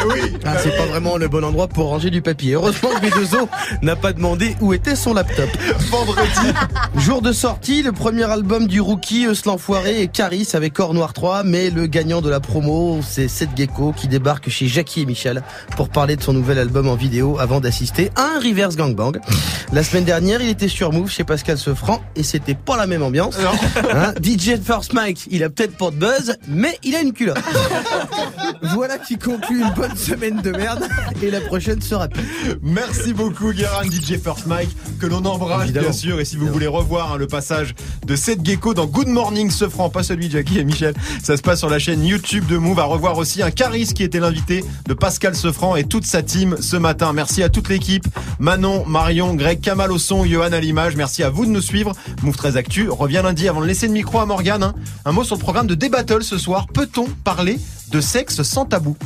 Eh 0.00 0.04
oui. 0.06 0.38
Ah, 0.44 0.56
c'est 0.58 0.76
pas 0.76 0.84
vraiment 0.86 1.16
le 1.16 1.28
bon 1.28 1.42
endroit 1.42 1.66
pour 1.66 1.86
ranger 1.86 2.10
du 2.10 2.20
papier. 2.20 2.52
Heureusement 2.54 2.90
que 2.90 3.06
B2O 3.06 3.48
n'a 3.82 3.96
pas 3.96 4.12
demandé 4.12 4.54
où 4.60 4.72
était 4.72 4.94
son 4.94 5.14
laptop. 5.14 5.48
Vendredi, 5.90 6.52
Jour 6.98 7.22
de 7.22 7.32
sortie, 7.32 7.82
le 7.82 7.92
premier 7.92 8.24
album 8.24 8.66
du 8.66 8.80
rookie, 8.80 9.24
Eus 9.24 9.44
l'Enfoiré 9.46 10.02
et 10.02 10.08
Caris 10.08 10.47
avec 10.54 10.72
Cor 10.72 10.94
Noir 10.94 11.12
3, 11.12 11.42
mais 11.42 11.70
le 11.70 11.86
gagnant 11.86 12.20
de 12.20 12.30
la 12.30 12.40
promo, 12.40 13.00
c'est 13.06 13.28
Seth 13.28 13.50
Gecko 13.56 13.92
qui 13.92 14.08
débarque 14.08 14.48
chez 14.48 14.66
Jackie 14.66 15.02
et 15.02 15.06
Michel 15.06 15.42
pour 15.76 15.88
parler 15.88 16.16
de 16.16 16.22
son 16.22 16.32
nouvel 16.32 16.58
album 16.58 16.88
en 16.88 16.94
vidéo 16.94 17.38
avant 17.38 17.60
d'assister 17.60 18.10
à 18.16 18.36
un 18.36 18.40
reverse 18.40 18.76
gangbang. 18.76 19.18
La 19.72 19.82
semaine 19.82 20.04
dernière, 20.04 20.40
il 20.40 20.48
était 20.48 20.68
sur 20.68 20.92
Move 20.92 21.10
chez 21.10 21.24
Pascal 21.24 21.58
Sefranc 21.58 22.00
et 22.16 22.22
c'était 22.22 22.54
pas 22.54 22.76
la 22.76 22.86
même 22.86 23.02
ambiance. 23.02 23.36
Hein, 23.92 24.14
DJ 24.22 24.60
First 24.62 24.92
Mike, 24.92 25.26
il 25.30 25.42
a 25.44 25.50
peut-être 25.50 25.76
pas 25.76 25.90
de 25.90 25.96
buzz, 25.96 26.36
mais 26.48 26.78
il 26.82 26.94
a 26.94 27.00
une 27.00 27.12
culotte. 27.12 27.38
voilà 28.74 28.98
qui 28.98 29.18
conclut 29.18 29.60
une 29.60 29.72
bonne 29.74 29.96
semaine 29.96 30.40
de 30.40 30.50
merde 30.50 30.84
et 31.22 31.30
la 31.30 31.40
prochaine 31.40 31.80
sera 31.82 32.08
pire. 32.08 32.22
merci 32.62 33.12
beaucoup 33.12 33.52
Guéran, 33.52 33.82
DJ 33.84 34.18
First 34.22 34.46
Mike, 34.46 34.70
que 35.00 35.06
l'on 35.06 35.24
embrasse 35.24 35.64
Évidemment. 35.64 35.88
bien 35.88 35.92
sûr. 35.92 36.20
Et 36.20 36.24
si 36.24 36.36
vous 36.36 36.46
voulez 36.48 36.66
revoir 36.66 37.12
hein, 37.12 37.16
le 37.18 37.26
passage 37.26 37.74
de 38.06 38.16
Seth 38.16 38.44
Gecko 38.44 38.74
dans 38.74 38.86
Good 38.86 39.08
Morning 39.08 39.50
ce 39.50 39.68
franc, 39.68 39.90
pas 39.90 40.02
celui 40.02 40.28
de 40.28 40.37
Jackie 40.38 40.60
et 40.60 40.64
Michel, 40.64 40.94
ça 41.20 41.36
se 41.36 41.42
passe 41.42 41.58
sur 41.58 41.68
la 41.68 41.80
chaîne 41.80 42.04
YouTube 42.04 42.46
de 42.46 42.58
Move. 42.58 42.78
À 42.78 42.84
revoir 42.84 43.18
aussi 43.18 43.42
un 43.42 43.50
Caris 43.50 43.92
qui 43.92 44.04
était 44.04 44.20
l'invité 44.20 44.64
de 44.86 44.94
Pascal 44.94 45.34
Sefranc 45.34 45.74
et 45.74 45.82
toute 45.82 46.06
sa 46.06 46.22
team 46.22 46.56
ce 46.60 46.76
matin. 46.76 47.12
Merci 47.12 47.42
à 47.42 47.48
toute 47.48 47.68
l'équipe, 47.68 48.06
Manon, 48.38 48.86
Marion, 48.86 49.34
Greg, 49.34 49.60
Kamal 49.60 49.90
au 49.90 49.98
son, 49.98 50.24
Johan 50.24 50.52
à 50.52 50.60
l'image. 50.60 50.94
Merci 50.94 51.24
à 51.24 51.30
vous 51.30 51.44
de 51.44 51.50
nous 51.50 51.60
suivre. 51.60 51.92
Move 52.22 52.36
très 52.36 52.56
actu 52.56 52.88
revient 52.88 53.22
lundi 53.24 53.48
avant 53.48 53.60
de 53.62 53.66
laisser 53.66 53.88
le 53.88 53.92
micro 53.94 54.20
à 54.20 54.26
Morgane. 54.26 54.62
hein. 54.62 54.74
Un 55.04 55.10
mot 55.10 55.24
sur 55.24 55.34
le 55.34 55.40
programme 55.40 55.66
de 55.66 55.74
Débattle 55.74 56.22
ce 56.22 56.38
soir. 56.38 56.68
Peut-on 56.72 57.06
parler 57.24 57.58
de 57.90 58.00
sexe 58.00 58.42
sans 58.44 58.64
tabou? 58.64 58.96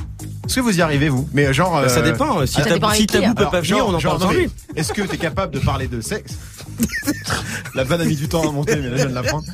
Est-ce 0.47 0.57
que 0.57 0.61
vous 0.61 0.77
y 0.79 0.83
arrivez 0.83 1.09
vous? 1.09 1.29
Mais 1.33 1.53
genre 1.55 1.73
Bah, 1.83 1.89
ça 1.89 2.01
euh, 2.01 2.03
dépend. 2.03 2.45
Si, 2.47 2.57
Tabou- 2.61 2.85
avec 2.85 2.97
si 2.97 3.07
Tabou 3.07 3.27
hein. 3.27 3.35
peut 3.35 3.45
pas 3.45 3.51
alors, 3.51 3.63
venir, 3.63 3.77
genre- 3.79 3.89
on 3.91 3.95
en 3.95 3.99
genre, 3.99 4.19
parle 4.19 4.31
sans 4.31 4.37
non, 4.37 4.41
lui. 4.41 4.51
Est-ce 4.77 4.93
que 4.93 5.03
tu 5.03 5.15
es 5.15 5.19
capable 5.19 5.55
de 5.55 5.61
parler 5.61 5.87
de 5.89 6.01
sexe? 6.01 6.35
La 7.75 7.85
vanne 7.85 8.01
a 8.01 8.05
mis 8.05 8.17
du 8.17 8.29
temps 8.29 8.47
à 8.49 8.53
monter, 8.53 8.77
mais 8.77 8.83
là 8.91 8.91
je 8.91 8.95
viens 8.97 9.07
de 9.07 9.15
l'apprendre. 9.15 9.45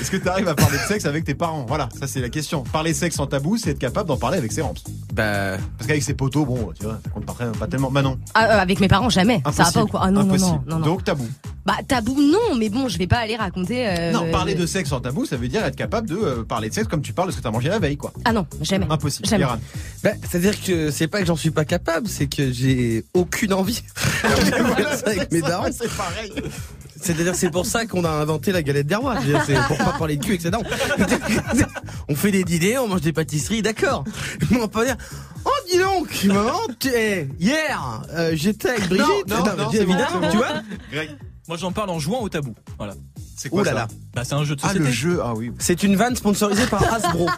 Est-ce 0.00 0.10
que 0.10 0.16
tu 0.16 0.28
arrives 0.28 0.48
à 0.48 0.54
parler 0.54 0.76
de 0.78 0.82
sexe 0.82 1.06
avec 1.06 1.24
tes 1.24 1.34
parents? 1.34 1.64
Voilà, 1.66 1.88
ça 1.98 2.06
c'est 2.06 2.20
la 2.20 2.28
question. 2.28 2.62
Parler 2.62 2.94
sexe 2.94 3.16
sans 3.16 3.26
tabou, 3.26 3.56
c'est 3.56 3.70
être 3.70 3.78
capable 3.78 4.08
d'en 4.08 4.16
parler 4.16 4.38
avec 4.38 4.52
ses 4.52 4.62
ramps. 4.62 4.74
Bah, 5.12 5.56
Parce 5.78 5.88
qu'avec 5.88 6.02
ses 6.02 6.14
potos, 6.14 6.46
bon, 6.46 6.70
tu 6.78 6.84
vois, 6.86 7.00
ça 7.04 7.10
compte 7.10 7.26
pas, 7.26 7.34
pas 7.58 7.66
tellement. 7.66 7.90
Manon, 7.90 8.18
Ah, 8.34 8.44
euh, 8.46 8.60
avec 8.60 8.80
mes 8.80 8.88
parents, 8.88 9.08
jamais. 9.10 9.40
Ça 9.44 9.50
va 9.50 9.64
impossible. 9.64 9.74
pas 9.74 9.82
ou 9.82 9.86
quoi? 9.88 10.00
Ah 10.04 10.10
non, 10.10 10.20
non, 10.24 10.34
impossible. 10.34 10.50
non, 10.66 10.76
non, 10.76 10.78
non. 10.78 10.84
Donc 10.86 11.04
tabou. 11.04 11.26
Bah, 11.66 11.74
tabou, 11.88 12.14
non, 12.20 12.56
mais 12.58 12.68
bon, 12.68 12.88
je 12.88 12.98
vais 12.98 13.06
pas 13.06 13.18
aller 13.18 13.36
raconter. 13.36 13.88
euh, 13.88 14.12
non, 14.12 14.30
parler 14.30 14.54
de 14.54 14.66
sexe 14.66 14.90
sans 14.90 15.00
tabou, 15.00 15.24
ça 15.24 15.36
veut 15.36 15.48
dire 15.48 15.64
être 15.64 15.76
capable 15.76 16.08
de 16.08 16.16
euh, 16.16 16.42
parler 16.44 16.68
de 16.68 16.74
sexe 16.74 16.88
comme 16.88 17.00
tu 17.02 17.12
parles 17.12 17.28
de 17.28 17.32
ce 17.32 17.38
que 17.38 17.42
t'as 17.42 17.50
mangé 17.50 17.68
la 17.70 17.78
veille, 17.78 17.96
quoi. 17.96 18.12
Ah 18.24 18.32
non, 18.32 18.46
jamais. 18.60 18.86
Impossible. 18.90 19.26
Jamais. 19.28 19.44
Bah 20.02 20.10
c'est-à-dire 20.34 20.60
que 20.60 20.90
c'est 20.90 21.06
pas 21.06 21.20
que 21.20 21.26
j'en 21.26 21.36
suis 21.36 21.52
pas 21.52 21.64
capable, 21.64 22.08
c'est 22.08 22.26
que 22.26 22.50
j'ai 22.50 23.04
aucune 23.14 23.52
envie 23.52 23.80
de 24.24 24.24
faire 24.24 24.98
ça 24.98 25.06
avec 25.10 25.30
mes 25.30 25.40
darons. 25.40 25.70
C'est 25.70 25.88
pareil. 25.96 26.32
C'est-à-dire 27.00 27.36
c'est 27.36 27.50
pour 27.50 27.66
ça 27.66 27.86
qu'on 27.86 28.04
a 28.04 28.10
inventé 28.10 28.50
la 28.50 28.60
galette 28.64 28.88
des 28.88 28.96
rois. 28.96 29.14
C'est 29.46 29.54
pour 29.68 29.78
pas 29.78 29.92
parler 29.98 30.16
de 30.16 30.24
cul 30.24 30.36
darons. 30.38 30.64
On 32.08 32.16
fait 32.16 32.32
des 32.32 32.42
dîners, 32.42 32.78
on 32.78 32.88
mange 32.88 33.02
des 33.02 33.12
pâtisseries, 33.12 33.62
d'accord. 33.62 34.02
Mais 34.50 34.56
on 34.56 34.60
va 34.62 34.68
pas 34.68 34.84
dire 34.84 34.96
Oh 35.44 35.50
dis 35.70 35.78
donc, 35.78 36.24
maman, 36.24 36.60
hier 37.38 38.02
euh, 38.12 38.32
j'étais 38.34 38.70
avec 38.70 38.88
Brigitte. 38.88 39.28
non, 39.28 39.36
non, 39.44 39.52
bon, 39.56 39.70
évidemment, 39.70 40.20
bon. 40.20 40.30
tu 40.32 40.36
vois 40.36 40.62
Greg. 40.90 41.10
Moi, 41.46 41.58
j'en 41.58 41.70
parle 41.70 41.90
en 41.90 42.00
jouant 42.00 42.22
au 42.22 42.28
tabou. 42.28 42.54
Voilà. 42.78 42.94
C'est 43.36 43.48
quoi 43.48 43.62
Ouh 43.62 43.64
là 43.64 43.70
ça 43.70 43.76
là. 43.76 43.88
Bah, 44.14 44.22
c'est 44.24 44.34
un 44.34 44.44
jeu 44.44 44.54
de 44.54 44.60
Ah, 44.62 44.68
société. 44.68 44.84
le 44.86 44.92
jeu, 44.92 45.20
ah 45.24 45.34
oui. 45.34 45.50
C'est 45.58 45.82
une 45.82 45.96
vanne 45.96 46.14
sponsorisée 46.14 46.66
par 46.66 46.82
Hasbro. 46.94 47.26
Là, 47.26 47.32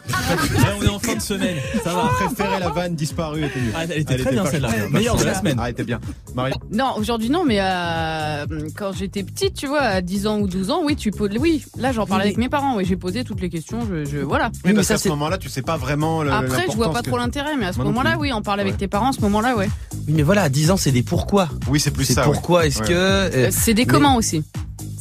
on 0.78 0.82
est 0.84 0.88
en 0.88 0.98
fin 0.98 1.14
de 1.14 1.20
semaine. 1.22 1.56
Ça 1.82 1.94
va. 1.94 2.10
Je 2.20 2.26
préférais 2.26 2.60
la 2.60 2.68
vanne 2.68 2.94
disparue. 2.94 3.44
était 3.44 3.60
mieux. 3.60 3.72
Ah, 3.74 3.84
elle 3.84 4.00
était 4.02 4.16
très 4.18 4.32
bien, 4.32 4.44
celle-là. 4.44 4.68
Meilleure 4.90 5.16
de 5.16 5.24
la 5.24 5.34
semaine. 5.34 5.54
bien. 5.54 5.62
Ah, 5.62 5.68
elle 5.68 5.72
était 5.72 5.84
bien. 5.84 6.00
Marie. 6.34 6.52
Non, 6.70 6.92
aujourd'hui 6.98 7.30
non, 7.30 7.44
mais 7.46 7.58
euh, 7.60 8.46
quand 8.76 8.92
j'étais 8.92 9.22
petite, 9.22 9.54
tu 9.54 9.66
vois, 9.66 9.80
à 9.80 10.00
10 10.02 10.26
ans 10.26 10.38
ou 10.38 10.46
12 10.48 10.70
ans, 10.70 10.80
oui, 10.84 10.96
tu 10.96 11.10
poses. 11.10 11.30
Oui, 11.40 11.64
là 11.78 11.92
j'en 11.92 12.06
parlais 12.06 12.24
Oui, 12.24 12.28
avec 12.28 12.38
mes 12.38 12.48
parents, 12.50 12.76
oui, 12.76 12.84
j'ai 12.84 12.96
posé 12.96 13.24
toutes 13.24 13.40
les 13.40 13.48
questions, 13.48 13.80
je, 13.90 14.04
je 14.04 14.18
voilà. 14.18 14.50
Oui, 14.56 14.60
mais 14.66 14.74
parce 14.74 14.88
ça, 14.88 14.94
qu'à 14.94 14.98
ce 14.98 15.02
c'est- 15.04 15.08
moment-là, 15.10 15.38
tu 15.38 15.48
sais 15.48 15.62
pas 15.62 15.76
vraiment 15.78 16.22
le. 16.22 16.30
Après, 16.32 16.66
je 16.70 16.76
vois 16.76 16.92
pas 16.92 17.02
trop 17.02 17.16
l'intérêt, 17.16 17.56
mais 17.56 17.66
à 17.66 17.72
ce 17.72 17.76
Moi 17.78 17.84
non 17.86 17.90
moment-là, 17.92 18.12
plus. 18.12 18.20
oui, 18.20 18.32
en 18.32 18.42
parle 18.42 18.60
avec 18.60 18.74
Ouais. 18.74 18.78
tes 18.80 18.88
parents, 18.88 19.08
à 19.10 19.12
ce 19.12 19.20
moment-là, 19.22 19.56
ouais. 19.56 19.68
Oui, 20.06 20.12
mais 20.14 20.22
voilà, 20.22 20.42
à 20.42 20.48
10 20.50 20.70
ans, 20.70 20.76
c'est 20.76 20.92
des 20.92 21.02
pourquoi. 21.02 21.48
Oui, 21.68 21.80
c'est 21.80 21.90
plus 21.90 22.04
C'est 22.04 22.12
ça. 22.14 22.26
ouais. 22.26 22.32
pourquoi 22.32 22.66
est-ce 22.66 22.80
que. 22.82 22.92
euh, 22.92 23.30
Euh, 23.32 23.48
C'est 23.50 23.72
des 23.74 23.82
mais- 23.82 23.86
comment 23.86 24.16
aussi. 24.16 24.44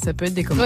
Ça 0.06 0.13
peut 0.13 0.26
être 0.26 0.36
des 0.36 0.44
comment. 0.44 0.62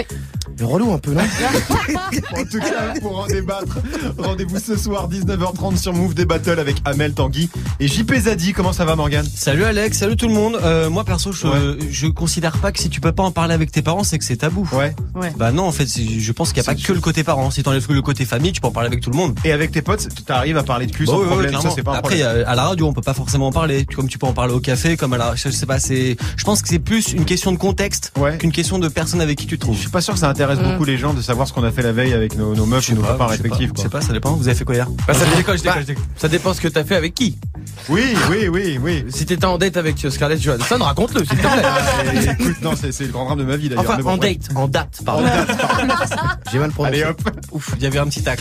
mais 0.60 0.66
relou 0.66 0.92
un 0.92 0.98
peu, 0.98 1.14
non 1.14 1.22
En 2.36 2.44
tout 2.44 2.60
cas, 2.60 2.94
pour 3.02 3.20
en 3.20 3.26
débattre, 3.28 3.78
rendez-vous 4.18 4.60
ce 4.60 4.76
soir 4.76 5.08
19h30 5.10 5.78
sur 5.78 5.94
Move 5.94 6.14
des 6.14 6.26
Battles 6.26 6.60
avec 6.60 6.76
Amel 6.84 7.14
Tanguy 7.14 7.50
et 7.80 7.88
JP 7.88 8.14
Zadi. 8.16 8.52
Comment 8.52 8.74
ça 8.74 8.84
va, 8.84 8.98
Morgan 8.98 9.26
Salut 9.34 9.64
Alex, 9.64 9.98
salut 9.98 10.18
tout 10.18 10.28
le 10.28 10.34
monde. 10.34 10.60
Euh, 10.62 10.90
moi 10.90 11.06
perso, 11.06 11.32
je, 11.32 11.48
Ouais. 11.48 11.78
je 11.90 12.08
considère 12.08 12.58
pas 12.58 12.74
que 12.74 12.80
si 12.80 12.90
tu 12.90 13.00
peux 13.00 13.14
pas 13.14 13.24
en 13.24 13.32
parler 13.32 13.54
avec 13.54 13.72
tes 13.72 13.82
parents, 13.82 14.04
c'est 14.04 14.18
que 14.20 14.26
c'est 14.26 14.36
tabou. 14.38 14.68
Ouais. 14.74 14.94
Ouais. 15.16 15.32
Bah 15.38 15.54
non, 15.54 15.64
en 15.64 15.72
fait, 15.72 15.88
je 15.88 16.32
pense 16.34 16.50
qu'il 16.50 16.58
y 16.58 16.60
a 16.60 16.64
pas 16.66 16.76
que 16.76 16.92
le 16.92 17.00
côté 17.00 17.24
parent. 17.24 17.50
Si 17.52 17.64
t'enlèves 17.64 17.88
que 17.88 17.94
le 17.94 18.02
côté 18.02 18.26
famille, 18.26 18.52
tu 18.52 18.60
peux 18.60 18.68
en 18.68 18.72
parler 18.72 18.88
avec 18.88 19.00
tout 19.00 19.10
le 19.12 19.16
monde. 19.18 19.40
Et 19.46 19.54
avec 19.54 19.72
tes 19.72 19.82
potes, 19.82 20.10
tu 20.26 20.32
arrives 20.34 20.58
à 20.58 20.64
parler 20.64 20.86
de 20.86 20.92
cul 20.92 21.06
Bah 21.06 21.14
sans 21.14 21.18
ouais, 21.20 21.24
ouais, 21.24 21.30
problème. 21.30 21.52
ça, 21.54 21.60
clairement. 21.60 21.76
c'est 21.78 21.84
pas 21.84 21.92
un 21.94 22.00
Après, 22.00 22.18
problème. 22.20 22.44
à 22.46 22.50
à 22.52 22.56
la 22.56 22.64
radio, 22.64 22.88
on 22.88 22.94
peut 22.94 23.02
pas 23.02 23.14
forcément 23.14 23.48
en 23.48 23.52
parler. 23.54 23.86
Comme 23.96 24.10
tu 24.10 24.18
peux 24.18 24.28
en 24.28 24.34
parler 24.34 24.54
au 24.54 24.60
café, 24.60 24.98
comme 24.98 25.14
à 25.14 25.18
la, 25.18 25.36
je 25.36 25.50
sais 25.50 25.66
pas, 25.66 25.80
c'est, 25.80 26.18
je 26.36 26.44
pense 26.44 26.62
que 26.62 26.68
c'est 26.68 26.80
plus 26.80 27.14
une 27.14 27.24
question 27.26 27.54
de 27.54 27.58
contexte 27.58 28.12
Ouais. 28.20 28.38
qu'une 28.38 28.52
question 28.52 28.80
de 28.80 28.88
personne 28.90 29.22
avec 29.22 29.29
qui 29.36 29.48
tu 29.48 29.58
te 29.58 29.66
Je 29.72 29.78
suis 29.78 29.90
pas 29.90 30.02
sûr 30.02 30.14
que 30.14 30.20
ça 30.20 30.30
intéresse 30.30 30.60
Mm. 30.60 30.72
beaucoup 30.72 30.84
les 30.86 30.98
gens 30.98 31.14
de 31.14 31.22
savoir 31.22 31.48
ce 31.48 31.54
qu'on 31.54 31.64
a 31.64 31.72
fait 31.72 31.82
la 31.84 31.92
veille 31.92 32.14
avec 32.14 32.36
nos, 32.38 32.56
nos 32.56 32.66
meufs 32.66 32.86
sais 32.86 32.94
nos 32.94 33.02
pas, 33.02 33.10
copains 33.14 33.28
respectifs. 33.28 33.72
Je 33.76 33.82
sais 33.82 33.90
pas, 33.90 34.02
ça 34.02 34.14
dépend. 34.14 34.32
Vous 34.34 34.48
avez 34.48 34.56
fait 34.58 34.66
quoi 34.66 34.76
hier 34.76 34.88
Bah, 35.08 35.14
ça, 35.14 35.26
je 35.32 35.36
déconne, 35.38 35.58
je 35.58 35.64
déconne. 35.64 36.04
ça 36.18 36.28
dépend 36.28 36.54
ce 36.54 36.62
que 36.62 36.68
t'as 36.68 36.84
fait 36.84 36.96
avec 36.96 37.14
qui. 37.14 37.38
Oui, 37.88 38.04
oui, 38.30 38.48
oui, 38.50 38.80
oui. 38.82 39.06
Si 39.10 39.26
t'étais 39.26 39.46
en 39.46 39.58
date 39.58 39.78
avec 39.78 39.98
Scarlett 40.10 40.42
Johansson, 40.42 40.78
raconte-le, 40.80 41.20
s'il 41.26 41.38
te 41.38 41.42
plaît. 41.42 41.50
Euh, 41.50 42.32
écoute, 42.40 42.62
non, 42.62 42.72
c'est 42.76 43.00
le 43.02 43.08
grand 43.08 43.26
drame 43.26 43.40
de 43.40 43.44
ma 43.44 43.56
vie 43.58 43.70
d'ailleurs. 43.70 43.86
Enfin, 43.86 43.98
mais 43.98 44.04
bon, 44.04 44.12
en 44.12 44.18
bref. 44.18 44.38
date, 44.38 44.58
en 44.58 44.68
date, 44.68 45.00
pardon. 45.06 45.26
J'ai 46.52 46.60
mal 46.60 46.72
prononcé. 46.72 47.02
Allez 47.02 47.04
hop, 47.10 47.22
Ouf, 47.52 47.72
il 47.78 47.84
y 47.84 47.86
avait 47.86 48.00
un 48.00 48.08
petit 48.08 48.22
tac. 48.24 48.40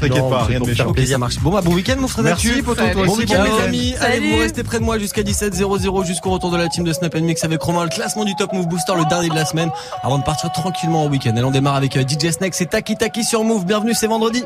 t'inquiète 0.00 0.28
pas, 0.28 0.44
rien 0.44 0.60
de 0.60 0.66
méchant. 0.66 0.86
Ok, 0.88 1.00
ça 1.00 1.18
marche. 1.18 1.38
Bon 1.40 1.50
bah 1.50 1.60
bon 1.62 1.74
week-end, 1.74 1.96
mon 1.98 2.08
frère. 2.08 2.24
Merci, 2.24 2.62
poto, 2.62 2.82
toi. 2.92 3.04
Bon 3.06 3.16
week-end 3.16 3.44
les 3.44 3.64
amis, 3.64 3.94
allez 4.00 4.30
vous 4.30 4.38
restez 4.38 4.62
près 4.62 4.78
de 4.78 4.84
moi 4.84 4.98
jusqu'à 4.98 5.22
17h00 5.22 6.04
jusqu'au 6.06 6.30
retour 6.30 6.50
de 6.50 6.56
la 6.56 6.68
team 6.68 6.84
de 6.84 6.92
Snap 6.92 7.14
Mix 7.16 7.44
avec 7.44 7.60
Romain, 7.62 7.84
le 7.84 7.90
classement 7.90 8.24
du 8.24 8.34
Top 8.36 8.52
Move 8.52 8.66
Booster, 8.68 8.92
le 8.96 9.04
dernier 9.08 9.28
de 9.28 9.34
la 9.34 9.44
semaine, 9.44 9.70
avant 10.02 10.18
de 10.18 10.24
partir 10.24 10.52
tranquillement 10.52 11.04
au 11.04 11.08
week-end. 11.08 11.34
Et 11.36 11.42
on 11.42 11.50
démarre 11.50 11.76
avec 11.76 11.96
euh, 11.96 12.02
DJ 12.06 12.30
Snake, 12.30 12.54
c'est 12.54 12.66
Taki 12.66 12.96
Taki 12.96 13.24
sur 13.24 13.44
Move, 13.44 13.64
bienvenue, 13.64 13.94
c'est 13.94 14.06
vendredi. 14.06 14.44